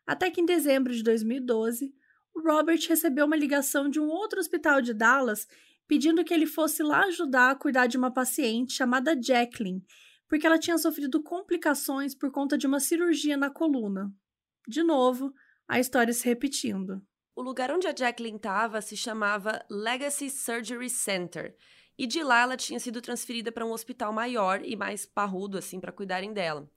Até 0.05 0.31
que 0.31 0.41
em 0.41 0.45
dezembro 0.45 0.93
de 0.93 1.03
2012, 1.03 1.93
o 2.33 2.41
Robert 2.41 2.79
recebeu 2.87 3.25
uma 3.25 3.35
ligação 3.35 3.89
de 3.89 3.99
um 3.99 4.07
outro 4.07 4.39
hospital 4.39 4.81
de 4.81 4.93
Dallas 4.93 5.47
pedindo 5.87 6.23
que 6.23 6.33
ele 6.33 6.45
fosse 6.45 6.81
lá 6.83 7.05
ajudar 7.05 7.51
a 7.51 7.55
cuidar 7.55 7.87
de 7.87 7.97
uma 7.97 8.11
paciente 8.11 8.73
chamada 8.73 9.19
Jacqueline, 9.19 9.83
porque 10.29 10.45
ela 10.45 10.59
tinha 10.59 10.77
sofrido 10.77 11.21
complicações 11.21 12.13
por 12.13 12.31
conta 12.31 12.57
de 12.57 12.67
uma 12.67 12.79
cirurgia 12.79 13.35
na 13.35 13.49
coluna. 13.49 14.13
De 14.67 14.83
novo, 14.83 15.33
a 15.67 15.79
história 15.79 16.13
se 16.13 16.23
repetindo. 16.25 17.01
O 17.35 17.41
lugar 17.41 17.71
onde 17.71 17.87
a 17.87 17.95
Jacqueline 17.95 18.37
estava 18.37 18.79
se 18.81 18.95
chamava 18.95 19.65
Legacy 19.69 20.29
Surgery 20.29 20.89
Center, 20.89 21.55
e 21.97 22.05
de 22.05 22.23
lá 22.23 22.41
ela 22.41 22.55
tinha 22.55 22.79
sido 22.79 23.01
transferida 23.01 23.51
para 23.51 23.65
um 23.65 23.71
hospital 23.71 24.13
maior 24.13 24.63
e 24.63 24.75
mais 24.75 25.05
parrudo 25.05 25.57
assim 25.57 25.79
para 25.79 25.91
cuidarem 25.91 26.31
dela. 26.31 26.69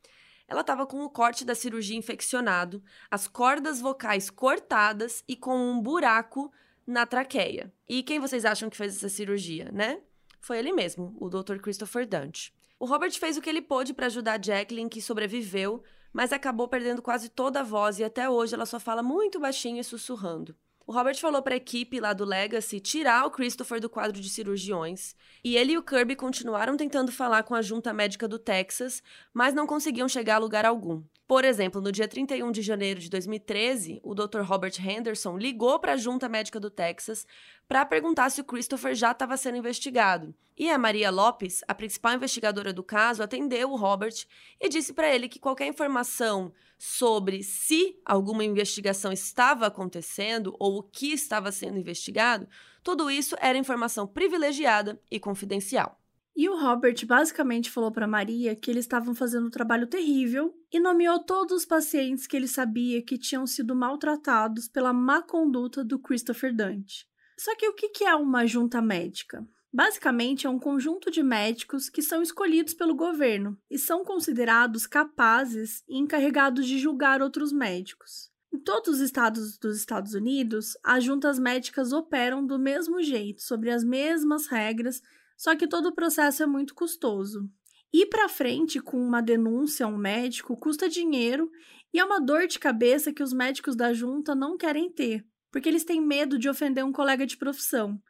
Ela 0.48 0.62
estava 0.62 0.86
com 0.86 1.03
o 1.03 1.11
corte 1.11 1.44
da 1.44 1.55
cirurgia 1.55 1.96
infeccionado, 1.96 2.82
as 3.11 3.28
cordas 3.28 3.80
vocais 3.80 4.30
cortadas 4.30 5.22
e 5.28 5.36
com 5.36 5.57
um 5.57 5.80
buraco 5.80 6.50
na 6.86 7.07
traqueia. 7.07 7.72
E 7.88 8.03
quem 8.03 8.18
vocês 8.18 8.44
acham 8.44 8.68
que 8.68 8.76
fez 8.76 8.96
essa 8.96 9.09
cirurgia, 9.09 9.70
né? 9.72 10.00
Foi 10.40 10.59
ele 10.59 10.72
mesmo, 10.72 11.16
o 11.20 11.28
Dr. 11.28 11.59
Christopher 11.59 12.07
Dante. 12.07 12.53
O 12.83 12.85
Robert 12.85 13.12
fez 13.12 13.37
o 13.37 13.41
que 13.41 13.49
ele 13.49 13.62
pôde 13.62 13.95
para 13.95 14.07
ajudar 14.07 14.41
a 14.41 14.43
Jacqueline, 14.43 14.91
que 14.91 15.01
sobreviveu, 15.01 15.85
mas 16.12 16.33
acabou 16.33 16.66
perdendo 16.66 17.01
quase 17.01 17.28
toda 17.28 17.61
a 17.61 17.62
voz 17.62 18.01
e 18.01 18.03
até 18.03 18.28
hoje 18.28 18.57
ela 18.57 18.66
só 18.66 18.80
fala 18.80 19.05
muito 19.05 19.39
baixinho 19.39 19.78
e 19.78 19.85
sussurrando. 19.85 20.57
O 20.85 20.91
Robert 20.91 21.16
falou 21.20 21.41
para 21.41 21.55
a 21.55 21.57
equipe 21.57 22.01
lá 22.01 22.12
do 22.12 22.24
Legacy 22.24 22.80
tirar 22.80 23.24
o 23.24 23.30
Christopher 23.30 23.78
do 23.78 23.89
quadro 23.89 24.20
de 24.20 24.28
cirurgiões, 24.28 25.14
e 25.45 25.57
ele 25.57 25.74
e 25.74 25.78
o 25.78 25.83
Kirby 25.85 26.16
continuaram 26.16 26.76
tentando 26.76 27.12
falar 27.12 27.45
com 27.45 27.55
a 27.55 27.62
junta 27.62 27.93
médica 27.93 28.26
do 28.26 28.37
Texas, 28.37 29.01
mas 29.33 29.55
não 29.55 29.64
conseguiam 29.64 30.09
chegar 30.09 30.35
a 30.35 30.39
lugar 30.39 30.66
algum. 30.66 31.05
Por 31.33 31.47
exemplo, 31.47 31.80
no 31.80 31.91
dia 31.91 32.07
31 32.07 32.53
de 32.53 32.61
janeiro 32.61 33.01
de 33.01 33.09
2013, 33.09 34.03
o 34.05 34.14
Dr. 34.14 34.41
Robert 34.43 34.74
Henderson 34.78 35.39
ligou 35.39 35.80
para 35.80 35.95
a 35.95 35.97
junta 35.97 36.28
médica 36.28 36.61
do 36.61 36.68
Texas 36.68 37.26
para 37.66 37.87
perguntar 37.87 38.28
se 38.28 38.43
o 38.43 38.45
Christopher 38.45 38.95
já 38.95 39.12
estava 39.12 39.35
sendo 39.39 39.57
investigado. 39.57 40.35
E 40.59 40.68
a 40.68 40.76
Maria 40.76 41.11
Lopes, 41.11 41.62
a 41.66 41.74
principal 41.74 42.16
investigadora 42.16 42.70
do 42.70 42.83
caso, 42.83 43.22
atendeu 43.22 43.70
o 43.70 43.76
Robert 43.76 44.12
e 44.61 44.68
disse 44.68 44.93
para 44.93 45.09
ele 45.09 45.26
que 45.26 45.41
qualquer 45.41 45.66
informação 45.68 46.53
sobre 46.76 47.43
se 47.43 47.99
alguma 48.05 48.45
investigação 48.45 49.11
estava 49.11 49.68
acontecendo 49.68 50.55
ou 50.59 50.80
o 50.80 50.83
que 50.83 51.14
estava 51.14 51.51
sendo 51.51 51.78
investigado, 51.78 52.47
tudo 52.85 53.11
isso 53.11 53.35
era 53.41 53.57
informação 53.57 54.07
privilegiada 54.07 55.01
e 55.11 55.18
confidencial. 55.18 55.99
E 56.35 56.49
o 56.49 56.59
Robert 56.59 56.97
basicamente 57.07 57.70
falou 57.70 57.93
para 57.93 58.07
Maria 58.07 58.57
que 58.57 58.70
eles 58.70 58.85
estavam 58.85 59.14
fazendo 59.14 59.47
um 59.47 59.51
trabalho 59.51 59.87
terrível 59.87 60.55
e 60.72 60.80
nomeou 60.80 61.18
todos 61.18 61.59
os 61.59 61.66
pacientes 61.66 62.26
que 62.26 62.37
ele 62.37 62.49
sabia 62.49 63.03
que 63.03 63.18
tinham 63.18 63.47
sido 63.47 63.74
maltratados 63.76 64.66
pela 64.66 64.93
má 64.93 65.20
conduta 65.22 65.85
do 65.85 65.99
Christopher 65.99 66.55
Dante. 66.55 67.07
Só 67.39 67.55
que 67.57 67.68
o 67.68 67.74
que 67.74 68.05
é 68.05 68.14
uma 68.14 68.47
junta 68.47 68.80
médica? 68.80 69.47
Basicamente, 69.74 70.47
é 70.47 70.51
um 70.51 70.59
conjunto 70.59 71.11
de 71.11 71.22
médicos 71.22 71.89
que 71.89 72.03
são 72.03 72.22
escolhidos 72.22 72.74
pelo 72.74 72.95
governo 72.95 73.59
e 73.70 73.78
são 73.78 74.05
considerados 74.05 74.87
capazes 74.87 75.83
e 75.89 75.99
encarregados 75.99 76.66
de 76.66 76.78
julgar 76.78 77.22
outros 77.22 77.53
médicos. 77.53 78.30
Em 78.53 78.59
todos 78.59 78.97
os 78.97 79.01
estados 79.01 79.57
dos 79.57 79.78
Estados 79.78 80.12
Unidos, 80.12 80.76
as 80.85 81.03
juntas 81.03 81.39
médicas 81.39 81.91
operam 81.91 82.47
do 82.47 82.59
mesmo 82.59 83.03
jeito, 83.03 83.41
sobre 83.41 83.70
as 83.70 83.83
mesmas 83.83 84.47
regras, 84.47 85.01
só 85.37 85.55
que 85.57 85.66
todo 85.66 85.87
o 85.87 85.95
processo 85.95 86.43
é 86.43 86.47
muito 86.47 86.74
custoso. 86.74 87.49
Ir 87.93 88.07
para 88.07 88.28
frente 88.28 88.80
com 88.80 88.99
uma 88.99 89.20
denúncia 89.20 89.87
a 89.87 89.89
um 89.89 89.97
médico 89.97 90.57
custa 90.57 90.89
dinheiro 90.89 91.51
e 91.93 91.99
é 91.99 92.05
uma 92.05 92.20
dor 92.20 92.47
de 92.47 92.59
cabeça 92.59 93.12
que 93.12 93.22
os 93.22 93.33
médicos 93.33 93.76
da 93.76 93.93
junta 93.93 94.35
não 94.35 94.57
querem 94.57 94.91
ter, 94.91 95.26
porque 95.51 95.68
eles 95.68 95.85
têm 95.85 96.01
medo 96.01 96.39
de 96.39 96.49
ofender 96.49 96.85
um 96.85 96.93
colega 96.93 97.26
de 97.26 97.37
profissão 97.37 98.01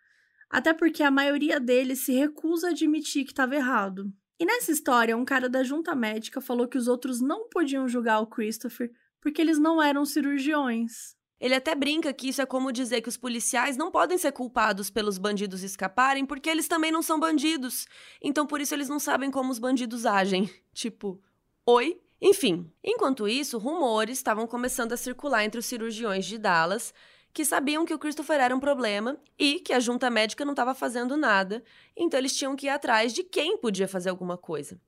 até 0.52 0.74
porque 0.74 1.02
a 1.02 1.10
maioria 1.10 1.58
deles 1.58 2.00
se 2.00 2.12
recusa 2.12 2.68
a 2.68 2.70
admitir 2.70 3.24
que 3.24 3.32
estava 3.32 3.56
errado. 3.56 4.12
E 4.38 4.44
nessa 4.44 4.70
história, 4.70 5.16
um 5.16 5.24
cara 5.24 5.48
da 5.48 5.64
junta 5.64 5.94
médica 5.94 6.42
falou 6.42 6.68
que 6.68 6.76
os 6.76 6.88
outros 6.88 7.22
não 7.22 7.48
podiam 7.48 7.88
julgar 7.88 8.20
o 8.20 8.26
Christopher 8.26 8.90
porque 9.18 9.40
eles 9.40 9.58
não 9.58 9.82
eram 9.82 10.04
cirurgiões. 10.04 11.16
Ele 11.42 11.56
até 11.56 11.74
brinca 11.74 12.12
que 12.12 12.28
isso 12.28 12.40
é 12.40 12.46
como 12.46 12.70
dizer 12.70 13.00
que 13.00 13.08
os 13.08 13.16
policiais 13.16 13.76
não 13.76 13.90
podem 13.90 14.16
ser 14.16 14.30
culpados 14.30 14.90
pelos 14.90 15.18
bandidos 15.18 15.64
escaparem 15.64 16.24
porque 16.24 16.48
eles 16.48 16.68
também 16.68 16.92
não 16.92 17.02
são 17.02 17.18
bandidos. 17.18 17.88
Então 18.22 18.46
por 18.46 18.60
isso 18.60 18.72
eles 18.72 18.88
não 18.88 19.00
sabem 19.00 19.28
como 19.28 19.50
os 19.50 19.58
bandidos 19.58 20.06
agem. 20.06 20.48
Tipo, 20.72 21.20
oi? 21.66 22.00
Enfim, 22.20 22.70
enquanto 22.84 23.26
isso, 23.26 23.58
rumores 23.58 24.18
estavam 24.18 24.46
começando 24.46 24.92
a 24.92 24.96
circular 24.96 25.44
entre 25.44 25.58
os 25.58 25.66
cirurgiões 25.66 26.24
de 26.24 26.38
Dallas 26.38 26.94
que 27.34 27.44
sabiam 27.44 27.84
que 27.84 27.92
o 27.92 27.98
Christopher 27.98 28.40
era 28.40 28.54
um 28.54 28.60
problema 28.60 29.18
e 29.36 29.58
que 29.58 29.72
a 29.72 29.80
junta 29.80 30.08
médica 30.08 30.44
não 30.44 30.52
estava 30.52 30.76
fazendo 30.76 31.16
nada, 31.16 31.64
então 31.96 32.20
eles 32.20 32.36
tinham 32.36 32.54
que 32.54 32.66
ir 32.66 32.68
atrás 32.68 33.12
de 33.12 33.24
quem 33.24 33.56
podia 33.56 33.88
fazer 33.88 34.10
alguma 34.10 34.38
coisa. 34.38 34.78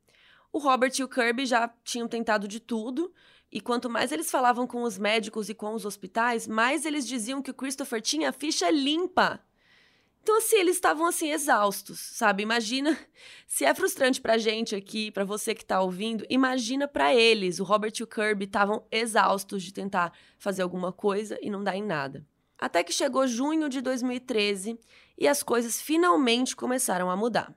O 0.53 0.59
Robert 0.59 0.93
e 0.97 1.03
o 1.03 1.09
Kirby 1.09 1.47
já 1.47 1.69
tinham 1.83 2.07
tentado 2.07 2.47
de 2.47 2.61
tudo, 2.61 3.13
e 3.55 3.61
quanto 3.61 3.89
mais 3.89 4.11
eles 4.11 4.33
falavam 4.33 4.67
com 4.67 4.83
os 4.83 4.99
médicos 4.99 5.49
e 5.49 5.55
com 5.55 5.75
os 5.75 5.85
hospitais, 5.85 6.49
mais 6.49 6.85
eles 6.85 7.07
diziam 7.07 7.41
que 7.41 7.53
o 7.53 7.55
Christopher 7.55 8.03
tinha 8.03 8.31
a 8.31 8.33
ficha 8.33 8.69
limpa. 8.69 9.41
Então, 10.21 10.39
assim, 10.39 10.57
eles 10.57 10.75
estavam, 10.75 11.07
assim, 11.07 11.31
exaustos, 11.31 12.01
sabe? 12.01 12.43
Imagina, 12.43 12.99
se 13.47 13.65
é 13.65 13.73
frustrante 13.73 14.21
pra 14.21 14.39
gente 14.39 14.75
aqui, 14.75 15.13
pra 15.13 15.25
você 15.25 15.55
que 15.55 15.65
tá 15.65 15.81
ouvindo, 15.81 16.27
imagina 16.29 16.89
para 16.89 17.15
eles. 17.15 17.61
O 17.61 17.65
Robert 17.65 17.93
e 18.01 18.03
o 18.03 18.09
Kirby 18.09 18.47
estavam 18.47 18.85
exaustos 18.91 19.63
de 19.63 19.73
tentar 19.73 20.13
fazer 20.37 20.63
alguma 20.63 20.93
coisa 20.93 21.39
e 21.41 21.49
não 21.49 21.63
dar 21.63 21.77
em 21.77 21.83
nada. 21.85 22.27
Até 22.59 22.83
que 22.83 22.93
chegou 22.93 23.25
junho 23.29 23.69
de 23.69 23.81
2013 23.81 24.81
e 25.17 25.29
as 25.29 25.45
coisas 25.45 25.81
finalmente 25.81 26.57
começaram 26.57 27.09
a 27.09 27.17
mudar. 27.17 27.55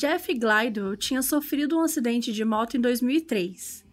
Jeff 0.00 0.32
Glidewell 0.32 0.96
tinha 0.96 1.20
sofrido 1.20 1.76
um 1.76 1.82
acidente 1.82 2.32
de 2.32 2.42
moto 2.42 2.74
em 2.74 2.80
2003. 2.80 3.84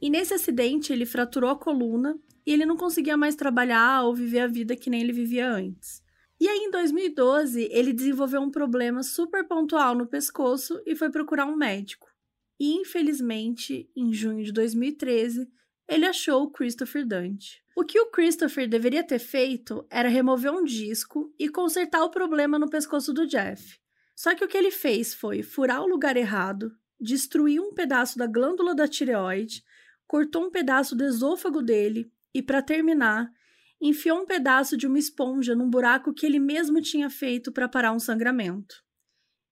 E 0.00 0.10
nesse 0.10 0.34
acidente 0.34 0.92
ele 0.92 1.06
fraturou 1.06 1.50
a 1.50 1.56
coluna 1.56 2.18
e 2.44 2.52
ele 2.52 2.66
não 2.66 2.76
conseguia 2.76 3.16
mais 3.16 3.36
trabalhar 3.36 4.02
ou 4.02 4.12
viver 4.12 4.40
a 4.40 4.48
vida 4.48 4.74
que 4.74 4.90
nem 4.90 5.02
ele 5.02 5.12
vivia 5.12 5.48
antes. 5.48 6.02
E 6.40 6.48
aí, 6.48 6.64
em 6.64 6.70
2012, 6.72 7.68
ele 7.70 7.92
desenvolveu 7.92 8.40
um 8.40 8.50
problema 8.50 9.04
super 9.04 9.46
pontual 9.46 9.94
no 9.94 10.04
pescoço 10.04 10.82
e 10.84 10.96
foi 10.96 11.10
procurar 11.10 11.46
um 11.46 11.54
médico. 11.54 12.08
E, 12.58 12.74
infelizmente, 12.74 13.88
em 13.94 14.12
junho 14.12 14.42
de 14.42 14.50
2013, 14.50 15.48
ele 15.88 16.06
achou 16.06 16.42
o 16.42 16.50
Christopher 16.50 17.06
Dante. 17.06 17.62
O 17.76 17.84
que 17.84 18.00
o 18.00 18.10
Christopher 18.10 18.68
deveria 18.68 19.04
ter 19.04 19.20
feito 19.20 19.86
era 19.88 20.08
remover 20.08 20.50
um 20.50 20.64
disco 20.64 21.32
e 21.38 21.48
consertar 21.48 22.02
o 22.02 22.10
problema 22.10 22.58
no 22.58 22.68
pescoço 22.68 23.12
do 23.12 23.28
Jeff. 23.28 23.80
Só 24.14 24.34
que 24.34 24.44
o 24.44 24.48
que 24.48 24.56
ele 24.56 24.70
fez 24.70 25.14
foi 25.14 25.42
furar 25.42 25.82
o 25.82 25.88
lugar 25.88 26.16
errado, 26.16 26.76
destruir 27.00 27.60
um 27.60 27.72
pedaço 27.72 28.18
da 28.18 28.26
glândula 28.26 28.74
da 28.74 28.86
tireoide, 28.86 29.64
cortou 30.06 30.44
um 30.46 30.50
pedaço 30.50 30.94
do 30.94 31.04
esôfago 31.04 31.62
dele 31.62 32.12
e, 32.34 32.42
para 32.42 32.62
terminar, 32.62 33.30
enfiou 33.80 34.22
um 34.22 34.26
pedaço 34.26 34.76
de 34.76 34.86
uma 34.86 34.98
esponja 34.98 35.54
num 35.54 35.68
buraco 35.68 36.14
que 36.14 36.24
ele 36.24 36.38
mesmo 36.38 36.80
tinha 36.80 37.10
feito 37.10 37.50
para 37.50 37.68
parar 37.68 37.92
um 37.92 37.98
sangramento. 37.98 38.76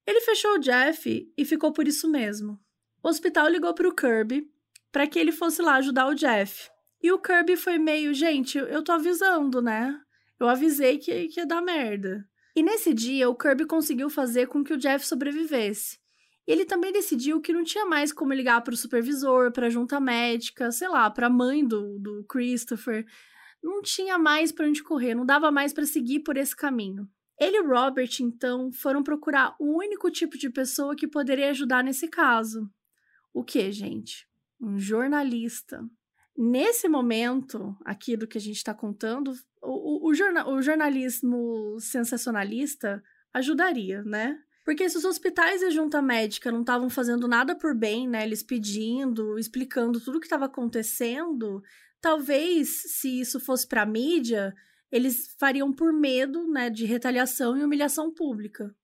Ele 0.06 0.20
fechou 0.20 0.52
o 0.52 0.58
Jeff 0.58 1.32
e 1.36 1.44
ficou 1.44 1.72
por 1.72 1.88
isso 1.88 2.08
mesmo. 2.08 2.60
O 3.02 3.08
hospital 3.08 3.48
ligou 3.48 3.74
para 3.74 3.88
o 3.88 3.94
Kirby 3.94 4.50
para 4.92 5.06
que 5.06 5.18
ele 5.18 5.32
fosse 5.32 5.62
lá 5.62 5.76
ajudar 5.76 6.08
o 6.08 6.14
Jeff. 6.14 6.68
E 7.02 7.10
o 7.10 7.18
Kirby 7.18 7.56
foi 7.56 7.78
meio, 7.78 8.12
gente, 8.12 8.58
eu 8.58 8.82
tô 8.82 8.92
avisando, 8.92 9.62
né? 9.62 9.98
Eu 10.38 10.48
avisei 10.48 10.98
que, 10.98 11.28
que 11.28 11.40
ia 11.40 11.46
dar 11.46 11.62
merda. 11.62 12.28
E 12.54 12.62
nesse 12.62 12.92
dia, 12.92 13.28
o 13.28 13.36
Kirby 13.36 13.66
conseguiu 13.66 14.10
fazer 14.10 14.48
com 14.48 14.64
que 14.64 14.72
o 14.72 14.76
Jeff 14.76 15.06
sobrevivesse. 15.06 15.98
E 16.46 16.52
ele 16.52 16.64
também 16.64 16.92
decidiu 16.92 17.40
que 17.40 17.52
não 17.52 17.62
tinha 17.62 17.86
mais 17.86 18.12
como 18.12 18.32
ligar 18.32 18.60
para 18.62 18.74
o 18.74 18.76
supervisor, 18.76 19.52
para 19.52 19.66
a 19.66 19.70
junta 19.70 20.00
médica, 20.00 20.72
sei 20.72 20.88
lá, 20.88 21.08
para 21.10 21.28
a 21.28 21.30
mãe 21.30 21.64
do, 21.64 21.98
do 21.98 22.24
Christopher. 22.24 23.06
Não 23.62 23.82
tinha 23.82 24.18
mais 24.18 24.50
para 24.50 24.66
onde 24.66 24.82
correr, 24.82 25.14
não 25.14 25.24
dava 25.24 25.50
mais 25.50 25.72
para 25.72 25.86
seguir 25.86 26.20
por 26.20 26.36
esse 26.36 26.56
caminho. 26.56 27.08
Ele 27.38 27.56
e 27.56 27.62
Robert, 27.62 28.10
então, 28.20 28.70
foram 28.72 29.02
procurar 29.02 29.54
o 29.58 29.78
único 29.78 30.10
tipo 30.10 30.36
de 30.36 30.50
pessoa 30.50 30.94
que 30.94 31.06
poderia 31.06 31.50
ajudar 31.50 31.82
nesse 31.82 32.08
caso. 32.08 32.68
O 33.32 33.42
que, 33.44 33.70
gente? 33.72 34.28
Um 34.60 34.78
jornalista. 34.78 35.82
Nesse 36.36 36.88
momento, 36.88 37.76
aqui 37.84 38.16
do 38.16 38.26
que 38.26 38.36
a 38.36 38.40
gente 38.40 38.56
está 38.56 38.74
contando, 38.74 39.32
o, 39.62 39.99
o, 40.10 40.50
o, 40.50 40.54
o 40.54 40.62
jornalismo 40.62 41.78
sensacionalista 41.80 43.02
ajudaria, 43.32 44.02
né? 44.02 44.38
Porque 44.64 44.88
se 44.88 44.98
os 44.98 45.04
hospitais 45.04 45.62
e 45.62 45.66
a 45.66 45.70
junta 45.70 46.02
médica 46.02 46.52
não 46.52 46.60
estavam 46.60 46.90
fazendo 46.90 47.26
nada 47.26 47.54
por 47.54 47.74
bem, 47.74 48.08
né? 48.08 48.24
Eles 48.24 48.42
pedindo, 48.42 49.38
explicando 49.38 50.00
tudo 50.00 50.18
o 50.18 50.20
que 50.20 50.26
estava 50.26 50.44
acontecendo, 50.44 51.62
talvez 52.00 52.68
se 52.92 53.20
isso 53.20 53.40
fosse 53.40 53.66
para 53.66 53.86
mídia, 53.86 54.54
eles 54.90 55.34
fariam 55.38 55.72
por 55.72 55.92
medo, 55.92 56.46
né, 56.50 56.68
de 56.68 56.84
retaliação 56.84 57.56
e 57.56 57.62
humilhação 57.62 58.12
pública. 58.12 58.74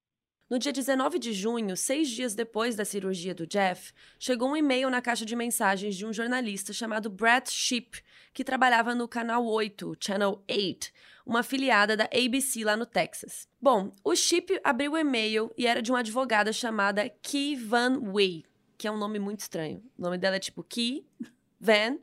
No 0.49 0.61
dia 0.61 0.73
19 0.73 1.19
de 1.19 1.33
junho, 1.33 1.77
seis 1.77 2.09
dias 2.09 2.33
depois 2.33 2.77
da 2.77 2.85
cirurgia 2.85 3.35
do 3.35 3.49
Jeff, 3.49 3.93
chegou 4.17 4.49
um 4.49 4.57
e-mail 4.57 4.89
na 4.89 5.03
caixa 5.03 5.25
de 5.25 5.35
mensagens 5.35 5.97
de 5.97 6.07
um 6.07 6.13
jornalista 6.13 6.73
chamado 6.73 7.11
Brett 7.11 7.51
Sheep, 7.51 8.01
que 8.33 8.45
trabalhava 8.45 8.95
no 8.95 9.09
Canal 9.09 9.45
8, 9.45 9.97
Channel 10.01 10.41
8, 10.49 10.93
uma 11.27 11.41
afiliada 11.41 11.97
da 11.97 12.05
ABC 12.05 12.65
lá 12.65 12.77
no 12.77 12.87
Texas. 12.87 13.49
Bom, 13.61 13.93
o 14.05 14.15
Sheep 14.15 14.61
abriu 14.63 14.93
o 14.93 14.97
e-mail 14.97 15.51
e 15.59 15.67
era 15.67 15.83
de 15.83 15.91
uma 15.91 15.99
advogada 15.99 16.53
chamada 16.53 17.09
Key 17.21 17.57
Van 17.57 17.99
Wee, 18.13 18.45
que 18.79 18.87
é 18.87 18.91
um 18.91 18.97
nome 18.97 19.19
muito 19.19 19.41
estranho. 19.41 19.83
O 19.99 20.03
nome 20.03 20.17
dela 20.17 20.37
é 20.37 20.41
tipo 20.41 20.63
Key 20.63 21.05
Van 21.61 21.99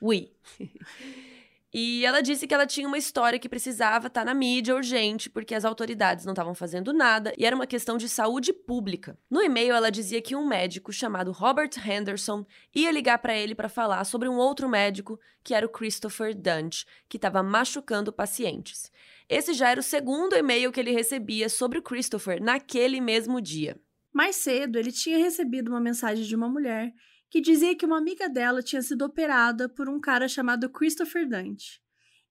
Wee. 0.00 0.30
E 1.78 2.06
ela 2.06 2.22
disse 2.22 2.46
que 2.46 2.54
ela 2.54 2.66
tinha 2.66 2.88
uma 2.88 2.96
história 2.96 3.38
que 3.38 3.50
precisava 3.50 4.06
estar 4.06 4.22
tá 4.22 4.24
na 4.24 4.32
mídia 4.32 4.74
urgente, 4.74 5.28
porque 5.28 5.54
as 5.54 5.62
autoridades 5.62 6.24
não 6.24 6.32
estavam 6.32 6.54
fazendo 6.54 6.90
nada 6.90 7.34
e 7.36 7.44
era 7.44 7.54
uma 7.54 7.66
questão 7.66 7.98
de 7.98 8.08
saúde 8.08 8.50
pública. 8.50 9.18
No 9.28 9.42
e-mail, 9.42 9.74
ela 9.74 9.90
dizia 9.90 10.22
que 10.22 10.34
um 10.34 10.48
médico 10.48 10.90
chamado 10.90 11.32
Robert 11.32 11.68
Henderson 11.86 12.46
ia 12.74 12.90
ligar 12.90 13.18
para 13.18 13.36
ele 13.36 13.54
para 13.54 13.68
falar 13.68 14.02
sobre 14.04 14.26
um 14.26 14.38
outro 14.38 14.70
médico, 14.70 15.20
que 15.44 15.52
era 15.52 15.66
o 15.66 15.68
Christopher 15.68 16.34
Dunge, 16.34 16.86
que 17.10 17.18
estava 17.18 17.42
machucando 17.42 18.10
pacientes. 18.10 18.90
Esse 19.28 19.52
já 19.52 19.68
era 19.68 19.80
o 19.80 19.82
segundo 19.82 20.34
e-mail 20.34 20.72
que 20.72 20.80
ele 20.80 20.92
recebia 20.92 21.50
sobre 21.50 21.78
o 21.78 21.82
Christopher 21.82 22.42
naquele 22.42 23.02
mesmo 23.02 23.38
dia. 23.38 23.78
Mais 24.14 24.36
cedo, 24.36 24.78
ele 24.78 24.90
tinha 24.90 25.18
recebido 25.18 25.68
uma 25.68 25.80
mensagem 25.80 26.24
de 26.24 26.34
uma 26.34 26.48
mulher 26.48 26.94
que 27.30 27.40
dizia 27.40 27.74
que 27.74 27.86
uma 27.86 27.98
amiga 27.98 28.28
dela 28.28 28.62
tinha 28.62 28.82
sido 28.82 29.04
operada 29.04 29.68
por 29.68 29.88
um 29.88 30.00
cara 30.00 30.28
chamado 30.28 30.68
Christopher 30.70 31.28
Dante. 31.28 31.80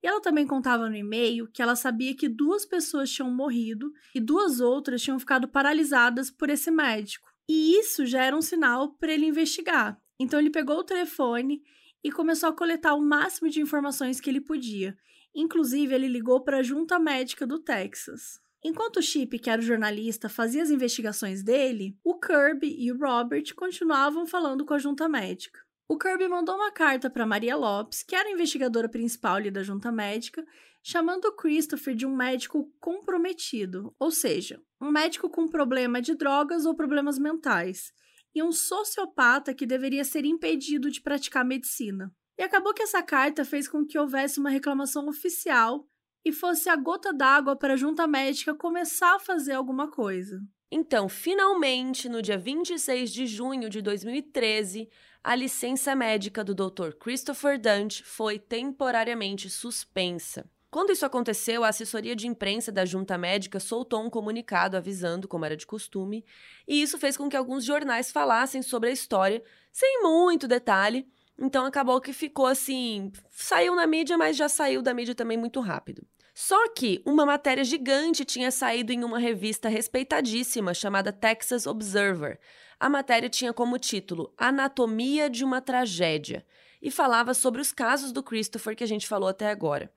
E 0.02 0.08
ela 0.08 0.22
também 0.22 0.46
contava 0.46 0.88
no 0.88 0.96
e-mail 0.96 1.48
que 1.52 1.62
ela 1.62 1.76
sabia 1.76 2.16
que 2.16 2.30
duas 2.30 2.66
pessoas 2.66 3.10
tinham 3.10 3.32
morrido 3.32 3.92
e 4.14 4.20
duas 4.20 4.60
outras 4.60 5.02
tinham 5.02 5.20
ficado 5.20 5.48
paralisadas 5.48 6.30
por 6.30 6.50
esse 6.50 6.70
médico. 6.70 7.28
E 7.50 7.78
isso 7.80 8.06
já 8.06 8.24
era 8.24 8.38
um 8.38 8.42
sinal 8.42 8.94
para 8.94 9.12
ele 9.12 9.26
investigar. 9.26 10.00
Então 10.20 10.40
ele 10.40 10.50
pegou 10.50 10.78
o 10.78 10.84
telefone 10.84 11.64
e 12.04 12.12
começou 12.12 12.50
a 12.50 12.54
coletar 12.54 12.94
o 12.94 13.02
máximo 13.02 13.50
de 13.50 13.60
informações 13.60 14.22
que 14.22 14.30
ele 14.30 14.40
podia. 14.40 14.96
Inclusive, 15.34 15.94
ele 15.94 16.08
ligou 16.08 16.42
para 16.42 16.60
a 16.60 16.64
junta 16.64 17.00
médica 17.00 17.46
do 17.46 17.60
Texas. 17.60 18.40
Enquanto 18.68 18.98
o 18.98 19.02
Chip, 19.02 19.38
que 19.38 19.48
era 19.48 19.62
o 19.62 19.64
jornalista, 19.64 20.28
fazia 20.28 20.64
as 20.64 20.72
investigações 20.72 21.44
dele, 21.44 21.96
o 22.04 22.20
Kirby 22.20 22.76
e 22.80 22.92
o 22.92 22.98
Robert 22.98 23.54
continuavam 23.56 24.26
falando 24.26 24.66
com 24.66 24.74
a 24.74 24.80
junta 24.80 25.08
médica. 25.08 25.60
O 25.88 26.00
Kirby 26.00 26.28
mandou 26.28 26.56
uma 26.56 26.72
carta 26.72 27.08
para 27.08 27.28
Maria 27.28 27.56
Lopes, 27.56 28.02
que 28.02 28.16
era 28.16 28.28
a 28.28 28.32
investigadora 28.32 28.90
principal 28.90 29.36
ali 29.36 29.52
da 29.52 29.62
junta 29.62 29.92
médica, 29.92 30.44
chamando 30.82 31.26
o 31.26 31.36
Christopher 31.36 31.94
de 31.94 32.08
um 32.08 32.16
médico 32.16 32.74
comprometido, 32.80 33.94
ou 34.00 34.10
seja, 34.10 34.60
um 34.82 34.90
médico 34.90 35.30
com 35.30 35.48
problema 35.48 36.02
de 36.02 36.16
drogas 36.16 36.66
ou 36.66 36.74
problemas 36.74 37.20
mentais, 37.20 37.94
e 38.34 38.42
um 38.42 38.52
sociopata 38.52 39.54
que 39.54 39.68
deveria 39.68 40.04
ser 40.04 40.26
impedido 40.26 40.90
de 40.90 41.02
praticar 41.02 41.46
medicina. 41.46 42.12
E 42.36 42.42
acabou 42.42 42.74
que 42.74 42.82
essa 42.82 43.04
carta 43.04 43.46
fez 43.46 43.68
com 43.68 43.86
que 43.86 44.00
houvesse 44.00 44.40
uma 44.40 44.50
reclamação 44.50 45.08
oficial 45.08 45.88
e 46.26 46.32
fosse 46.32 46.68
a 46.68 46.76
gota 46.76 47.14
d'água 47.14 47.56
para 47.56 47.74
a 47.76 47.78
junta 47.78 48.08
médica 48.08 48.56
começar 48.56 49.16
a 49.16 49.20
fazer 49.20 49.54
alguma 49.54 49.92
coisa. 49.92 50.42
Então, 50.72 51.08
finalmente, 51.08 52.10
no 52.10 52.22
dia 52.22 52.38
26 52.38 53.14
de 53.14 53.28
junho 53.28 53.70
de 53.70 53.82
2013, 53.82 54.90
a 55.24 55.36
licença 55.36 55.96
médica 55.96 56.44
do 56.44 56.56
Dr. 56.56 56.96
Christopher 57.00 57.60
Dunt 57.60 58.02
foi 58.04 58.40
temporariamente 58.40 59.50
suspensa. 59.50 60.50
Quando 60.72 60.92
isso 60.92 61.06
aconteceu, 61.06 61.64
a 61.64 61.70
assessoria 61.70 62.16
de 62.16 62.28
imprensa 62.28 62.72
da 62.72 62.84
junta 62.84 63.18
médica 63.18 63.60
soltou 63.60 64.04
um 64.04 64.10
comunicado 64.10 64.76
avisando, 64.76 65.28
como 65.28 65.46
era 65.46 65.56
de 65.56 65.66
costume, 65.66 66.26
e 66.68 66.82
isso 66.82 66.98
fez 66.98 67.16
com 67.16 67.30
que 67.30 67.38
alguns 67.38 67.64
jornais 67.64 68.12
falassem 68.12 68.62
sobre 68.62 68.90
a 68.90 68.92
história, 68.92 69.42
sem 69.72 70.02
muito 70.02 70.48
detalhe, 70.48 71.08
então 71.40 71.66
acabou 71.66 72.02
que 72.02 72.12
ficou 72.12 72.46
assim, 72.46 73.12
saiu 73.30 73.76
na 73.76 73.88
mídia, 73.88 74.18
mas 74.18 74.36
já 74.36 74.50
saiu 74.50 74.82
da 74.82 74.94
mídia 74.94 75.16
também 75.16 75.38
muito 75.38 75.60
rápido. 75.60 76.06
Só 76.38 76.68
que 76.68 77.02
uma 77.06 77.26
matéria 77.26 77.64
gigante 77.64 78.26
tinha 78.26 78.52
saído 78.52 78.92
em 78.92 79.06
uma 79.06 79.18
revista 79.18 79.70
respeitadíssima 79.70 80.74
chamada 80.74 81.14
Texas 81.14 81.66
Observer. 81.66 82.38
A 82.78 82.90
matéria 82.90 83.30
tinha 83.30 83.54
como 83.54 83.80
título 83.80 84.34
Anatomia 84.38 85.30
de 85.30 85.46
uma 85.46 85.62
Tragédia 85.62 86.46
e 86.82 86.92
falava 86.92 87.34
sobre 87.34 87.62
os 87.62 87.72
casos 87.72 88.12
do 88.12 88.22
Christopher 88.22 88.76
que 88.76 88.84
a 88.84 88.88
gente 88.88 89.08
falou 89.08 89.30
até 89.30 89.50
agora. 89.50 89.90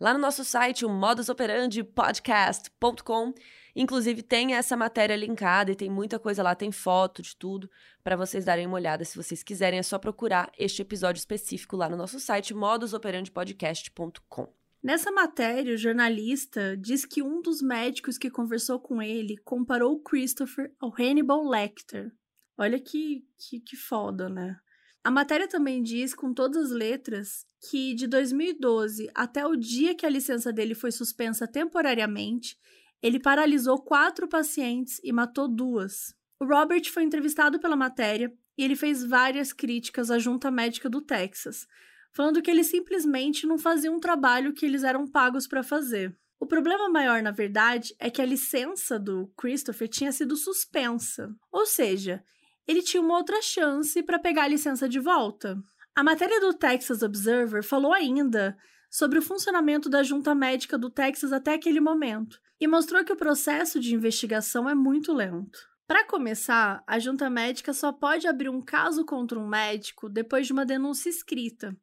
Lá 0.00 0.14
no 0.14 0.18
nosso 0.18 0.46
site, 0.46 0.86
o 0.86 0.88
modusoperandipodcast.com, 0.88 3.34
inclusive 3.76 4.22
tem 4.22 4.54
essa 4.54 4.74
matéria 4.74 5.14
linkada 5.14 5.72
e 5.72 5.76
tem 5.76 5.90
muita 5.90 6.18
coisa 6.18 6.42
lá, 6.42 6.54
tem 6.54 6.72
foto 6.72 7.20
de 7.20 7.36
tudo 7.36 7.70
para 8.02 8.16
vocês 8.16 8.46
darem 8.46 8.66
uma 8.66 8.76
olhada. 8.76 9.04
Se 9.04 9.14
vocês 9.14 9.42
quiserem, 9.42 9.78
é 9.78 9.82
só 9.82 9.98
procurar 9.98 10.50
este 10.58 10.80
episódio 10.80 11.20
específico 11.20 11.76
lá 11.76 11.86
no 11.86 11.98
nosso 11.98 12.18
site 12.18 12.54
modusoperandipodcast.com. 12.54 14.61
Nessa 14.82 15.12
matéria, 15.12 15.74
o 15.74 15.78
jornalista 15.78 16.76
diz 16.76 17.04
que 17.04 17.22
um 17.22 17.40
dos 17.40 17.62
médicos 17.62 18.18
que 18.18 18.28
conversou 18.28 18.80
com 18.80 19.00
ele 19.00 19.36
comparou 19.44 20.00
Christopher 20.00 20.74
ao 20.80 20.92
Hannibal 20.92 21.48
Lecter. 21.48 22.12
Olha 22.58 22.80
que, 22.80 23.24
que, 23.38 23.60
que 23.60 23.76
foda, 23.76 24.28
né? 24.28 24.56
A 25.04 25.10
matéria 25.10 25.48
também 25.48 25.82
diz, 25.82 26.14
com 26.14 26.34
todas 26.34 26.66
as 26.66 26.70
letras, 26.70 27.46
que 27.70 27.94
de 27.94 28.08
2012 28.08 29.08
até 29.14 29.46
o 29.46 29.56
dia 29.56 29.94
que 29.94 30.04
a 30.04 30.10
licença 30.10 30.52
dele 30.52 30.74
foi 30.74 30.90
suspensa 30.90 31.46
temporariamente, 31.46 32.58
ele 33.00 33.20
paralisou 33.20 33.80
quatro 33.80 34.28
pacientes 34.28 35.00
e 35.02 35.12
matou 35.12 35.46
duas. 35.46 36.14
O 36.40 36.44
Robert 36.44 36.90
foi 36.90 37.04
entrevistado 37.04 37.60
pela 37.60 37.76
matéria 37.76 38.32
e 38.58 38.64
ele 38.64 38.74
fez 38.74 39.04
várias 39.04 39.52
críticas 39.52 40.10
à 40.10 40.18
junta 40.18 40.50
médica 40.50 40.88
do 40.88 41.00
Texas, 41.00 41.66
falando 42.12 42.42
que 42.42 42.50
eles 42.50 42.68
simplesmente 42.68 43.46
não 43.46 43.58
faziam 43.58 43.96
um 43.96 44.00
trabalho 44.00 44.52
que 44.52 44.66
eles 44.66 44.84
eram 44.84 45.06
pagos 45.06 45.46
para 45.46 45.62
fazer. 45.62 46.16
O 46.38 46.46
problema 46.46 46.88
maior, 46.88 47.22
na 47.22 47.30
verdade, 47.30 47.94
é 47.98 48.10
que 48.10 48.20
a 48.20 48.26
licença 48.26 48.98
do 48.98 49.32
Christopher 49.36 49.88
tinha 49.88 50.10
sido 50.10 50.36
suspensa. 50.36 51.32
Ou 51.52 51.64
seja, 51.64 52.22
ele 52.66 52.82
tinha 52.82 53.00
uma 53.00 53.16
outra 53.16 53.40
chance 53.40 54.02
para 54.02 54.18
pegar 54.18 54.44
a 54.44 54.48
licença 54.48 54.88
de 54.88 54.98
volta. 54.98 55.56
A 55.94 56.02
matéria 56.02 56.40
do 56.40 56.52
Texas 56.52 57.02
Observer 57.02 57.62
falou 57.62 57.92
ainda 57.92 58.56
sobre 58.90 59.18
o 59.18 59.22
funcionamento 59.22 59.88
da 59.88 60.02
junta 60.02 60.34
médica 60.34 60.76
do 60.76 60.90
Texas 60.90 61.32
até 61.32 61.54
aquele 61.54 61.80
momento 61.80 62.38
e 62.60 62.66
mostrou 62.66 63.04
que 63.04 63.12
o 63.12 63.16
processo 63.16 63.80
de 63.80 63.94
investigação 63.94 64.68
é 64.68 64.74
muito 64.74 65.12
lento. 65.12 65.58
Para 65.86 66.06
começar, 66.06 66.82
a 66.86 66.98
junta 66.98 67.28
médica 67.28 67.72
só 67.72 67.92
pode 67.92 68.26
abrir 68.26 68.48
um 68.48 68.62
caso 68.62 69.04
contra 69.04 69.38
um 69.38 69.46
médico 69.46 70.08
depois 70.08 70.46
de 70.46 70.52
uma 70.52 70.64
denúncia 70.64 71.10
escrita, 71.10 71.76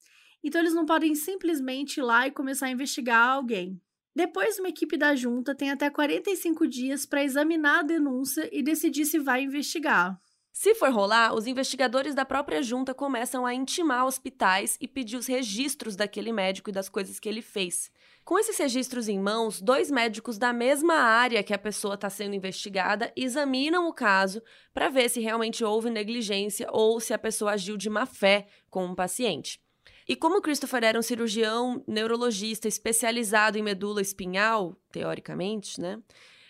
então 0.43 0.61
eles 0.61 0.73
não 0.73 0.85
podem 0.85 1.15
simplesmente 1.15 1.97
ir 1.97 2.03
lá 2.03 2.27
e 2.27 2.31
começar 2.31 2.67
a 2.67 2.71
investigar 2.71 3.27
alguém. 3.27 3.81
Depois, 4.15 4.59
uma 4.59 4.69
equipe 4.69 4.97
da 4.97 5.15
junta 5.15 5.55
tem 5.55 5.71
até 5.71 5.89
45 5.89 6.67
dias 6.67 7.05
para 7.05 7.23
examinar 7.23 7.79
a 7.79 7.83
denúncia 7.83 8.49
e 8.51 8.61
decidir 8.61 9.05
se 9.05 9.19
vai 9.19 9.43
investigar. 9.43 10.19
Se 10.51 10.75
for 10.75 10.91
rolar, 10.91 11.33
os 11.33 11.47
investigadores 11.47 12.13
da 12.13 12.25
própria 12.25 12.61
junta 12.61 12.93
começam 12.93 13.45
a 13.45 13.53
intimar 13.53 14.05
hospitais 14.05 14.77
e 14.81 14.87
pedir 14.87 15.15
os 15.15 15.27
registros 15.27 15.95
daquele 15.95 16.33
médico 16.33 16.69
e 16.69 16.73
das 16.73 16.89
coisas 16.89 17.17
que 17.19 17.29
ele 17.29 17.41
fez. 17.41 17.89
Com 18.25 18.37
esses 18.37 18.57
registros 18.57 19.07
em 19.07 19.17
mãos, 19.17 19.61
dois 19.61 19.89
médicos 19.89 20.37
da 20.37 20.51
mesma 20.51 20.95
área 20.95 21.43
que 21.43 21.53
a 21.53 21.57
pessoa 21.57 21.93
está 21.93 22.09
sendo 22.09 22.35
investigada 22.35 23.09
examinam 23.15 23.87
o 23.87 23.93
caso 23.93 24.41
para 24.73 24.89
ver 24.89 25.09
se 25.09 25.21
realmente 25.21 25.63
houve 25.63 25.89
negligência 25.89 26.67
ou 26.71 26.99
se 26.99 27.13
a 27.13 27.17
pessoa 27.17 27.51
agiu 27.51 27.77
de 27.77 27.89
má 27.89 28.05
fé 28.05 28.47
com 28.69 28.85
um 28.85 28.95
paciente. 28.95 29.61
E 30.09 30.15
como 30.15 30.41
Christopher 30.41 30.83
era 30.83 30.97
um 30.97 31.03
cirurgião 31.03 31.83
neurologista 31.87 32.67
especializado 32.67 33.59
em 33.59 33.61
medula 33.61 34.01
espinhal, 34.01 34.75
teoricamente, 34.91 35.79
né? 35.79 36.01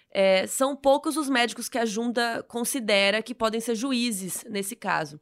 É, 0.10 0.48
são 0.48 0.78
poucos 0.78 1.18
os 1.18 1.30
médicos 1.30 1.68
que 1.68 1.78
a 1.78 1.86
junta 1.86 2.42
considera 2.48 3.22
que 3.22 3.36
podem 3.36 3.60
ser 3.60 3.76
juízes 3.76 4.46
nesse 4.50 4.78
caso. 4.78 5.20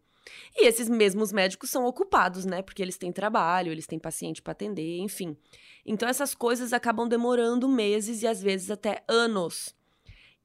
E 0.56 0.68
esses 0.68 0.88
mesmos 0.88 1.34
médicos 1.34 1.72
são 1.72 1.84
ocupados, 1.88 2.46
né? 2.46 2.62
Porque 2.62 2.84
eles 2.84 2.96
têm 2.96 3.12
trabalho, 3.12 3.72
eles 3.72 3.88
têm 3.88 3.98
paciente 3.98 4.40
para 4.40 4.52
atender, 4.52 5.00
enfim. 5.00 5.36
Então 5.84 6.08
essas 6.08 6.36
coisas 6.36 6.74
acabam 6.74 7.08
demorando 7.08 7.68
meses 7.68 8.22
e 8.22 8.28
às 8.28 8.40
vezes 8.40 8.70
até 8.70 9.04
anos. 9.08 9.76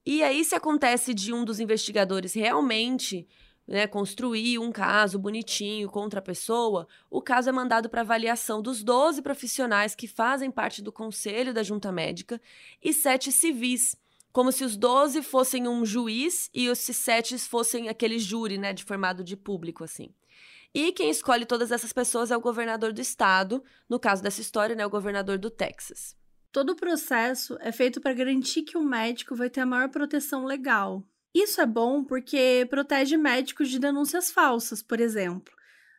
E 0.03 0.23
aí, 0.23 0.43
se 0.43 0.55
acontece 0.55 1.13
de 1.13 1.31
um 1.31 1.45
dos 1.45 1.59
investigadores 1.59 2.33
realmente 2.33 3.27
né, 3.67 3.87
construir 3.87 4.59
um 4.59 4.71
caso 4.71 5.17
bonitinho 5.17 5.89
contra 5.89 6.19
a 6.19 6.23
pessoa, 6.23 6.87
o 7.09 7.21
caso 7.21 7.49
é 7.49 7.51
mandado 7.51 7.89
para 7.89 8.01
avaliação 8.01 8.61
dos 8.61 8.83
12 8.83 9.21
profissionais 9.21 9.95
que 9.95 10.07
fazem 10.07 10.51
parte 10.51 10.81
do 10.81 10.91
conselho 10.91 11.53
da 11.53 11.63
junta 11.63 11.91
médica 11.91 12.41
e 12.81 12.93
sete 12.93 13.31
civis 13.31 13.97
como 14.33 14.51
se 14.51 14.63
os 14.65 14.75
12 14.75 15.21
fossem 15.21 15.67
um 15.67 15.85
juiz 15.85 16.49
e 16.51 16.67
os 16.67 16.79
sete 16.79 17.37
fossem 17.37 17.87
aquele 17.87 18.17
júri, 18.17 18.57
né, 18.57 18.73
de 18.73 18.83
formado 18.83 19.23
de 19.23 19.37
público, 19.37 19.83
assim. 19.83 20.09
E 20.73 20.91
quem 20.91 21.11
escolhe 21.11 21.45
todas 21.45 21.71
essas 21.71 21.93
pessoas 21.93 22.31
é 22.31 22.35
o 22.35 22.41
governador 22.41 22.91
do 22.91 22.99
estado, 22.99 23.63
no 23.87 23.99
caso 23.99 24.23
dessa 24.23 24.41
história, 24.41 24.75
né, 24.75 24.83
o 24.83 24.89
governador 24.89 25.37
do 25.37 25.51
Texas. 25.51 26.17
Todo 26.51 26.71
o 26.71 26.75
processo 26.75 27.55
é 27.61 27.71
feito 27.71 28.01
para 28.01 28.13
garantir 28.13 28.63
que 28.63 28.75
o 28.75 28.83
médico 28.83 29.35
vai 29.35 29.51
ter 29.51 29.61
a 29.61 29.67
maior 29.67 29.89
proteção 29.89 30.45
legal. 30.45 31.03
Isso 31.33 31.59
é 31.59 31.65
bom 31.65 32.03
porque 32.03 32.67
protege 32.69 33.17
médicos 33.17 33.69
de 33.69 33.79
denúncias 33.79 34.29
falsas, 34.29 34.83
por 34.83 34.99
exemplo. 34.99 35.53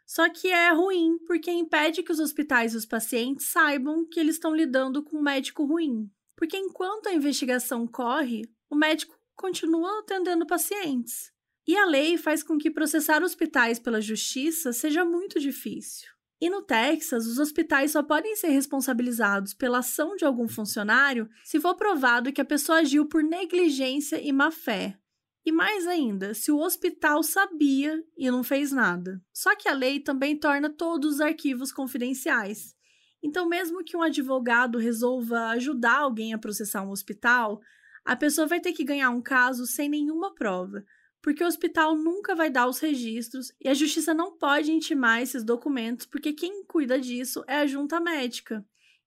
Só 0.07 0.29
que 0.29 0.49
é 0.49 0.71
ruim 0.71 1.19
porque 1.27 1.51
impede 1.51 2.03
que 2.03 2.13
os 2.13 2.21
hospitais 2.21 2.75
e 2.75 2.77
os 2.77 2.85
pacientes 2.85 3.47
saibam 3.47 4.07
que 4.07 4.21
eles 4.21 4.37
estão 4.37 4.55
lidando 4.55 5.03
com 5.03 5.17
um 5.17 5.23
médico 5.23 5.65
ruim. 5.65 6.11
Porque 6.37 6.57
enquanto 6.57 7.09
a 7.09 7.15
investigação 7.15 7.87
corre, 7.87 8.43
o 8.69 8.77
médico 8.77 9.19
continua 9.35 10.01
atendendo 10.01 10.47
pacientes. 10.47 11.33
E 11.67 11.77
a 11.77 11.87
lei 11.87 12.19
faz 12.19 12.43
com 12.43 12.59
que 12.59 12.71
processar 12.71 13.23
hospitais 13.23 13.79
pela 13.79 14.01
justiça 14.01 14.73
seja 14.73 15.05
muito 15.05 15.41
difícil. 15.41 16.13
E 16.41 16.51
no 16.51 16.61
Texas, 16.61 17.27
os 17.27 17.39
hospitais 17.39 17.93
só 17.93 18.03
podem 18.03 18.37
ser 18.37 18.49
responsabilizados 18.49 19.55
pela 19.55 19.79
ação 19.79 20.15
de 20.15 20.27
algum 20.27 20.47
funcionário 20.47 21.29
se 21.43 21.59
for 21.59 21.75
provado 21.75 22.33
que 22.33 22.41
a 22.41 22.45
pessoa 22.45 22.81
agiu 22.81 23.07
por 23.07 23.23
negligência 23.23 24.21
e 24.21 24.31
má 24.31 24.51
fé. 24.51 24.99
E 25.47 25.53
mais 25.53 25.87
ainda, 25.87 26.33
se 26.33 26.51
o 26.51 26.59
hospital 26.59 27.23
sabia 27.23 28.03
e 28.17 28.31
não 28.31 28.43
fez 28.43 28.73
nada. 28.73 29.23
Só 29.33 29.55
que 29.55 29.69
a 29.69 29.75
lei 29.75 30.01
também 30.01 30.39
torna 30.39 30.71
todos 30.71 31.15
os 31.15 31.21
arquivos 31.21 31.71
confidenciais. 31.71 32.75
Então, 33.23 33.49
mesmo 33.49 33.85
que 33.85 33.97
um 33.97 34.03
advogado 34.03 34.79
resolva 34.79 35.49
ajudar 35.49 35.99
alguém 35.99 36.33
a 36.33 36.39
processar 36.39 36.83
um 36.83 36.91
hospital, 36.91 37.61
a 38.05 38.15
pessoa 38.15 38.47
vai 38.47 38.61
ter 38.61 38.73
que 38.73 38.85
ganhar 38.85 39.11
um 39.11 39.23
caso 39.23 39.67
sem 39.67 39.89
nenhuma 39.89 40.35
prova, 40.35 40.85
porque 41.23 41.43
o 41.43 41.47
hospital 41.47 41.97
nunca 41.97 42.35
vai 42.35 42.51
dar 42.51 42.67
os 42.67 42.79
registros 42.79 43.51
e 43.59 43.69
a 43.69 43.75
justiça 43.75 44.13
não 44.13 44.37
pode 44.37 44.71
intimar 44.71 45.23
esses 45.23 45.43
documentos, 45.43 46.05
porque 46.05 46.35
quem 46.35 46.65
cuida 46.67 47.01
disso 47.01 47.43
é 47.47 47.57
a 47.57 47.67
junta 47.67 47.99
médica. 47.99 48.63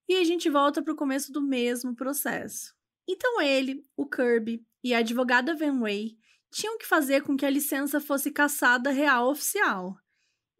E 0.08 0.16
a 0.16 0.24
gente 0.24 0.50
volta 0.50 0.82
para 0.82 0.92
o 0.92 0.96
começo 0.96 1.30
do 1.30 1.40
mesmo 1.40 1.94
processo. 1.94 2.74
Então 3.08 3.40
ele, 3.40 3.86
o 3.96 4.04
Kirby 4.04 4.66
e 4.82 4.92
a 4.92 4.98
advogada 4.98 5.54
Van 5.54 5.78
Way 5.78 6.17
tinham 6.50 6.78
que 6.78 6.86
fazer 6.86 7.22
com 7.22 7.36
que 7.36 7.46
a 7.46 7.50
licença 7.50 8.00
fosse 8.00 8.30
caçada 8.30 8.90
real 8.90 9.30
oficial. 9.30 9.96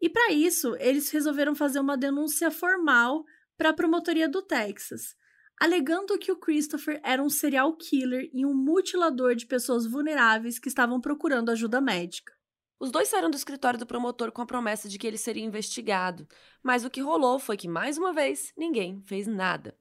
E 0.01 0.09
para 0.09 0.31
isso, 0.31 0.75
eles 0.77 1.09
resolveram 1.09 1.53
fazer 1.53 1.79
uma 1.79 1.97
denúncia 1.97 2.49
formal 2.49 3.23
para 3.57 3.69
a 3.69 3.73
promotoria 3.73 4.29
do 4.29 4.41
Texas, 4.41 5.15
alegando 5.59 6.17
que 6.17 6.31
o 6.31 6.37
Christopher 6.37 7.01
era 7.03 7.21
um 7.21 7.29
serial 7.29 7.75
killer 7.75 8.29
e 8.33 8.45
um 8.45 8.53
mutilador 8.53 9.35
de 9.35 9.45
pessoas 9.45 9.85
vulneráveis 9.85 10.57
que 10.57 10.69
estavam 10.69 11.01
procurando 11.01 11.49
ajuda 11.49 11.81
médica. 11.81 12.33
Os 12.79 12.91
dois 12.91 13.09
saíram 13.09 13.29
do 13.29 13.35
escritório 13.35 13.77
do 13.77 13.85
promotor 13.85 14.31
com 14.31 14.41
a 14.41 14.45
promessa 14.45 14.87
de 14.87 14.97
que 14.97 15.05
ele 15.05 15.17
seria 15.17 15.43
investigado, 15.43 16.25
mas 16.63 16.85
o 16.85 16.89
que 16.89 17.01
rolou 17.01 17.37
foi 17.37 17.57
que, 17.57 17.67
mais 17.67 17.97
uma 17.97 18.13
vez, 18.13 18.53
ninguém 18.57 19.03
fez 19.05 19.27
nada. 19.27 19.77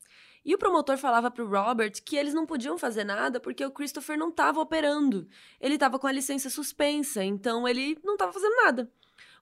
E 0.49 0.55
o 0.55 0.59
promotor 0.59 0.97
falava 0.97 1.31
para 1.31 1.45
o 1.45 1.47
Robert 1.47 1.93
que 2.03 2.17
eles 2.17 2.33
não 2.33 2.47
podiam 2.47 2.79
fazer 2.79 3.05
nada 3.05 3.39
porque 3.39 3.63
o 3.63 3.71
Christopher 3.71 4.17
não 4.17 4.31
estava 4.31 4.59
operando. 4.59 5.29
Ele 5.61 5.75
estava 5.75 5.99
com 5.99 6.07
a 6.07 6.13
licença 6.13 6.49
suspensa, 6.49 7.23
então 7.23 7.69
ele 7.69 7.99
não 8.03 8.15
estava 8.15 8.33
fazendo 8.33 8.57
nada. 8.57 8.91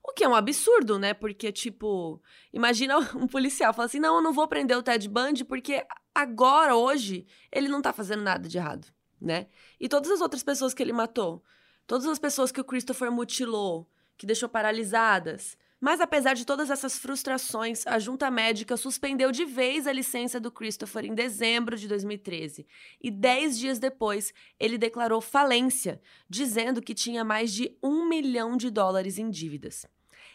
O 0.03 0.11
que 0.11 0.25
é 0.25 0.27
um 0.27 0.35
absurdo, 0.35 0.99
né? 0.99 1.13
Porque, 1.13 1.49
tipo, 1.49 2.21
imagina 2.51 2.97
um 3.15 3.25
policial 3.25 3.73
falar 3.73 3.85
assim: 3.85 4.01
não, 4.01 4.17
eu 4.17 4.21
não 4.21 4.33
vou 4.33 4.49
prender 4.49 4.75
o 4.75 4.83
Ted 4.83 5.07
Bundy 5.07 5.45
porque 5.45 5.87
agora, 6.13 6.75
hoje, 6.75 7.25
ele 7.53 7.69
não 7.69 7.81
tá 7.81 7.93
fazendo 7.93 8.23
nada 8.23 8.49
de 8.49 8.57
errado, 8.57 8.85
né? 9.21 9.47
E 9.79 9.87
todas 9.87 10.11
as 10.11 10.19
outras 10.19 10.43
pessoas 10.43 10.73
que 10.73 10.83
ele 10.83 10.91
matou, 10.91 11.41
todas 11.87 12.05
as 12.05 12.19
pessoas 12.19 12.51
que 12.51 12.59
o 12.59 12.65
Christopher 12.65 13.09
mutilou, 13.13 13.89
que 14.17 14.25
deixou 14.25 14.49
paralisadas, 14.49 15.57
mas 15.79 16.01
apesar 16.01 16.33
de 16.33 16.45
todas 16.45 16.69
essas 16.69 16.97
frustrações, 16.97 17.85
a 17.85 17.99
junta 17.99 18.31
médica 18.31 18.75
suspendeu 18.75 19.31
de 19.31 19.45
vez 19.45 19.85
a 19.85 19.93
licença 19.93 20.39
do 20.39 20.51
Christopher 20.51 21.05
em 21.05 21.13
dezembro 21.13 21.77
de 21.77 21.87
2013. 21.87 22.65
E 23.01 23.11
dez 23.11 23.57
dias 23.57 23.77
depois, 23.77 24.33
ele 24.59 24.77
declarou 24.77 25.21
falência, 25.21 26.01
dizendo 26.29 26.81
que 26.81 26.95
tinha 26.95 27.23
mais 27.23 27.53
de 27.53 27.77
um 27.83 28.07
milhão 28.07 28.57
de 28.57 28.69
dólares 28.69 29.17
em 29.17 29.29
dívidas. 29.29 29.85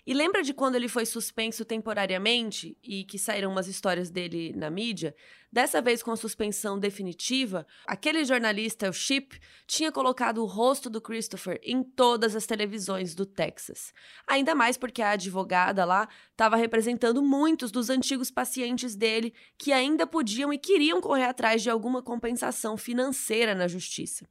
E 0.05 0.12
lembra 0.12 0.42
de 0.42 0.53
quando 0.53 0.74
ele 0.74 0.88
foi 0.88 1.07
suspenso 1.07 1.64
temporariamente 1.64 2.76
e 2.82 3.05
que 3.05 3.18
saíram 3.18 3.53
umas 3.53 3.68
histórias 3.68 4.11
dele 4.11 4.53
na 4.53 4.68
mídia? 4.68 5.14
Dessa 5.50 5.80
vez 5.80 6.03
com 6.03 6.11
a 6.11 6.16
suspensão 6.16 6.76
definitiva, 6.76 7.64
aquele 7.86 8.24
jornalista, 8.24 8.90
o 8.90 8.92
Chip, 8.92 9.38
tinha 9.64 9.92
colocado 9.92 10.42
o 10.42 10.46
rosto 10.46 10.90
do 10.90 11.00
Christopher 11.00 11.61
em 11.62 11.84
todas 11.84 12.34
as 12.34 12.46
televisões 12.46 13.14
do 13.14 13.24
Texas. 13.24 13.92
Ainda 14.26 14.57
mais 14.57 14.76
porque 14.76 15.03
a 15.03 15.11
advogada 15.11 15.84
lá 15.84 16.09
estava 16.32 16.57
representando 16.57 17.22
muitos 17.22 17.70
dos 17.70 17.88
antigos 17.88 18.28
pacientes 18.28 18.96
dele 18.96 19.32
que 19.57 19.72
ainda 19.72 20.05
podiam 20.05 20.53
e 20.53 20.59
queriam 20.59 21.00
correr 21.00 21.26
atrás 21.26 21.62
de 21.62 21.70
alguma 21.70 22.03
compensação 22.03 22.76
financeira 22.76 23.55
na 23.55 23.68
justiça. 23.68 24.26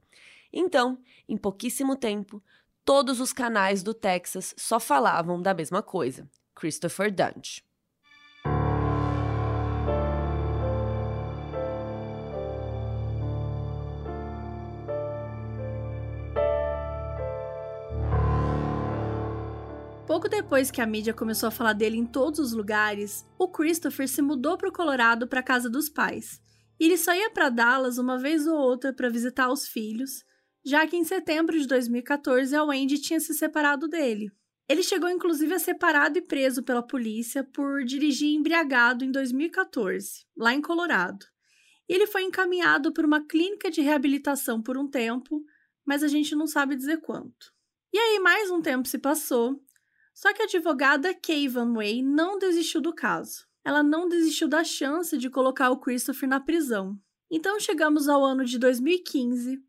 Então, 0.51 1.01
em 1.29 1.37
pouquíssimo 1.37 1.95
tempo, 1.95 2.43
todos 2.85 3.19
os 3.19 3.31
canais 3.33 3.83
do 3.83 3.93
Texas 3.93 4.53
só 4.57 4.79
falavam 4.79 5.41
da 5.41 5.53
mesma 5.53 5.81
coisa: 5.81 6.29
Christopher 6.55 7.13
Dunge. 7.13 7.63
Pouco 20.11 20.27
depois 20.27 20.69
que 20.69 20.81
a 20.81 20.85
mídia 20.85 21.13
começou 21.13 21.47
a 21.47 21.51
falar 21.51 21.71
dele 21.71 21.95
em 21.95 22.05
todos 22.05 22.37
os 22.37 22.51
lugares, 22.51 23.25
o 23.39 23.47
Christopher 23.47 24.09
se 24.09 24.21
mudou 24.21 24.57
para 24.57 24.67
o 24.67 24.73
Colorado 24.73 25.25
para 25.25 25.41
casa 25.41 25.69
dos 25.69 25.87
pais. 25.87 26.41
Ele 26.77 26.97
só 26.97 27.15
ia 27.15 27.29
para 27.29 27.47
Dallas 27.47 27.97
uma 27.97 28.19
vez 28.19 28.45
ou 28.45 28.57
outra 28.57 28.91
para 28.91 29.09
visitar 29.09 29.49
os 29.49 29.67
filhos, 29.67 30.25
já 30.63 30.85
que 30.85 30.95
em 30.95 31.03
setembro 31.03 31.59
de 31.59 31.67
2014 31.67 32.55
a 32.55 32.63
Wendy 32.63 32.99
tinha 32.99 33.19
se 33.19 33.33
separado 33.33 33.87
dele. 33.87 34.31
Ele 34.69 34.83
chegou 34.83 35.09
inclusive 35.09 35.53
a 35.53 35.59
ser 35.59 35.75
parado 35.75 36.17
e 36.17 36.21
preso 36.21 36.63
pela 36.63 36.81
polícia 36.81 37.43
por 37.43 37.83
dirigir 37.83 38.33
embriagado 38.33 39.03
em 39.03 39.11
2014, 39.11 40.25
lá 40.37 40.53
em 40.53 40.61
Colorado. 40.61 41.25
Ele 41.89 42.07
foi 42.07 42.23
encaminhado 42.23 42.93
para 42.93 43.05
uma 43.05 43.25
clínica 43.25 43.69
de 43.69 43.81
reabilitação 43.81 44.61
por 44.61 44.77
um 44.77 44.87
tempo, 44.87 45.43
mas 45.85 46.03
a 46.03 46.07
gente 46.07 46.35
não 46.35 46.47
sabe 46.47 46.75
dizer 46.75 47.01
quanto. 47.01 47.53
E 47.91 47.97
aí 47.97 48.19
mais 48.19 48.49
um 48.49 48.61
tempo 48.61 48.87
se 48.87 48.97
passou, 48.97 49.61
só 50.13 50.33
que 50.33 50.41
a 50.41 50.45
advogada 50.45 51.13
Kay 51.13 51.49
Van 51.49 51.73
Way 51.73 52.01
não 52.01 52.37
desistiu 52.37 52.79
do 52.79 52.93
caso. 52.93 53.45
Ela 53.63 53.83
não 53.83 54.07
desistiu 54.07 54.47
da 54.47 54.63
chance 54.63 55.17
de 55.17 55.29
colocar 55.29 55.69
o 55.69 55.79
Christopher 55.79 56.29
na 56.29 56.39
prisão. 56.39 56.97
Então 57.29 57.59
chegamos 57.59 58.07
ao 58.07 58.23
ano 58.23 58.45
de 58.45 58.57
2015 58.57 59.61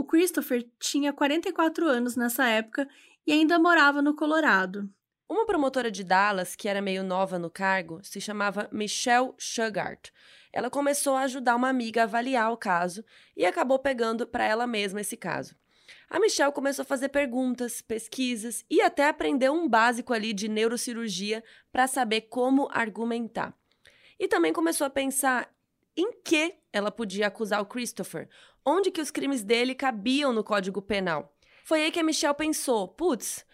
o 0.00 0.04
Christopher 0.04 0.66
tinha 0.78 1.12
44 1.12 1.86
anos 1.86 2.16
nessa 2.16 2.48
época 2.48 2.88
e 3.26 3.32
ainda 3.32 3.58
morava 3.58 4.00
no 4.00 4.16
Colorado. 4.16 4.88
Uma 5.28 5.44
promotora 5.44 5.90
de 5.90 6.02
Dallas, 6.02 6.56
que 6.56 6.66
era 6.68 6.80
meio 6.80 7.04
nova 7.04 7.38
no 7.38 7.50
cargo, 7.50 8.00
se 8.02 8.18
chamava 8.18 8.66
Michelle 8.72 9.34
Sugart. 9.36 10.08
Ela 10.54 10.70
começou 10.70 11.16
a 11.16 11.24
ajudar 11.24 11.54
uma 11.54 11.68
amiga 11.68 12.00
a 12.00 12.04
avaliar 12.04 12.50
o 12.50 12.56
caso 12.56 13.04
e 13.36 13.44
acabou 13.44 13.78
pegando 13.78 14.26
para 14.26 14.42
ela 14.42 14.66
mesma 14.66 15.02
esse 15.02 15.18
caso. 15.18 15.54
A 16.08 16.18
Michelle 16.18 16.50
começou 16.50 16.82
a 16.82 16.86
fazer 16.86 17.10
perguntas, 17.10 17.82
pesquisas 17.82 18.64
e 18.70 18.80
até 18.80 19.06
aprendeu 19.06 19.52
um 19.52 19.68
básico 19.68 20.14
ali 20.14 20.32
de 20.32 20.48
neurocirurgia 20.48 21.44
para 21.70 21.86
saber 21.86 22.22
como 22.22 22.70
argumentar. 22.72 23.54
E 24.18 24.26
também 24.26 24.54
começou 24.54 24.86
a 24.86 24.90
pensar 24.90 25.52
em 26.00 26.12
que 26.24 26.54
ela 26.72 26.90
podia 26.90 27.26
acusar 27.26 27.60
o 27.60 27.66
Christopher, 27.66 28.28
onde 28.64 28.90
que 28.90 29.00
os 29.00 29.10
crimes 29.10 29.42
dele 29.42 29.74
cabiam 29.74 30.32
no 30.32 30.42
Código 30.42 30.80
Penal. 30.80 31.34
Foi 31.64 31.82
aí 31.82 31.90
que 31.90 32.00
a 32.00 32.02
Michelle 32.02 32.34
pensou: 32.34 32.88
putz, 32.88 33.44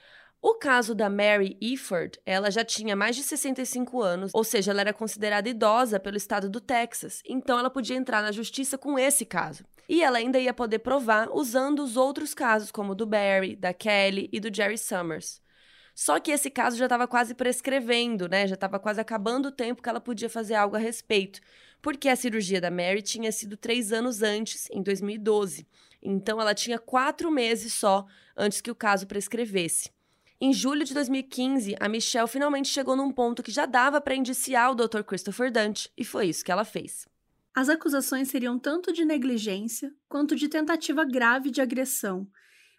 o 0.40 0.54
caso 0.54 0.94
da 0.94 1.10
Mary 1.10 1.56
Eford, 1.60 2.20
ela 2.24 2.50
já 2.50 2.64
tinha 2.64 2.94
mais 2.94 3.16
de 3.16 3.22
65 3.22 4.00
anos, 4.00 4.30
ou 4.32 4.44
seja, 4.44 4.70
ela 4.70 4.80
era 4.80 4.92
considerada 4.92 5.48
idosa 5.48 5.98
pelo 5.98 6.16
estado 6.16 6.48
do 6.48 6.60
Texas, 6.60 7.20
então 7.26 7.58
ela 7.58 7.70
podia 7.70 7.96
entrar 7.96 8.22
na 8.22 8.30
justiça 8.30 8.78
com 8.78 8.98
esse 8.98 9.24
caso. 9.24 9.64
E 9.88 10.02
ela 10.02 10.18
ainda 10.18 10.38
ia 10.38 10.54
poder 10.54 10.80
provar 10.80 11.28
usando 11.30 11.82
os 11.82 11.96
outros 11.96 12.32
casos, 12.34 12.70
como 12.70 12.92
o 12.92 12.94
do 12.94 13.06
Barry, 13.06 13.56
da 13.56 13.72
Kelly 13.72 14.28
e 14.32 14.38
do 14.38 14.54
Jerry 14.54 14.78
Summers. 14.78 15.40
Só 15.98 16.20
que 16.20 16.30
esse 16.30 16.50
caso 16.50 16.76
já 16.76 16.84
estava 16.84 17.08
quase 17.08 17.34
prescrevendo, 17.34 18.28
né? 18.28 18.46
Já 18.46 18.54
estava 18.54 18.78
quase 18.78 19.00
acabando 19.00 19.46
o 19.46 19.50
tempo 19.50 19.82
que 19.82 19.88
ela 19.88 19.98
podia 19.98 20.28
fazer 20.28 20.54
algo 20.54 20.76
a 20.76 20.78
respeito. 20.78 21.40
Porque 21.80 22.10
a 22.10 22.14
cirurgia 22.14 22.60
da 22.60 22.70
Mary 22.70 23.00
tinha 23.00 23.32
sido 23.32 23.56
três 23.56 23.94
anos 23.94 24.22
antes, 24.22 24.68
em 24.70 24.82
2012. 24.82 25.66
Então 26.02 26.38
ela 26.38 26.54
tinha 26.54 26.78
quatro 26.78 27.30
meses 27.30 27.72
só 27.72 28.04
antes 28.36 28.60
que 28.60 28.70
o 28.70 28.74
caso 28.74 29.06
prescrevesse. 29.06 29.90
Em 30.38 30.52
julho 30.52 30.84
de 30.84 30.92
2015, 30.92 31.76
a 31.80 31.88
Michelle 31.88 32.28
finalmente 32.28 32.68
chegou 32.68 32.94
num 32.94 33.10
ponto 33.10 33.42
que 33.42 33.50
já 33.50 33.64
dava 33.64 33.98
para 33.98 34.14
indiciar 34.14 34.70
o 34.70 34.74
Dr. 34.74 35.00
Christopher 35.00 35.50
Dante, 35.50 35.90
e 35.96 36.04
foi 36.04 36.26
isso 36.26 36.44
que 36.44 36.52
ela 36.52 36.64
fez. 36.66 37.08
As 37.54 37.70
acusações 37.70 38.28
seriam 38.28 38.58
tanto 38.58 38.92
de 38.92 39.02
negligência 39.02 39.90
quanto 40.10 40.36
de 40.36 40.46
tentativa 40.46 41.06
grave 41.06 41.50
de 41.50 41.62
agressão, 41.62 42.28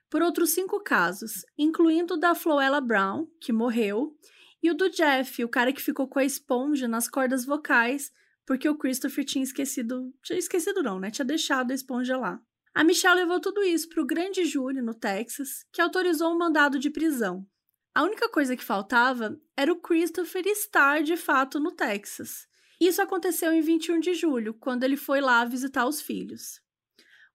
por 0.09 0.21
outros 0.21 0.51
cinco 0.51 0.79
casos, 0.81 1.45
incluindo 1.57 2.13
o 2.13 2.17
da 2.17 2.33
Floella 2.33 2.79
Brown, 2.81 3.27
que 3.41 3.51
morreu, 3.51 4.15
e 4.61 4.71
o 4.71 4.73
do 4.73 4.89
Jeff, 4.89 5.43
o 5.43 5.49
cara 5.49 5.71
que 5.71 5.81
ficou 5.81 6.07
com 6.07 6.19
a 6.19 6.25
esponja 6.25 6.87
nas 6.87 7.07
cordas 7.07 7.45
vocais, 7.45 8.11
porque 8.45 8.67
o 8.67 8.77
Christopher 8.77 9.25
tinha 9.25 9.43
esquecido. 9.43 10.13
Tinha 10.23 10.39
esquecido, 10.39 10.81
não, 10.81 10.99
né? 10.99 11.11
Tinha 11.11 11.25
deixado 11.25 11.71
a 11.71 11.75
esponja 11.75 12.17
lá. 12.17 12.39
A 12.73 12.83
Michelle 12.83 13.19
levou 13.19 13.39
tudo 13.39 13.63
isso 13.63 13.89
para 13.89 14.01
o 14.01 14.05
grande 14.05 14.45
júri 14.45 14.81
no 14.81 14.93
Texas, 14.93 15.65
que 15.71 15.81
autorizou 15.81 16.31
um 16.33 16.37
mandado 16.37 16.79
de 16.79 16.89
prisão. 16.89 17.45
A 17.93 18.03
única 18.03 18.29
coisa 18.29 18.55
que 18.55 18.63
faltava 18.63 19.35
era 19.55 19.71
o 19.71 19.81
Christopher 19.81 20.45
estar 20.45 21.01
de 21.01 21.17
fato 21.17 21.59
no 21.59 21.71
Texas. 21.71 22.47
Isso 22.79 23.01
aconteceu 23.01 23.51
em 23.51 23.61
21 23.61 23.99
de 23.99 24.13
julho, 24.13 24.53
quando 24.53 24.83
ele 24.83 24.95
foi 24.95 25.19
lá 25.19 25.43
visitar 25.43 25.87
os 25.87 25.99
filhos. 25.99 26.61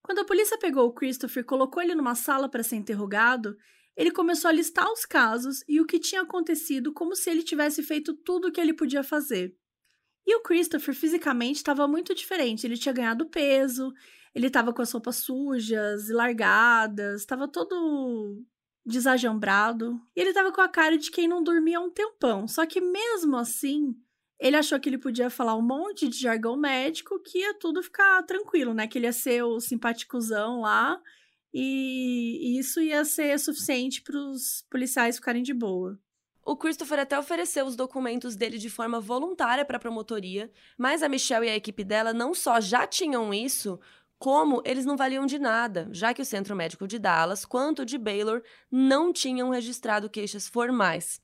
Quando 0.03 0.21
a 0.21 0.25
polícia 0.25 0.59
pegou 0.59 0.87
o 0.87 0.93
Christopher 0.93 1.43
e 1.43 1.47
colocou 1.47 1.83
ele 1.83 1.95
numa 1.95 2.15
sala 2.15 2.49
para 2.49 2.63
ser 2.63 2.77
interrogado, 2.77 3.57
ele 3.97 4.11
começou 4.11 4.49
a 4.49 4.53
listar 4.53 4.91
os 4.91 5.05
casos 5.05 5.63
e 5.69 5.81
o 5.81 5.87
que 5.87 5.99
tinha 5.99 6.23
acontecido 6.23 6.93
como 6.93 7.15
se 7.15 7.31
ele 7.31 7.43
tivesse 7.43 7.83
feito 7.83 8.15
tudo 8.15 8.49
o 8.49 8.53
que 8.53 8.61
ele 8.61 8.75
podia 8.75 9.03
fazer. 9.03 9.55
E 10.27 10.35
o 10.37 10.43
Christopher 10.43 10.95
fisicamente 10.95 11.57
estava 11.57 11.87
muito 11.87 12.15
diferente. 12.15 12.67
Ele 12.67 12.77
tinha 12.77 12.93
ganhado 12.93 13.29
peso, 13.29 13.93
ele 14.35 14.47
estava 14.47 14.73
com 14.73 14.83
as 14.83 14.91
roupas 14.91 15.17
sujas 15.17 16.09
e 16.09 16.13
largadas, 16.13 17.21
estava 17.21 17.47
todo 17.49 18.43
desajambrado. 18.85 20.01
E 20.17 20.21
ele 20.21 20.31
estava 20.31 20.53
com 20.53 20.61
a 20.61 20.69
cara 20.69 20.97
de 20.97 21.11
quem 21.11 21.29
não 21.29 21.43
dormia 21.43 21.79
há 21.79 21.81
um 21.81 21.91
tempão. 21.91 22.49
Só 22.49 22.65
que 22.65 22.81
mesmo 22.81 23.37
assim, 23.37 23.95
ele 24.43 24.57
achou 24.57 24.81
que 24.81 24.89
ele 24.89 24.99
podia 24.99 25.31
falar 25.31 25.55
um 25.55 25.63
monte 25.63 26.09
de 26.09 26.19
jargão 26.19 26.57
médico 26.57 27.21
que 27.21 27.39
ia 27.39 27.55
tudo 27.55 27.81
ficar 27.81 28.21
tranquilo, 28.25 28.75
né? 28.75 28.89
Que 28.89 28.99
ele 28.99 29.07
ia 29.07 29.13
ser 29.13 29.45
o 29.45 29.61
simpaticuzão 29.61 30.63
lá 30.63 31.01
e 31.55 32.59
isso 32.59 32.81
ia 32.81 33.05
ser 33.05 33.39
suficiente 33.39 34.03
para 34.03 34.19
os 34.19 34.67
policiais 34.69 35.15
ficarem 35.15 35.45
de 35.45 35.55
boa. 35.55 35.97
O 36.45 36.57
Christopher 36.57 36.99
até 36.99 37.17
ofereceu 37.17 37.65
os 37.65 37.77
documentos 37.77 38.35
dele 38.35 38.59
de 38.59 38.69
forma 38.69 38.99
voluntária 38.99 39.65
para 39.65 39.77
a 39.77 39.81
promotoria, 39.81 40.51
mas 40.77 41.05
a 41.05 41.09
Michelle 41.09 41.47
e 41.47 41.51
a 41.51 41.57
equipe 41.57 41.85
dela 41.85 42.13
não 42.13 42.35
só 42.35 42.61
já 42.61 42.85
tinham 42.85 43.33
isso, 43.33 43.79
como 44.19 44.61
eles 44.65 44.85
não 44.85 44.97
valiam 44.97 45.25
de 45.25 45.39
nada, 45.39 45.89
já 45.93 46.13
que 46.13 46.21
o 46.21 46.25
Centro 46.25 46.57
Médico 46.57 46.89
de 46.89 46.99
Dallas 46.99 47.45
quanto 47.45 47.83
o 47.83 47.87
de 47.87 47.97
Baylor 47.97 48.43
não 48.69 49.13
tinham 49.13 49.51
registrado 49.51 50.11
queixas 50.11 50.49
formais. 50.49 51.21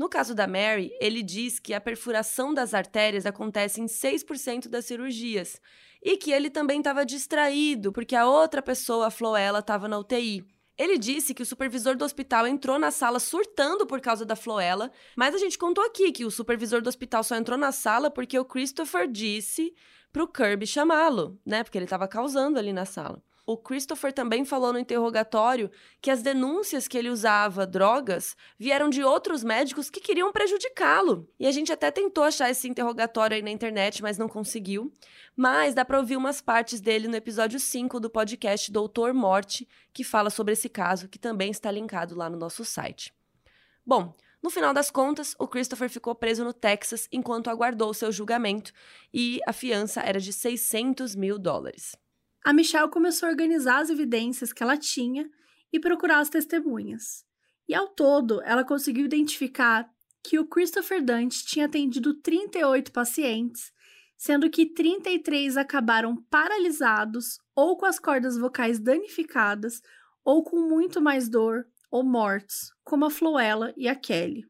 No 0.00 0.08
caso 0.08 0.34
da 0.34 0.46
Mary, 0.46 0.90
ele 0.98 1.22
diz 1.22 1.58
que 1.58 1.74
a 1.74 1.80
perfuração 1.80 2.54
das 2.54 2.72
artérias 2.72 3.26
acontece 3.26 3.82
em 3.82 3.84
6% 3.84 4.66
das 4.66 4.86
cirurgias 4.86 5.60
e 6.02 6.16
que 6.16 6.32
ele 6.32 6.48
também 6.48 6.78
estava 6.78 7.04
distraído 7.04 7.92
porque 7.92 8.16
a 8.16 8.26
outra 8.26 8.62
pessoa, 8.62 9.08
a 9.08 9.10
Floella, 9.10 9.58
estava 9.58 9.86
na 9.86 9.98
UTI. 9.98 10.42
Ele 10.78 10.96
disse 10.96 11.34
que 11.34 11.42
o 11.42 11.46
supervisor 11.46 11.98
do 11.98 12.04
hospital 12.06 12.46
entrou 12.46 12.78
na 12.78 12.90
sala 12.90 13.20
surtando 13.20 13.86
por 13.86 14.00
causa 14.00 14.24
da 14.24 14.34
Floella, 14.34 14.90
mas 15.14 15.34
a 15.34 15.38
gente 15.38 15.58
contou 15.58 15.84
aqui 15.84 16.10
que 16.12 16.24
o 16.24 16.30
supervisor 16.30 16.80
do 16.80 16.88
hospital 16.88 17.22
só 17.22 17.36
entrou 17.36 17.58
na 17.58 17.70
sala 17.70 18.10
porque 18.10 18.38
o 18.38 18.44
Christopher 18.46 19.06
disse 19.06 19.74
pro 20.10 20.26
Kirby 20.26 20.66
chamá-lo, 20.66 21.38
né? 21.44 21.62
Porque 21.62 21.76
ele 21.76 21.84
estava 21.84 22.08
causando 22.08 22.58
ali 22.58 22.72
na 22.72 22.86
sala. 22.86 23.22
O 23.46 23.56
Christopher 23.56 24.12
também 24.12 24.44
falou 24.44 24.72
no 24.72 24.78
interrogatório 24.78 25.70
que 26.00 26.10
as 26.10 26.22
denúncias 26.22 26.86
que 26.86 26.96
ele 26.96 27.08
usava 27.08 27.66
drogas 27.66 28.36
vieram 28.58 28.88
de 28.88 29.02
outros 29.02 29.42
médicos 29.42 29.90
que 29.90 30.00
queriam 30.00 30.32
prejudicá-lo. 30.32 31.28
E 31.38 31.46
a 31.46 31.50
gente 31.50 31.72
até 31.72 31.90
tentou 31.90 32.24
achar 32.24 32.50
esse 32.50 32.68
interrogatório 32.68 33.34
aí 33.34 33.42
na 33.42 33.50
internet, 33.50 34.02
mas 34.02 34.18
não 34.18 34.28
conseguiu. 34.28 34.92
Mas 35.36 35.74
dá 35.74 35.84
para 35.84 35.98
ouvir 35.98 36.16
umas 36.16 36.40
partes 36.40 36.80
dele 36.80 37.08
no 37.08 37.16
episódio 37.16 37.58
5 37.58 37.98
do 37.98 38.10
podcast 38.10 38.70
Doutor 38.70 39.12
Morte, 39.14 39.68
que 39.92 40.04
fala 40.04 40.30
sobre 40.30 40.52
esse 40.52 40.68
caso, 40.68 41.08
que 41.08 41.18
também 41.18 41.50
está 41.50 41.70
linkado 41.70 42.14
lá 42.14 42.30
no 42.30 42.36
nosso 42.36 42.64
site. 42.64 43.12
Bom, 43.84 44.14
no 44.42 44.48
final 44.48 44.72
das 44.72 44.90
contas, 44.90 45.34
o 45.38 45.46
Christopher 45.46 45.90
ficou 45.90 46.14
preso 46.14 46.44
no 46.44 46.52
Texas 46.52 47.06
enquanto 47.12 47.50
aguardou 47.50 47.92
seu 47.92 48.10
julgamento 48.10 48.72
e 49.12 49.38
a 49.46 49.52
fiança 49.52 50.00
era 50.00 50.18
de 50.18 50.32
600 50.32 51.14
mil 51.14 51.38
dólares. 51.38 51.94
A 52.44 52.52
Michelle 52.52 52.90
começou 52.90 53.28
a 53.28 53.32
organizar 53.32 53.80
as 53.80 53.90
evidências 53.90 54.52
que 54.52 54.62
ela 54.62 54.76
tinha 54.76 55.30
e 55.72 55.78
procurar 55.78 56.20
as 56.20 56.30
testemunhas. 56.30 57.24
E 57.68 57.74
ao 57.74 57.88
todo, 57.88 58.42
ela 58.42 58.64
conseguiu 58.64 59.04
identificar 59.04 59.88
que 60.22 60.38
o 60.38 60.46
Christopher 60.46 61.02
Dante 61.04 61.44
tinha 61.44 61.66
atendido 61.66 62.14
38 62.14 62.92
pacientes, 62.92 63.72
sendo 64.16 64.50
que 64.50 64.66
33 64.66 65.56
acabaram 65.56 66.16
paralisados 66.30 67.38
ou 67.54 67.76
com 67.76 67.86
as 67.86 67.98
cordas 67.98 68.36
vocais 68.36 68.78
danificadas 68.78 69.80
ou 70.24 70.42
com 70.42 70.60
muito 70.60 71.00
mais 71.00 71.28
dor 71.28 71.66
ou 71.90 72.02
mortos, 72.02 72.72
como 72.84 73.04
a 73.04 73.10
Floella 73.10 73.72
e 73.76 73.88
a 73.88 73.94
Kelly. 73.94 74.46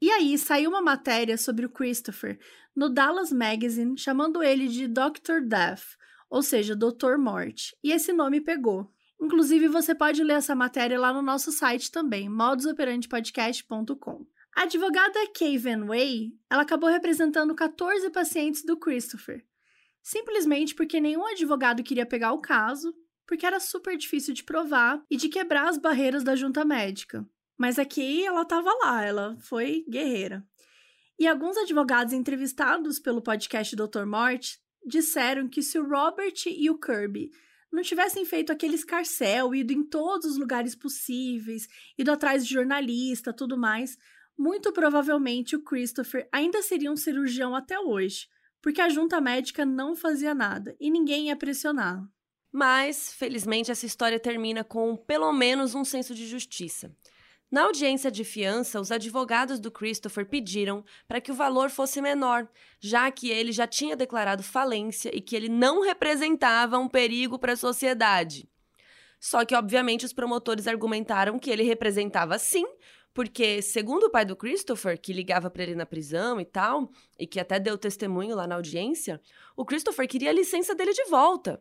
E 0.00 0.10
aí 0.10 0.38
saiu 0.38 0.70
uma 0.70 0.80
matéria 0.80 1.36
sobre 1.36 1.66
o 1.66 1.70
Christopher 1.70 2.38
no 2.74 2.88
Dallas 2.88 3.30
Magazine, 3.30 3.98
chamando 3.98 4.42
ele 4.42 4.68
de 4.68 4.88
Dr. 4.88 5.40
Death, 5.46 5.98
ou 6.30 6.42
seja, 6.42 6.76
Doutor 6.76 7.18
Morte. 7.18 7.76
E 7.82 7.90
esse 7.90 8.12
nome 8.12 8.40
pegou. 8.40 8.88
Inclusive, 9.20 9.68
você 9.68 9.94
pode 9.94 10.22
ler 10.22 10.34
essa 10.34 10.54
matéria 10.54 10.98
lá 10.98 11.12
no 11.12 11.20
nosso 11.20 11.52
site 11.52 11.90
também, 11.90 12.28
modusoperantepodcast.com. 12.28 14.24
A 14.56 14.62
advogada 14.62 15.18
Kay 15.36 15.58
Van 15.58 15.84
Way, 15.86 16.32
ela 16.48 16.62
acabou 16.62 16.88
representando 16.88 17.54
14 17.54 18.08
pacientes 18.10 18.64
do 18.64 18.76
Christopher, 18.76 19.44
simplesmente 20.02 20.74
porque 20.74 21.00
nenhum 21.00 21.26
advogado 21.26 21.82
queria 21.82 22.06
pegar 22.06 22.32
o 22.32 22.40
caso 22.40 22.94
porque 23.26 23.46
era 23.46 23.60
super 23.60 23.96
difícil 23.96 24.34
de 24.34 24.42
provar 24.42 25.00
e 25.08 25.16
de 25.16 25.28
quebrar 25.28 25.68
as 25.68 25.78
barreiras 25.78 26.24
da 26.24 26.34
junta 26.34 26.64
médica. 26.64 27.24
Mas 27.56 27.78
aqui 27.78 28.24
ela 28.24 28.42
estava 28.42 28.68
lá, 28.82 29.04
ela 29.04 29.36
foi 29.38 29.84
guerreira. 29.88 30.44
E 31.16 31.28
alguns 31.28 31.56
advogados 31.56 32.12
entrevistados 32.12 32.98
pelo 32.98 33.22
podcast 33.22 33.76
Dr. 33.76 34.04
Mort 34.04 34.56
disseram 34.84 35.48
que 35.48 35.62
se 35.62 35.78
o 35.78 35.88
Robert 35.88 36.34
e 36.46 36.70
o 36.70 36.78
Kirby 36.78 37.30
não 37.72 37.82
tivessem 37.82 38.24
feito 38.24 38.50
aquele 38.50 38.74
escarcel, 38.74 39.54
ido 39.54 39.72
em 39.72 39.84
todos 39.84 40.32
os 40.32 40.36
lugares 40.36 40.74
possíveis, 40.74 41.68
ido 41.96 42.10
atrás 42.10 42.46
de 42.46 42.52
jornalista, 42.52 43.32
tudo 43.32 43.56
mais, 43.56 43.96
muito 44.36 44.72
provavelmente 44.72 45.54
o 45.54 45.62
Christopher 45.62 46.28
ainda 46.32 46.62
seria 46.62 46.90
um 46.90 46.96
cirurgião 46.96 47.54
até 47.54 47.78
hoje, 47.78 48.26
porque 48.60 48.80
a 48.80 48.88
junta 48.88 49.20
médica 49.20 49.64
não 49.64 49.94
fazia 49.94 50.34
nada 50.34 50.76
e 50.80 50.90
ninguém 50.90 51.28
ia 51.28 51.36
pressionar. 51.36 52.02
Mas, 52.52 53.12
felizmente, 53.12 53.70
essa 53.70 53.86
história 53.86 54.18
termina 54.18 54.64
com 54.64 54.96
pelo 54.96 55.32
menos 55.32 55.74
um 55.74 55.84
senso 55.84 56.14
de 56.14 56.26
justiça. 56.26 56.90
Na 57.50 57.64
audiência 57.64 58.12
de 58.12 58.22
fiança, 58.22 58.80
os 58.80 58.92
advogados 58.92 59.58
do 59.58 59.72
Christopher 59.72 60.24
pediram 60.24 60.84
para 61.08 61.20
que 61.20 61.32
o 61.32 61.34
valor 61.34 61.68
fosse 61.68 62.00
menor, 62.00 62.48
já 62.78 63.10
que 63.10 63.28
ele 63.28 63.50
já 63.50 63.66
tinha 63.66 63.96
declarado 63.96 64.42
falência 64.42 65.10
e 65.12 65.20
que 65.20 65.34
ele 65.34 65.48
não 65.48 65.82
representava 65.82 66.78
um 66.78 66.88
perigo 66.88 67.40
para 67.40 67.54
a 67.54 67.56
sociedade. 67.56 68.48
Só 69.18 69.44
que, 69.44 69.56
obviamente, 69.56 70.06
os 70.06 70.12
promotores 70.12 70.68
argumentaram 70.68 71.40
que 71.40 71.50
ele 71.50 71.64
representava 71.64 72.38
sim, 72.38 72.64
porque, 73.12 73.60
segundo 73.60 74.04
o 74.04 74.10
pai 74.10 74.24
do 74.24 74.36
Christopher, 74.36 74.98
que 74.98 75.12
ligava 75.12 75.50
para 75.50 75.64
ele 75.64 75.74
na 75.74 75.84
prisão 75.84 76.40
e 76.40 76.44
tal, 76.44 76.88
e 77.18 77.26
que 77.26 77.40
até 77.40 77.58
deu 77.58 77.76
testemunho 77.76 78.36
lá 78.36 78.46
na 78.46 78.54
audiência, 78.54 79.20
o 79.56 79.64
Christopher 79.64 80.06
queria 80.06 80.30
a 80.30 80.32
licença 80.32 80.72
dele 80.72 80.92
de 80.92 81.04
volta. 81.06 81.60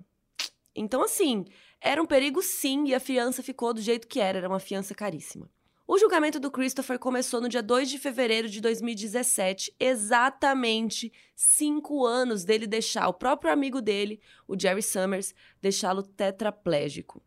Então, 0.75 1.01
assim, 1.03 1.45
era 1.81 2.01
um 2.01 2.05
perigo 2.05 2.43
sim 2.43 2.85
e 2.85 2.93
a 2.93 2.99
fiança 2.99 3.41
ficou 3.41 3.73
do 3.73 3.81
jeito 3.81 4.07
que 4.07 4.19
era, 4.19 4.37
era 4.37 4.47
uma 4.47 4.59
fiança 4.59 4.93
caríssima. 4.93 5.49
O 5.91 5.97
julgamento 5.97 6.39
do 6.39 6.51
Christopher 6.51 6.99
começou 6.99 7.41
no 7.41 7.49
dia 7.49 7.63
2 7.63 7.89
de 7.89 7.97
fevereiro 7.97 8.47
de 8.47 8.61
2017, 8.61 9.73
exatamente 9.79 11.11
cinco 11.35 12.05
anos 12.05 12.45
dele 12.45 12.67
deixar 12.67 13.07
o 13.07 13.13
próprio 13.13 13.51
amigo 13.51 13.81
dele, 13.81 14.21
o 14.47 14.55
Jerry 14.55 14.83
Summers, 14.83 15.33
deixá-lo 15.59 16.03
tetraplégico. 16.03 17.23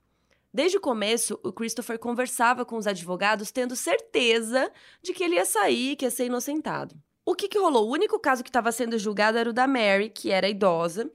Desde 0.55 0.77
o 0.77 0.81
começo, 0.81 1.41
o 1.43 1.53
Christopher 1.53 1.99
conversava 1.99 2.65
com 2.65 2.77
os 2.77 2.87
advogados 2.87 3.51
tendo 3.51 3.75
certeza 3.75 4.71
de 5.03 5.13
que 5.13 5.25
ele 5.25 5.35
ia 5.35 5.45
sair, 5.45 5.97
que 5.97 6.05
ia 6.05 6.11
ser 6.13 6.27
inocentado. 6.27 6.95
O 7.25 7.35
que, 7.35 7.49
que 7.49 7.59
rolou? 7.59 7.89
O 7.89 7.93
único 7.93 8.17
caso 8.21 8.45
que 8.45 8.49
estava 8.49 8.71
sendo 8.71 8.97
julgado 8.97 9.39
era 9.39 9.51
o 9.51 9.53
da 9.53 9.67
Mary, 9.67 10.09
que 10.09 10.31
era 10.31 10.49
idosa, 10.49 11.11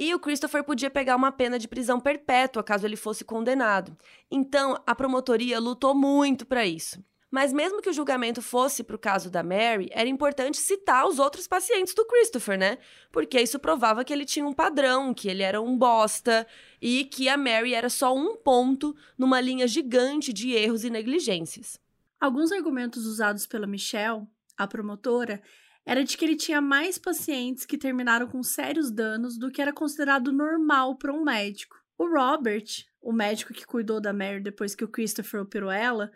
e 0.00 0.14
o 0.14 0.18
Christopher 0.18 0.64
podia 0.64 0.88
pegar 0.88 1.14
uma 1.14 1.30
pena 1.30 1.58
de 1.58 1.68
prisão 1.68 2.00
perpétua 2.00 2.64
caso 2.64 2.86
ele 2.86 2.96
fosse 2.96 3.22
condenado. 3.22 3.94
Então, 4.30 4.82
a 4.86 4.94
promotoria 4.94 5.60
lutou 5.60 5.94
muito 5.94 6.46
para 6.46 6.64
isso. 6.64 7.04
Mas 7.30 7.52
mesmo 7.52 7.82
que 7.82 7.90
o 7.90 7.92
julgamento 7.92 8.40
fosse 8.40 8.82
para 8.82 8.96
o 8.96 8.98
caso 8.98 9.30
da 9.30 9.42
Mary, 9.42 9.90
era 9.92 10.08
importante 10.08 10.56
citar 10.56 11.06
os 11.06 11.18
outros 11.18 11.46
pacientes 11.46 11.94
do 11.94 12.06
Christopher, 12.06 12.58
né? 12.58 12.78
Porque 13.12 13.38
isso 13.38 13.58
provava 13.58 14.02
que 14.02 14.12
ele 14.12 14.24
tinha 14.24 14.46
um 14.46 14.54
padrão, 14.54 15.12
que 15.12 15.28
ele 15.28 15.42
era 15.42 15.60
um 15.60 15.76
bosta 15.76 16.46
e 16.80 17.04
que 17.04 17.28
a 17.28 17.36
Mary 17.36 17.74
era 17.74 17.90
só 17.90 18.16
um 18.16 18.36
ponto 18.36 18.96
numa 19.18 19.38
linha 19.38 19.68
gigante 19.68 20.32
de 20.32 20.50
erros 20.52 20.82
e 20.82 20.88
negligências. 20.88 21.78
Alguns 22.18 22.50
argumentos 22.50 23.04
usados 23.04 23.46
pela 23.46 23.66
Michelle, 23.66 24.26
a 24.56 24.66
promotora, 24.66 25.42
era 25.84 26.04
de 26.04 26.16
que 26.16 26.24
ele 26.24 26.36
tinha 26.36 26.60
mais 26.60 26.98
pacientes 26.98 27.64
que 27.64 27.78
terminaram 27.78 28.26
com 28.26 28.42
sérios 28.42 28.90
danos 28.90 29.38
do 29.38 29.50
que 29.50 29.62
era 29.62 29.72
considerado 29.72 30.32
normal 30.32 30.96
para 30.96 31.12
um 31.12 31.24
médico. 31.24 31.76
O 31.98 32.06
Robert, 32.06 32.66
o 33.00 33.12
médico 33.12 33.52
que 33.52 33.66
cuidou 33.66 34.00
da 34.00 34.12
Mary 34.12 34.40
depois 34.40 34.74
que 34.74 34.84
o 34.84 34.88
Christopher 34.88 35.42
operou 35.42 35.70
ela, 35.70 36.10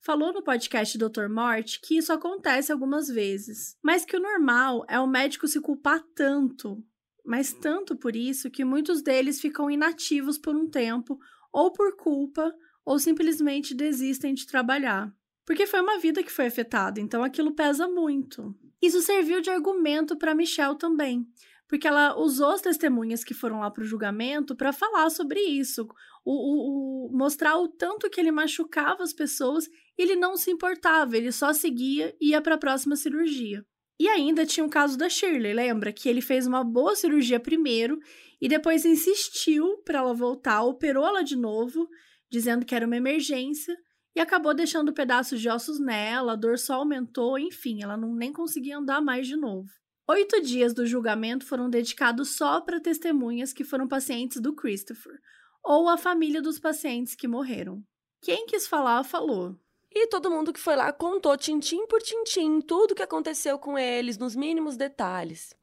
falou 0.00 0.32
no 0.32 0.42
podcast 0.42 0.96
Dr. 0.96 1.28
Mort 1.28 1.80
que 1.82 1.96
isso 1.98 2.12
acontece 2.12 2.70
algumas 2.70 3.08
vezes, 3.08 3.76
mas 3.82 4.04
que 4.04 4.16
o 4.16 4.20
normal 4.20 4.84
é 4.88 4.98
o 5.00 5.06
médico 5.06 5.48
se 5.48 5.60
culpar 5.60 6.02
tanto, 6.14 6.82
mas 7.24 7.52
tanto 7.52 7.96
por 7.96 8.14
isso 8.14 8.50
que 8.50 8.64
muitos 8.64 9.02
deles 9.02 9.40
ficam 9.40 9.70
inativos 9.70 10.38
por 10.38 10.54
um 10.54 10.68
tempo, 10.68 11.18
ou 11.52 11.72
por 11.72 11.96
culpa, 11.96 12.54
ou 12.84 12.98
simplesmente 12.98 13.74
desistem 13.74 14.32
de 14.32 14.46
trabalhar. 14.46 15.12
Porque 15.44 15.66
foi 15.66 15.80
uma 15.80 15.98
vida 15.98 16.22
que 16.22 16.30
foi 16.30 16.46
afetada, 16.46 17.00
então 17.00 17.24
aquilo 17.24 17.54
pesa 17.54 17.88
muito. 17.88 18.54
Isso 18.80 19.00
serviu 19.00 19.40
de 19.40 19.50
argumento 19.50 20.16
para 20.16 20.34
Michelle 20.34 20.78
também, 20.78 21.26
porque 21.68 21.88
ela 21.88 22.18
usou 22.18 22.50
as 22.50 22.60
testemunhas 22.60 23.24
que 23.24 23.34
foram 23.34 23.60
lá 23.60 23.70
para 23.70 23.82
o 23.82 23.86
julgamento 23.86 24.54
para 24.54 24.72
falar 24.72 25.10
sobre 25.10 25.40
isso, 25.40 25.86
o, 26.24 26.32
o, 26.32 27.06
o, 27.06 27.16
mostrar 27.16 27.56
o 27.56 27.68
tanto 27.68 28.10
que 28.10 28.20
ele 28.20 28.30
machucava 28.30 29.02
as 29.02 29.12
pessoas 29.12 29.66
e 29.66 30.02
ele 30.02 30.16
não 30.16 30.36
se 30.36 30.50
importava, 30.50 31.16
ele 31.16 31.32
só 31.32 31.52
seguia 31.52 32.14
e 32.20 32.30
ia 32.30 32.40
para 32.42 32.54
a 32.54 32.58
próxima 32.58 32.96
cirurgia. 32.96 33.64
E 33.98 34.08
ainda 34.08 34.44
tinha 34.44 34.64
o 34.64 34.70
caso 34.70 34.98
da 34.98 35.08
Shirley, 35.08 35.54
lembra? 35.54 35.92
Que 35.92 36.08
ele 36.08 36.20
fez 36.20 36.46
uma 36.46 36.62
boa 36.62 36.94
cirurgia 36.94 37.40
primeiro 37.40 37.98
e 38.40 38.46
depois 38.46 38.84
insistiu 38.84 39.78
para 39.78 40.00
ela 40.00 40.12
voltar, 40.12 40.62
operou 40.62 41.06
ela 41.06 41.22
de 41.22 41.34
novo, 41.34 41.88
dizendo 42.30 42.66
que 42.66 42.74
era 42.74 42.86
uma 42.86 42.96
emergência 42.96 43.74
e 44.16 44.20
acabou 44.20 44.54
deixando 44.54 44.94
pedaços 44.94 45.42
de 45.42 45.48
ossos 45.50 45.78
nela, 45.78 46.32
a 46.32 46.36
dor 46.36 46.58
só 46.58 46.76
aumentou, 46.76 47.38
enfim, 47.38 47.82
ela 47.82 47.98
não 47.98 48.14
nem 48.14 48.32
conseguia 48.32 48.78
andar 48.78 49.02
mais 49.02 49.26
de 49.26 49.36
novo. 49.36 49.68
Oito 50.08 50.40
dias 50.40 50.72
do 50.72 50.86
julgamento 50.86 51.44
foram 51.44 51.68
dedicados 51.68 52.30
só 52.30 52.62
para 52.62 52.80
testemunhas 52.80 53.52
que 53.52 53.62
foram 53.62 53.86
pacientes 53.86 54.40
do 54.40 54.54
Christopher, 54.54 55.20
ou 55.62 55.86
a 55.86 55.98
família 55.98 56.40
dos 56.40 56.58
pacientes 56.58 57.14
que 57.14 57.28
morreram. 57.28 57.84
Quem 58.22 58.46
quis 58.46 58.66
falar, 58.66 59.04
falou. 59.04 59.54
E 59.92 60.06
todo 60.06 60.30
mundo 60.30 60.52
que 60.52 60.60
foi 60.60 60.76
lá 60.76 60.90
contou 60.94 61.36
tintim 61.36 61.86
por 61.86 62.00
tintim 62.00 62.62
tudo 62.62 62.92
o 62.92 62.94
que 62.94 63.02
aconteceu 63.02 63.58
com 63.58 63.78
eles, 63.78 64.16
nos 64.16 64.34
mínimos 64.34 64.78
detalhes. 64.78 65.54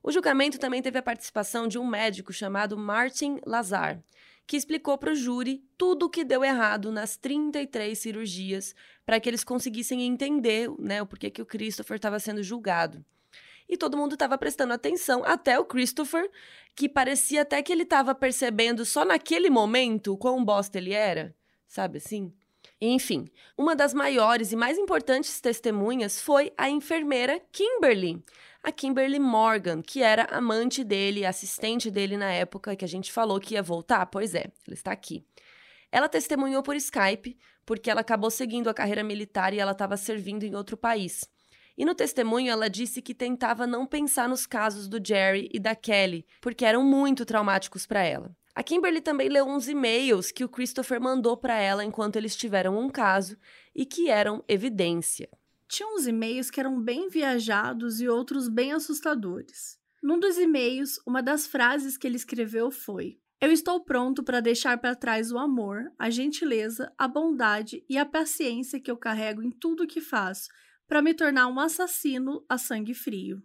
O 0.00 0.12
julgamento 0.12 0.56
também 0.58 0.80
teve 0.80 0.98
a 0.98 1.02
participação 1.02 1.66
de 1.66 1.80
um 1.80 1.86
médico 1.86 2.32
chamado 2.32 2.76
Martin 2.76 3.40
Lazar, 3.44 4.00
que 4.48 4.56
explicou 4.56 4.96
para 4.96 5.12
o 5.12 5.14
júri 5.14 5.62
tudo 5.76 6.06
o 6.06 6.08
que 6.08 6.24
deu 6.24 6.42
errado 6.42 6.90
nas 6.90 7.18
33 7.18 7.96
cirurgias 7.96 8.74
para 9.04 9.20
que 9.20 9.28
eles 9.28 9.44
conseguissem 9.44 10.02
entender 10.02 10.70
né, 10.78 11.02
o 11.02 11.06
porquê 11.06 11.30
que 11.30 11.42
o 11.42 11.46
Christopher 11.46 11.96
estava 11.96 12.18
sendo 12.18 12.42
julgado. 12.42 13.04
E 13.68 13.76
todo 13.76 13.98
mundo 13.98 14.14
estava 14.14 14.38
prestando 14.38 14.72
atenção, 14.72 15.22
até 15.22 15.58
o 15.58 15.66
Christopher, 15.66 16.30
que 16.74 16.88
parecia 16.88 17.42
até 17.42 17.62
que 17.62 17.70
ele 17.70 17.82
estava 17.82 18.14
percebendo 18.14 18.86
só 18.86 19.04
naquele 19.04 19.50
momento 19.50 20.14
o 20.14 20.16
quão 20.16 20.42
bosta 20.42 20.78
ele 20.78 20.94
era, 20.94 21.36
sabe 21.66 21.98
assim? 21.98 22.32
Enfim, 22.80 23.28
uma 23.56 23.76
das 23.76 23.92
maiores 23.92 24.50
e 24.50 24.56
mais 24.56 24.78
importantes 24.78 25.42
testemunhas 25.42 26.22
foi 26.22 26.54
a 26.56 26.70
enfermeira 26.70 27.38
Kimberly, 27.52 28.24
a 28.62 28.72
Kimberly 28.72 29.18
Morgan, 29.18 29.82
que 29.82 30.02
era 30.02 30.24
amante 30.24 30.82
dele, 30.82 31.24
assistente 31.24 31.90
dele 31.90 32.16
na 32.16 32.30
época 32.32 32.76
que 32.76 32.84
a 32.84 32.88
gente 32.88 33.12
falou 33.12 33.40
que 33.40 33.54
ia 33.54 33.62
voltar. 33.62 34.06
Pois 34.06 34.34
é, 34.34 34.50
ela 34.66 34.74
está 34.74 34.92
aqui. 34.92 35.24
Ela 35.90 36.08
testemunhou 36.08 36.62
por 36.62 36.76
Skype, 36.76 37.38
porque 37.64 37.90
ela 37.90 38.00
acabou 38.00 38.30
seguindo 38.30 38.68
a 38.68 38.74
carreira 38.74 39.02
militar 39.02 39.54
e 39.54 39.58
ela 39.58 39.72
estava 39.72 39.96
servindo 39.96 40.44
em 40.44 40.54
outro 40.54 40.76
país. 40.76 41.24
E 41.76 41.84
no 41.84 41.94
testemunho 41.94 42.50
ela 42.50 42.68
disse 42.68 43.00
que 43.00 43.14
tentava 43.14 43.66
não 43.66 43.86
pensar 43.86 44.28
nos 44.28 44.46
casos 44.46 44.88
do 44.88 45.00
Jerry 45.02 45.48
e 45.52 45.60
da 45.60 45.76
Kelly, 45.76 46.26
porque 46.40 46.64
eram 46.64 46.82
muito 46.82 47.24
traumáticos 47.24 47.86
para 47.86 48.02
ela. 48.02 48.36
A 48.54 48.62
Kimberly 48.64 49.00
também 49.00 49.28
leu 49.28 49.46
uns 49.46 49.68
e-mails 49.68 50.32
que 50.32 50.42
o 50.42 50.48
Christopher 50.48 51.00
mandou 51.00 51.36
para 51.36 51.56
ela 51.56 51.84
enquanto 51.84 52.16
eles 52.16 52.34
tiveram 52.34 52.76
um 52.76 52.90
caso 52.90 53.38
e 53.72 53.86
que 53.86 54.10
eram 54.10 54.42
evidência. 54.48 55.28
Tinha 55.68 55.86
uns 55.86 56.06
e-mails 56.06 56.50
que 56.50 56.58
eram 56.58 56.80
bem 56.80 57.10
viajados 57.10 58.00
e 58.00 58.08
outros 58.08 58.48
bem 58.48 58.72
assustadores. 58.72 59.78
Num 60.02 60.18
dos 60.18 60.38
e-mails, 60.38 60.98
uma 61.06 61.22
das 61.22 61.46
frases 61.46 61.98
que 61.98 62.06
ele 62.06 62.16
escreveu 62.16 62.70
foi: 62.70 63.20
Eu 63.38 63.52
estou 63.52 63.84
pronto 63.84 64.22
para 64.22 64.40
deixar 64.40 64.78
para 64.78 64.96
trás 64.96 65.30
o 65.30 65.36
amor, 65.36 65.92
a 65.98 66.08
gentileza, 66.08 66.90
a 66.96 67.06
bondade 67.06 67.84
e 67.86 67.98
a 67.98 68.06
paciência 68.06 68.80
que 68.80 68.90
eu 68.90 68.96
carrego 68.96 69.42
em 69.42 69.50
tudo 69.50 69.86
que 69.86 70.00
faço, 70.00 70.48
para 70.86 71.02
me 71.02 71.12
tornar 71.12 71.48
um 71.48 71.60
assassino 71.60 72.42
a 72.48 72.56
sangue 72.56 72.94
frio. 72.94 73.42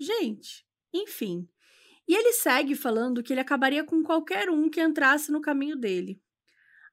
Gente, 0.00 0.66
enfim. 0.92 1.48
E 2.08 2.14
ele 2.16 2.32
segue 2.32 2.74
falando 2.74 3.22
que 3.22 3.32
ele 3.32 3.40
acabaria 3.40 3.84
com 3.84 4.02
qualquer 4.02 4.50
um 4.50 4.68
que 4.68 4.80
entrasse 4.80 5.30
no 5.30 5.40
caminho 5.40 5.76
dele. 5.76 6.20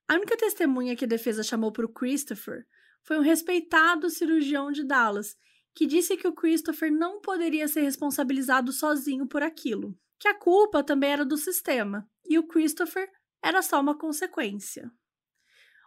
A 0.07 0.13
única 0.13 0.37
testemunha 0.37 0.95
que 0.95 1.05
a 1.05 1.07
defesa 1.07 1.41
chamou 1.41 1.71
para 1.71 1.85
o 1.85 1.91
Christopher 1.91 2.67
foi 3.03 3.17
um 3.17 3.21
respeitado 3.21 4.09
cirurgião 4.09 4.71
de 4.71 4.83
Dallas 4.83 5.37
que 5.73 5.85
disse 5.85 6.17
que 6.17 6.27
o 6.27 6.33
Christopher 6.33 6.91
não 6.91 7.21
poderia 7.21 7.67
ser 7.67 7.81
responsabilizado 7.81 8.71
sozinho 8.71 9.27
por 9.27 9.41
aquilo, 9.41 9.97
que 10.19 10.27
a 10.27 10.33
culpa 10.33 10.83
também 10.83 11.11
era 11.11 11.25
do 11.25 11.37
sistema 11.37 12.09
e 12.27 12.37
o 12.37 12.47
Christopher 12.47 13.09
era 13.41 13.61
só 13.61 13.79
uma 13.79 13.97
consequência. 13.97 14.91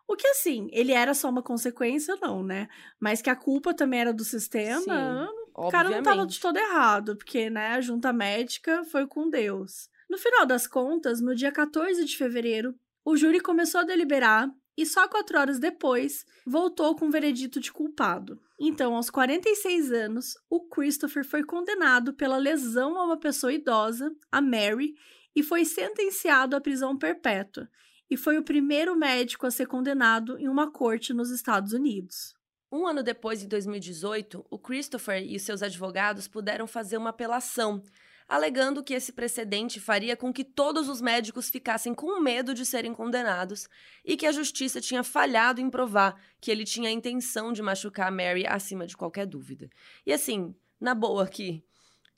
O 0.08 0.16
que 0.16 0.26
assim, 0.26 0.68
ele 0.72 0.92
era 0.92 1.14
só 1.14 1.28
uma 1.28 1.42
consequência, 1.42 2.16
não, 2.20 2.42
né? 2.42 2.68
Mas 3.00 3.22
que 3.22 3.30
a 3.30 3.36
culpa 3.36 3.72
também 3.72 4.00
era 4.00 4.12
do 4.12 4.24
sistema, 4.24 4.80
Sim, 4.80 5.42
o 5.54 5.70
cara 5.70 5.90
não 5.90 5.98
estava 5.98 6.26
de 6.26 6.40
todo 6.40 6.56
errado, 6.56 7.16
porque, 7.16 7.48
né, 7.50 7.68
a 7.68 7.80
junta 7.80 8.12
médica 8.12 8.84
foi 8.84 9.06
com 9.06 9.28
Deus. 9.28 9.88
No 10.08 10.18
final 10.18 10.44
das 10.44 10.66
contas, 10.66 11.20
no 11.20 11.34
dia 11.34 11.52
14 11.52 12.04
de 12.04 12.16
fevereiro, 12.16 12.74
o 13.04 13.16
júri 13.16 13.40
começou 13.40 13.80
a 13.80 13.84
deliberar 13.84 14.50
e 14.76 14.86
só 14.86 15.06
quatro 15.08 15.38
horas 15.38 15.58
depois 15.58 16.24
voltou 16.46 16.94
com 16.96 17.06
o 17.06 17.10
veredito 17.10 17.60
de 17.60 17.72
culpado. 17.72 18.40
Então, 18.58 18.94
aos 18.94 19.10
46 19.10 19.92
anos, 19.92 20.34
o 20.48 20.60
Christopher 20.68 21.24
foi 21.24 21.44
condenado 21.44 22.14
pela 22.14 22.36
lesão 22.36 22.96
a 22.98 23.04
uma 23.04 23.18
pessoa 23.18 23.52
idosa, 23.52 24.14
a 24.30 24.40
Mary, 24.40 24.94
e 25.34 25.42
foi 25.42 25.64
sentenciado 25.64 26.56
à 26.56 26.60
prisão 26.60 26.96
perpétua, 26.96 27.68
e 28.10 28.16
foi 28.16 28.38
o 28.38 28.44
primeiro 28.44 28.96
médico 28.96 29.46
a 29.46 29.50
ser 29.50 29.66
condenado 29.66 30.38
em 30.38 30.48
uma 30.48 30.70
corte 30.70 31.12
nos 31.12 31.30
Estados 31.30 31.72
Unidos. 31.72 32.34
Um 32.70 32.86
ano 32.86 33.02
depois, 33.02 33.42
em 33.42 33.48
2018, 33.48 34.46
o 34.50 34.58
Christopher 34.58 35.22
e 35.22 35.38
seus 35.38 35.62
advogados 35.62 36.26
puderam 36.26 36.66
fazer 36.66 36.96
uma 36.96 37.10
apelação 37.10 37.82
alegando 38.28 38.82
que 38.82 38.94
esse 38.94 39.12
precedente 39.12 39.80
faria 39.80 40.16
com 40.16 40.32
que 40.32 40.44
todos 40.44 40.88
os 40.88 41.00
médicos 41.00 41.50
ficassem 41.50 41.94
com 41.94 42.20
medo 42.20 42.54
de 42.54 42.64
serem 42.64 42.94
condenados 42.94 43.68
e 44.04 44.16
que 44.16 44.26
a 44.26 44.32
justiça 44.32 44.80
tinha 44.80 45.02
falhado 45.02 45.60
em 45.60 45.68
provar 45.68 46.20
que 46.40 46.50
ele 46.50 46.64
tinha 46.64 46.88
a 46.88 46.92
intenção 46.92 47.52
de 47.52 47.62
machucar 47.62 48.08
a 48.08 48.10
Mary 48.10 48.46
acima 48.46 48.86
de 48.86 48.96
qualquer 48.96 49.26
dúvida. 49.26 49.68
E 50.06 50.12
assim, 50.12 50.54
na 50.80 50.94
boa 50.94 51.24
aqui, 51.24 51.64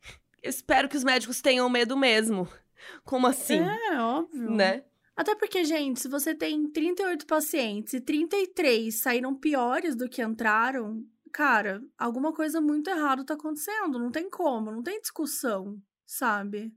espero 0.43 0.89
que 0.89 0.97
os 0.97 1.05
médicos 1.05 1.41
tenham 1.41 1.69
medo 1.69 1.97
mesmo. 1.97 2.49
Como 3.05 3.27
assim? 3.27 3.61
É, 3.61 3.99
óbvio. 3.99 4.51
Né? 4.51 4.85
Até 5.17 5.35
porque, 5.35 5.65
gente, 5.65 6.01
se 6.01 6.09
você 6.09 6.35
tem 6.35 6.69
38 6.69 7.27
pacientes 7.27 7.95
e 7.95 8.01
33 8.01 8.95
saíram 8.95 9.35
piores 9.35 9.95
do 9.95 10.09
que 10.09 10.23
entraram, 10.23 11.05
cara, 11.33 11.83
alguma 11.97 12.33
coisa 12.33 12.61
muito 12.61 12.91
errada 12.91 13.25
tá 13.25 13.35
acontecendo. 13.35 13.99
Não 13.99 14.11
tem 14.11 14.29
como, 14.29 14.73
não 14.73 14.83
tem 14.83 15.01
discussão 15.01 15.81
sabe? 16.07 16.73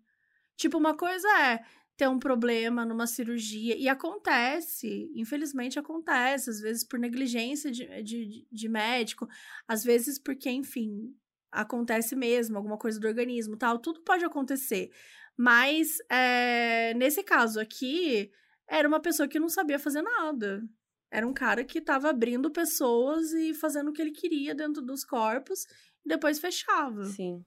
Tipo, 0.55 0.77
uma 0.77 0.95
coisa 0.95 1.27
é 1.41 1.63
ter 1.97 2.07
um 2.07 2.19
problema 2.19 2.85
numa 2.85 3.07
cirurgia. 3.07 3.75
E 3.75 3.89
acontece, 3.89 5.11
infelizmente 5.15 5.79
acontece, 5.79 6.49
às 6.49 6.61
vezes 6.61 6.83
por 6.83 6.99
negligência 6.99 7.71
de, 7.71 8.03
de, 8.03 8.47
de 8.51 8.69
médico, 8.69 9.27
às 9.67 9.83
vezes 9.83 10.19
porque, 10.19 10.49
enfim, 10.49 11.15
acontece 11.51 12.15
mesmo, 12.15 12.55
alguma 12.55 12.77
coisa 12.77 12.99
do 12.99 13.07
organismo 13.07 13.57
tal, 13.57 13.79
tudo 13.79 14.01
pode 14.01 14.23
acontecer. 14.23 14.91
Mas 15.35 15.97
é, 16.09 16.93
nesse 16.93 17.23
caso 17.23 17.59
aqui, 17.59 18.31
era 18.67 18.87
uma 18.87 18.99
pessoa 18.99 19.27
que 19.27 19.39
não 19.39 19.49
sabia 19.49 19.79
fazer 19.79 20.01
nada. 20.01 20.61
Era 21.09 21.25
um 21.25 21.33
cara 21.33 21.63
que 21.63 21.79
estava 21.79 22.09
abrindo 22.09 22.51
pessoas 22.51 23.31
e 23.31 23.53
fazendo 23.53 23.89
o 23.89 23.93
que 23.93 24.01
ele 24.01 24.11
queria 24.11 24.53
dentro 24.53 24.81
dos 24.81 25.03
corpos 25.03 25.65
e 26.05 26.09
depois 26.09 26.39
fechava. 26.39 27.05
Sim. 27.05 27.45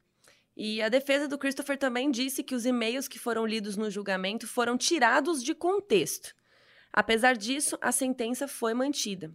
E 0.62 0.82
a 0.82 0.90
defesa 0.90 1.26
do 1.26 1.38
Christopher 1.38 1.78
também 1.78 2.10
disse 2.10 2.42
que 2.42 2.54
os 2.54 2.66
e-mails 2.66 3.08
que 3.08 3.18
foram 3.18 3.46
lidos 3.46 3.78
no 3.78 3.90
julgamento 3.90 4.46
foram 4.46 4.76
tirados 4.76 5.42
de 5.42 5.54
contexto. 5.54 6.34
Apesar 6.92 7.34
disso, 7.34 7.78
a 7.80 7.90
sentença 7.90 8.46
foi 8.46 8.74
mantida. 8.74 9.32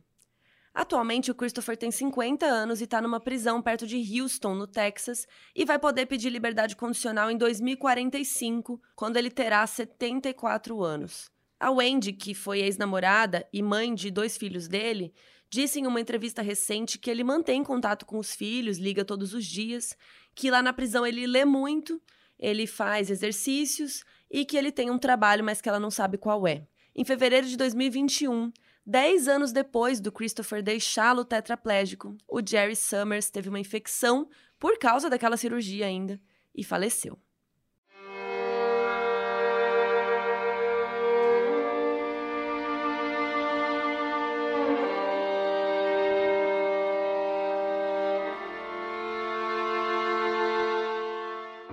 Atualmente, 0.71 1.31
o 1.31 1.33
Christopher 1.33 1.75
tem 1.75 1.89
50 1.89 2.45
anos 2.45 2.79
e 2.79 2.83
está 2.83 3.01
numa 3.01 3.19
prisão 3.19 3.59
perto 3.59 3.87
de 3.87 4.21
Houston, 4.21 4.53
no 4.53 4.67
Texas, 4.67 5.27
e 5.55 5.65
vai 5.65 5.79
poder 5.79 6.05
pedir 6.05 6.29
liberdade 6.29 6.75
condicional 6.75 7.31
em 7.31 7.37
2045, 7.37 8.79
quando 8.95 9.17
ele 9.17 9.31
terá 9.31 9.65
74 9.65 10.83
anos. 10.83 11.31
A 11.59 11.71
Wendy, 11.71 12.13
que 12.13 12.35
foi 12.35 12.59
ex-namorada 12.59 13.47
e 13.51 13.63
mãe 13.63 13.95
de 13.95 14.11
dois 14.11 14.37
filhos 14.37 14.67
dele, 14.67 15.11
disse 15.55 15.79
em 15.79 15.87
uma 15.87 16.01
entrevista 16.01 16.41
recente 16.41 16.99
que 16.99 17.09
ele 17.09 17.23
mantém 17.23 17.63
contato 17.63 18.05
com 18.05 18.19
os 18.19 18.35
filhos, 18.35 18.77
liga 18.77 19.05
todos 19.05 19.33
os 19.33 19.45
dias, 19.45 19.95
que 20.35 20.51
lá 20.51 20.61
na 20.61 20.73
prisão 20.73 21.07
ele 21.07 21.25
lê 21.25 21.45
muito, 21.45 22.01
ele 22.37 22.67
faz 22.67 23.09
exercícios 23.09 24.03
e 24.29 24.43
que 24.43 24.57
ele 24.57 24.69
tem 24.69 24.91
um 24.91 24.99
trabalho, 24.99 25.45
mas 25.45 25.61
que 25.61 25.69
ela 25.69 25.79
não 25.79 25.89
sabe 25.89 26.17
qual 26.17 26.45
é. 26.45 26.67
Em 26.93 27.05
fevereiro 27.05 27.47
de 27.47 27.55
2021, 27.55 28.51
dez 28.85 29.29
anos 29.29 29.53
depois 29.53 30.01
do 30.01 30.11
Christopher 30.11 30.61
deixá-lo 30.61 31.23
tetraplégico, 31.23 32.17
o 32.27 32.45
Jerry 32.45 32.75
Summers 32.75 33.29
teve 33.29 33.47
uma 33.47 33.59
infecção 33.59 34.27
por 34.59 34.77
causa 34.77 35.09
daquela 35.09 35.37
cirurgia 35.37 35.85
ainda 35.85 36.19
e 36.53 36.65
faleceu. 36.65 37.17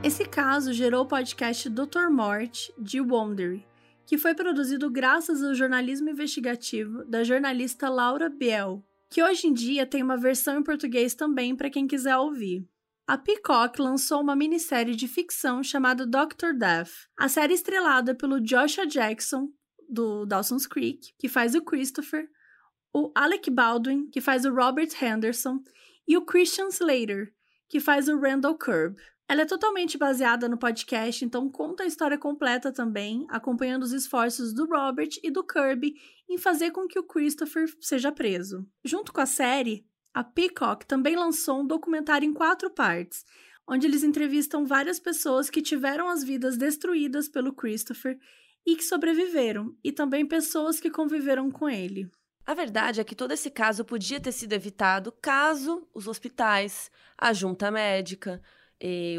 Esse 0.05 0.25
caso 0.25 0.73
gerou 0.73 1.05
o 1.05 1.07
podcast 1.07 1.69
Dr. 1.71 2.11
Mort 2.11 2.71
de 2.77 3.01
Wondery, 3.01 3.65
que 4.05 4.19
foi 4.19 4.35
produzido 4.35 4.91
graças 4.91 5.45
ao 5.45 5.55
jornalismo 5.55 6.11
investigativo 6.11 7.05
da 7.05 7.23
jornalista 7.23 7.89
Laura 7.89 8.29
Biel, 8.29 8.85
que 9.09 9.23
hoje 9.23 9.47
em 9.47 9.53
dia 9.53 9.87
tem 9.87 10.03
uma 10.03 10.17
versão 10.17 10.59
em 10.59 10.63
português 10.65 11.15
também 11.15 11.55
para 11.55 11.71
quem 11.71 11.87
quiser 11.87 12.17
ouvir. 12.17 12.67
A 13.07 13.17
Peacock 13.17 13.81
lançou 13.81 14.21
uma 14.21 14.35
minissérie 14.35 14.97
de 14.97 15.07
ficção 15.07 15.63
chamada 15.63 16.05
Doctor 16.05 16.53
Death. 16.53 16.91
A 17.17 17.29
série 17.29 17.55
estrelada 17.55 18.13
pelo 18.13 18.41
Joshua 18.41 18.87
Jackson, 18.87 19.51
do 19.89 20.27
Dawson's 20.27 20.67
Creek, 20.67 21.15
que 21.17 21.29
faz 21.29 21.55
o 21.55 21.63
Christopher, 21.63 22.29
o 22.93 23.13
Alec 23.15 23.49
Baldwin, 23.51 24.11
que 24.11 24.21
faz 24.21 24.45
o 24.45 24.53
Robert 24.53 24.91
Henderson, 25.01 25.63
e 26.09 26.17
o 26.17 26.25
Christian 26.25 26.69
Slater, 26.69 27.33
que 27.69 27.79
faz 27.79 28.09
o 28.09 28.19
Randall 28.19 28.59
Curb. 28.59 28.97
Ela 29.33 29.41
é 29.41 29.47
totalmente 29.47 29.97
baseada 29.97 30.47
no 30.47 30.59
podcast, 30.59 31.25
então 31.25 31.49
conta 31.49 31.85
a 31.85 31.87
história 31.87 32.19
completa 32.19 32.71
também, 32.71 33.25
acompanhando 33.31 33.83
os 33.83 33.91
esforços 33.91 34.53
do 34.53 34.67
Robert 34.67 35.09
e 35.23 35.31
do 35.31 35.43
Kirby 35.43 35.95
em 36.29 36.37
fazer 36.37 36.71
com 36.71 36.87
que 36.87 36.99
o 36.99 37.03
Christopher 37.03 37.65
seja 37.81 38.13
preso. 38.13 38.69
Junto 38.85 39.11
com 39.11 39.23
a 39.23 39.25
série, 39.25 39.87
a 40.13 40.23
Peacock 40.23 40.85
também 40.85 41.17
lançou 41.17 41.63
um 41.63 41.67
documentário 41.67 42.29
em 42.29 42.35
quatro 42.35 42.69
partes, 42.69 43.25
onde 43.67 43.87
eles 43.87 44.03
entrevistam 44.03 44.67
várias 44.67 45.01
pessoas 45.01 45.49
que 45.49 45.63
tiveram 45.63 46.11
as 46.11 46.23
vidas 46.23 46.59
destruídas 46.59 47.27
pelo 47.27 47.55
Christopher 47.55 48.19
e 48.67 48.77
que 48.77 48.85
sobreviveram, 48.85 49.75
e 49.83 49.91
também 49.91 50.27
pessoas 50.27 50.79
que 50.79 50.91
conviveram 50.91 51.51
com 51.51 51.71
ele. 51.71 52.07
A 52.45 52.53
verdade 52.53 53.01
é 53.01 53.05
que 53.05 53.15
todo 53.15 53.33
esse 53.33 53.51
caso 53.51 53.83
podia 53.83 54.21
ter 54.21 54.33
sido 54.33 54.53
evitado 54.53 55.11
caso 55.23 55.89
os 55.95 56.07
hospitais, 56.07 56.91
a 57.17 57.33
junta 57.33 57.71
médica, 57.71 58.43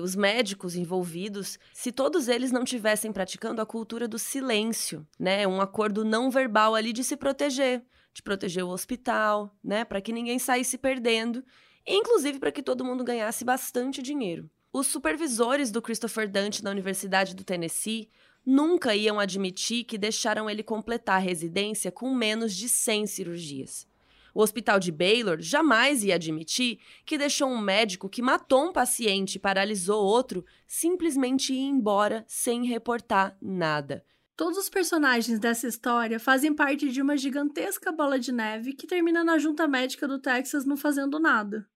os 0.01 0.15
médicos 0.15 0.75
envolvidos, 0.75 1.57
se 1.73 1.91
todos 1.91 2.27
eles 2.27 2.51
não 2.51 2.63
tivessem 2.63 3.11
praticando 3.13 3.61
a 3.61 3.65
cultura 3.65 4.07
do 4.07 4.19
silêncio, 4.19 5.07
né? 5.17 5.47
Um 5.47 5.61
acordo 5.61 6.03
não 6.03 6.29
verbal 6.29 6.75
ali 6.75 6.91
de 6.91 7.03
se 7.03 7.15
proteger, 7.15 7.83
de 8.13 8.21
proteger 8.21 8.63
o 8.63 8.69
hospital, 8.69 9.55
né? 9.63 9.85
Para 9.85 10.01
que 10.01 10.11
ninguém 10.11 10.37
saísse 10.37 10.77
perdendo, 10.77 11.43
inclusive 11.87 12.39
para 12.39 12.51
que 12.51 12.61
todo 12.61 12.85
mundo 12.85 13.03
ganhasse 13.03 13.45
bastante 13.45 14.01
dinheiro. 14.01 14.49
Os 14.71 14.87
supervisores 14.87 15.71
do 15.71 15.81
Christopher 15.81 16.29
Dante 16.29 16.63
na 16.63 16.71
Universidade 16.71 17.35
do 17.35 17.43
Tennessee 17.43 18.09
nunca 18.45 18.95
iam 18.95 19.19
admitir 19.19 19.85
que 19.85 19.97
deixaram 19.97 20.49
ele 20.49 20.63
completar 20.63 21.17
a 21.17 21.23
residência 21.23 21.91
com 21.91 22.13
menos 22.13 22.53
de 22.53 22.67
100 22.67 23.07
cirurgias. 23.07 23.87
O 24.33 24.41
hospital 24.41 24.79
de 24.79 24.91
Baylor 24.91 25.39
jamais 25.39 26.03
ia 26.03 26.15
admitir 26.15 26.79
que 27.05 27.17
deixou 27.17 27.49
um 27.49 27.61
médico 27.61 28.09
que 28.09 28.21
matou 28.21 28.69
um 28.69 28.73
paciente 28.73 29.35
e 29.35 29.39
paralisou 29.39 30.03
outro 30.03 30.43
simplesmente 30.65 31.53
ir 31.53 31.59
embora 31.59 32.25
sem 32.27 32.65
reportar 32.65 33.37
nada. 33.39 34.03
Todos 34.35 34.57
os 34.57 34.67
personagens 34.67 35.37
dessa 35.37 35.67
história 35.67 36.19
fazem 36.19 36.55
parte 36.55 36.89
de 36.89 37.01
uma 37.01 37.15
gigantesca 37.15 37.91
bola 37.91 38.17
de 38.17 38.31
neve 38.31 38.73
que 38.73 38.87
termina 38.87 39.23
na 39.23 39.37
junta 39.37 39.67
médica 39.67 40.07
do 40.07 40.17
Texas 40.17 40.65
não 40.65 40.75
fazendo 40.75 41.19
nada. 41.19 41.69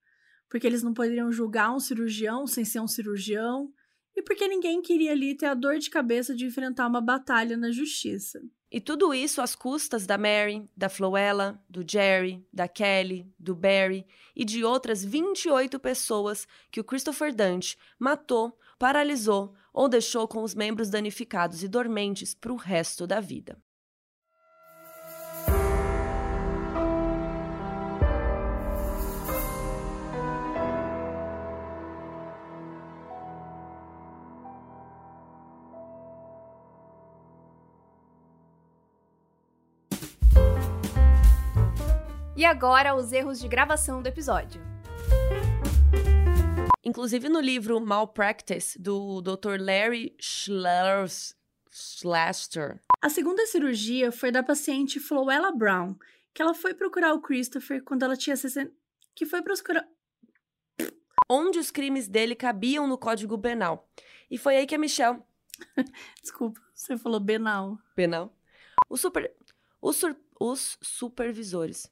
Porque 0.49 0.65
eles 0.65 0.81
não 0.81 0.93
poderiam 0.93 1.31
julgar 1.31 1.71
um 1.71 1.79
cirurgião 1.79 2.47
sem 2.47 2.65
ser 2.65 2.79
um 2.79 2.87
cirurgião, 2.87 3.71
e 4.15 4.23
porque 4.23 4.47
ninguém 4.47 4.81
queria 4.81 5.11
ali 5.11 5.37
ter 5.37 5.45
a 5.45 5.53
dor 5.53 5.77
de 5.77 5.91
cabeça 5.91 6.33
de 6.33 6.45
enfrentar 6.45 6.87
uma 6.87 6.99
batalha 6.99 7.55
na 7.55 7.71
justiça. 7.71 8.41
E 8.69 8.81
tudo 8.81 9.13
isso 9.13 9.41
às 9.41 9.55
custas 9.55 10.05
da 10.05 10.17
Mary, 10.17 10.69
da 10.75 10.89
Floella, 10.89 11.63
do 11.69 11.85
Jerry, 11.89 12.45
da 12.51 12.67
Kelly, 12.67 13.25
do 13.39 13.55
Barry 13.55 14.05
e 14.35 14.43
de 14.43 14.63
outras 14.63 15.03
28 15.03 15.79
pessoas 15.79 16.45
que 16.69 16.81
o 16.81 16.83
Christopher 16.83 17.33
Dante 17.33 17.77
matou, 17.97 18.57
paralisou 18.77 19.53
ou 19.73 19.87
deixou 19.87 20.27
com 20.27 20.43
os 20.43 20.53
membros 20.53 20.89
danificados 20.89 21.63
e 21.63 21.67
dormentes 21.67 22.35
para 22.35 22.51
o 22.51 22.57
resto 22.57 23.07
da 23.07 23.21
vida. 23.21 23.57
E 42.37 42.45
agora, 42.45 42.95
os 42.95 43.11
erros 43.11 43.39
de 43.39 43.47
gravação 43.47 43.99
do 43.99 44.05
episódio. 44.05 44.61
Inclusive 46.85 47.27
no 47.29 47.39
livro 47.39 47.81
Malpractice, 47.81 48.79
do 48.79 49.23
Dr. 49.23 49.59
Larry 49.59 50.15
Schlaster. 50.19 51.33
A 53.01 53.09
segunda 53.09 53.43
cirurgia 53.47 54.11
foi 54.11 54.31
da 54.31 54.43
paciente 54.43 54.99
Floella 54.99 55.51
Brown, 55.51 55.95
que 56.31 56.39
ela 56.39 56.53
foi 56.53 56.75
procurar 56.75 57.15
o 57.15 57.21
Christopher 57.21 57.83
quando 57.83 58.03
ela 58.03 58.15
tinha 58.15 58.37
60... 58.37 58.71
Que 59.15 59.25
foi 59.25 59.41
procurar... 59.41 59.87
Onde 61.27 61.57
os 61.57 61.71
crimes 61.71 62.07
dele 62.07 62.35
cabiam 62.35 62.85
no 62.85 62.99
Código 62.99 63.39
Penal. 63.39 63.89
E 64.29 64.37
foi 64.37 64.57
aí 64.57 64.67
que 64.67 64.75
a 64.75 64.77
Michelle... 64.77 65.23
Desculpa, 66.21 66.61
você 66.71 66.95
falou 66.99 67.19
penal. 67.19 67.79
Penal? 67.95 68.31
Os, 68.87 69.01
super... 69.01 69.33
os, 69.81 69.95
sur... 69.95 70.15
os 70.39 70.77
supervisores 70.83 71.91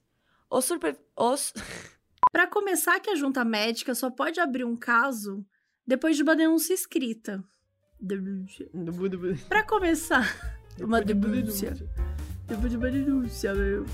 os 0.50 0.64
super. 0.64 0.98
Os. 1.16 1.52
Para 2.32 2.46
começar, 2.46 3.00
que 3.00 3.10
a 3.10 3.14
junta 3.14 3.44
médica 3.44 3.94
só 3.94 4.10
pode 4.10 4.40
abrir 4.40 4.64
um 4.64 4.76
caso 4.76 5.44
depois 5.86 6.16
de 6.16 6.22
uma 6.22 6.36
denúncia 6.36 6.74
escrita. 6.74 7.42
Para 9.48 9.62
começar, 9.62 10.26
uma 10.78 11.00
denúncia. 11.00 11.74
Depois 12.46 12.70
de 12.70 12.76
uma 12.76 12.90
denúncia, 12.90 13.54
meu. 13.54 13.86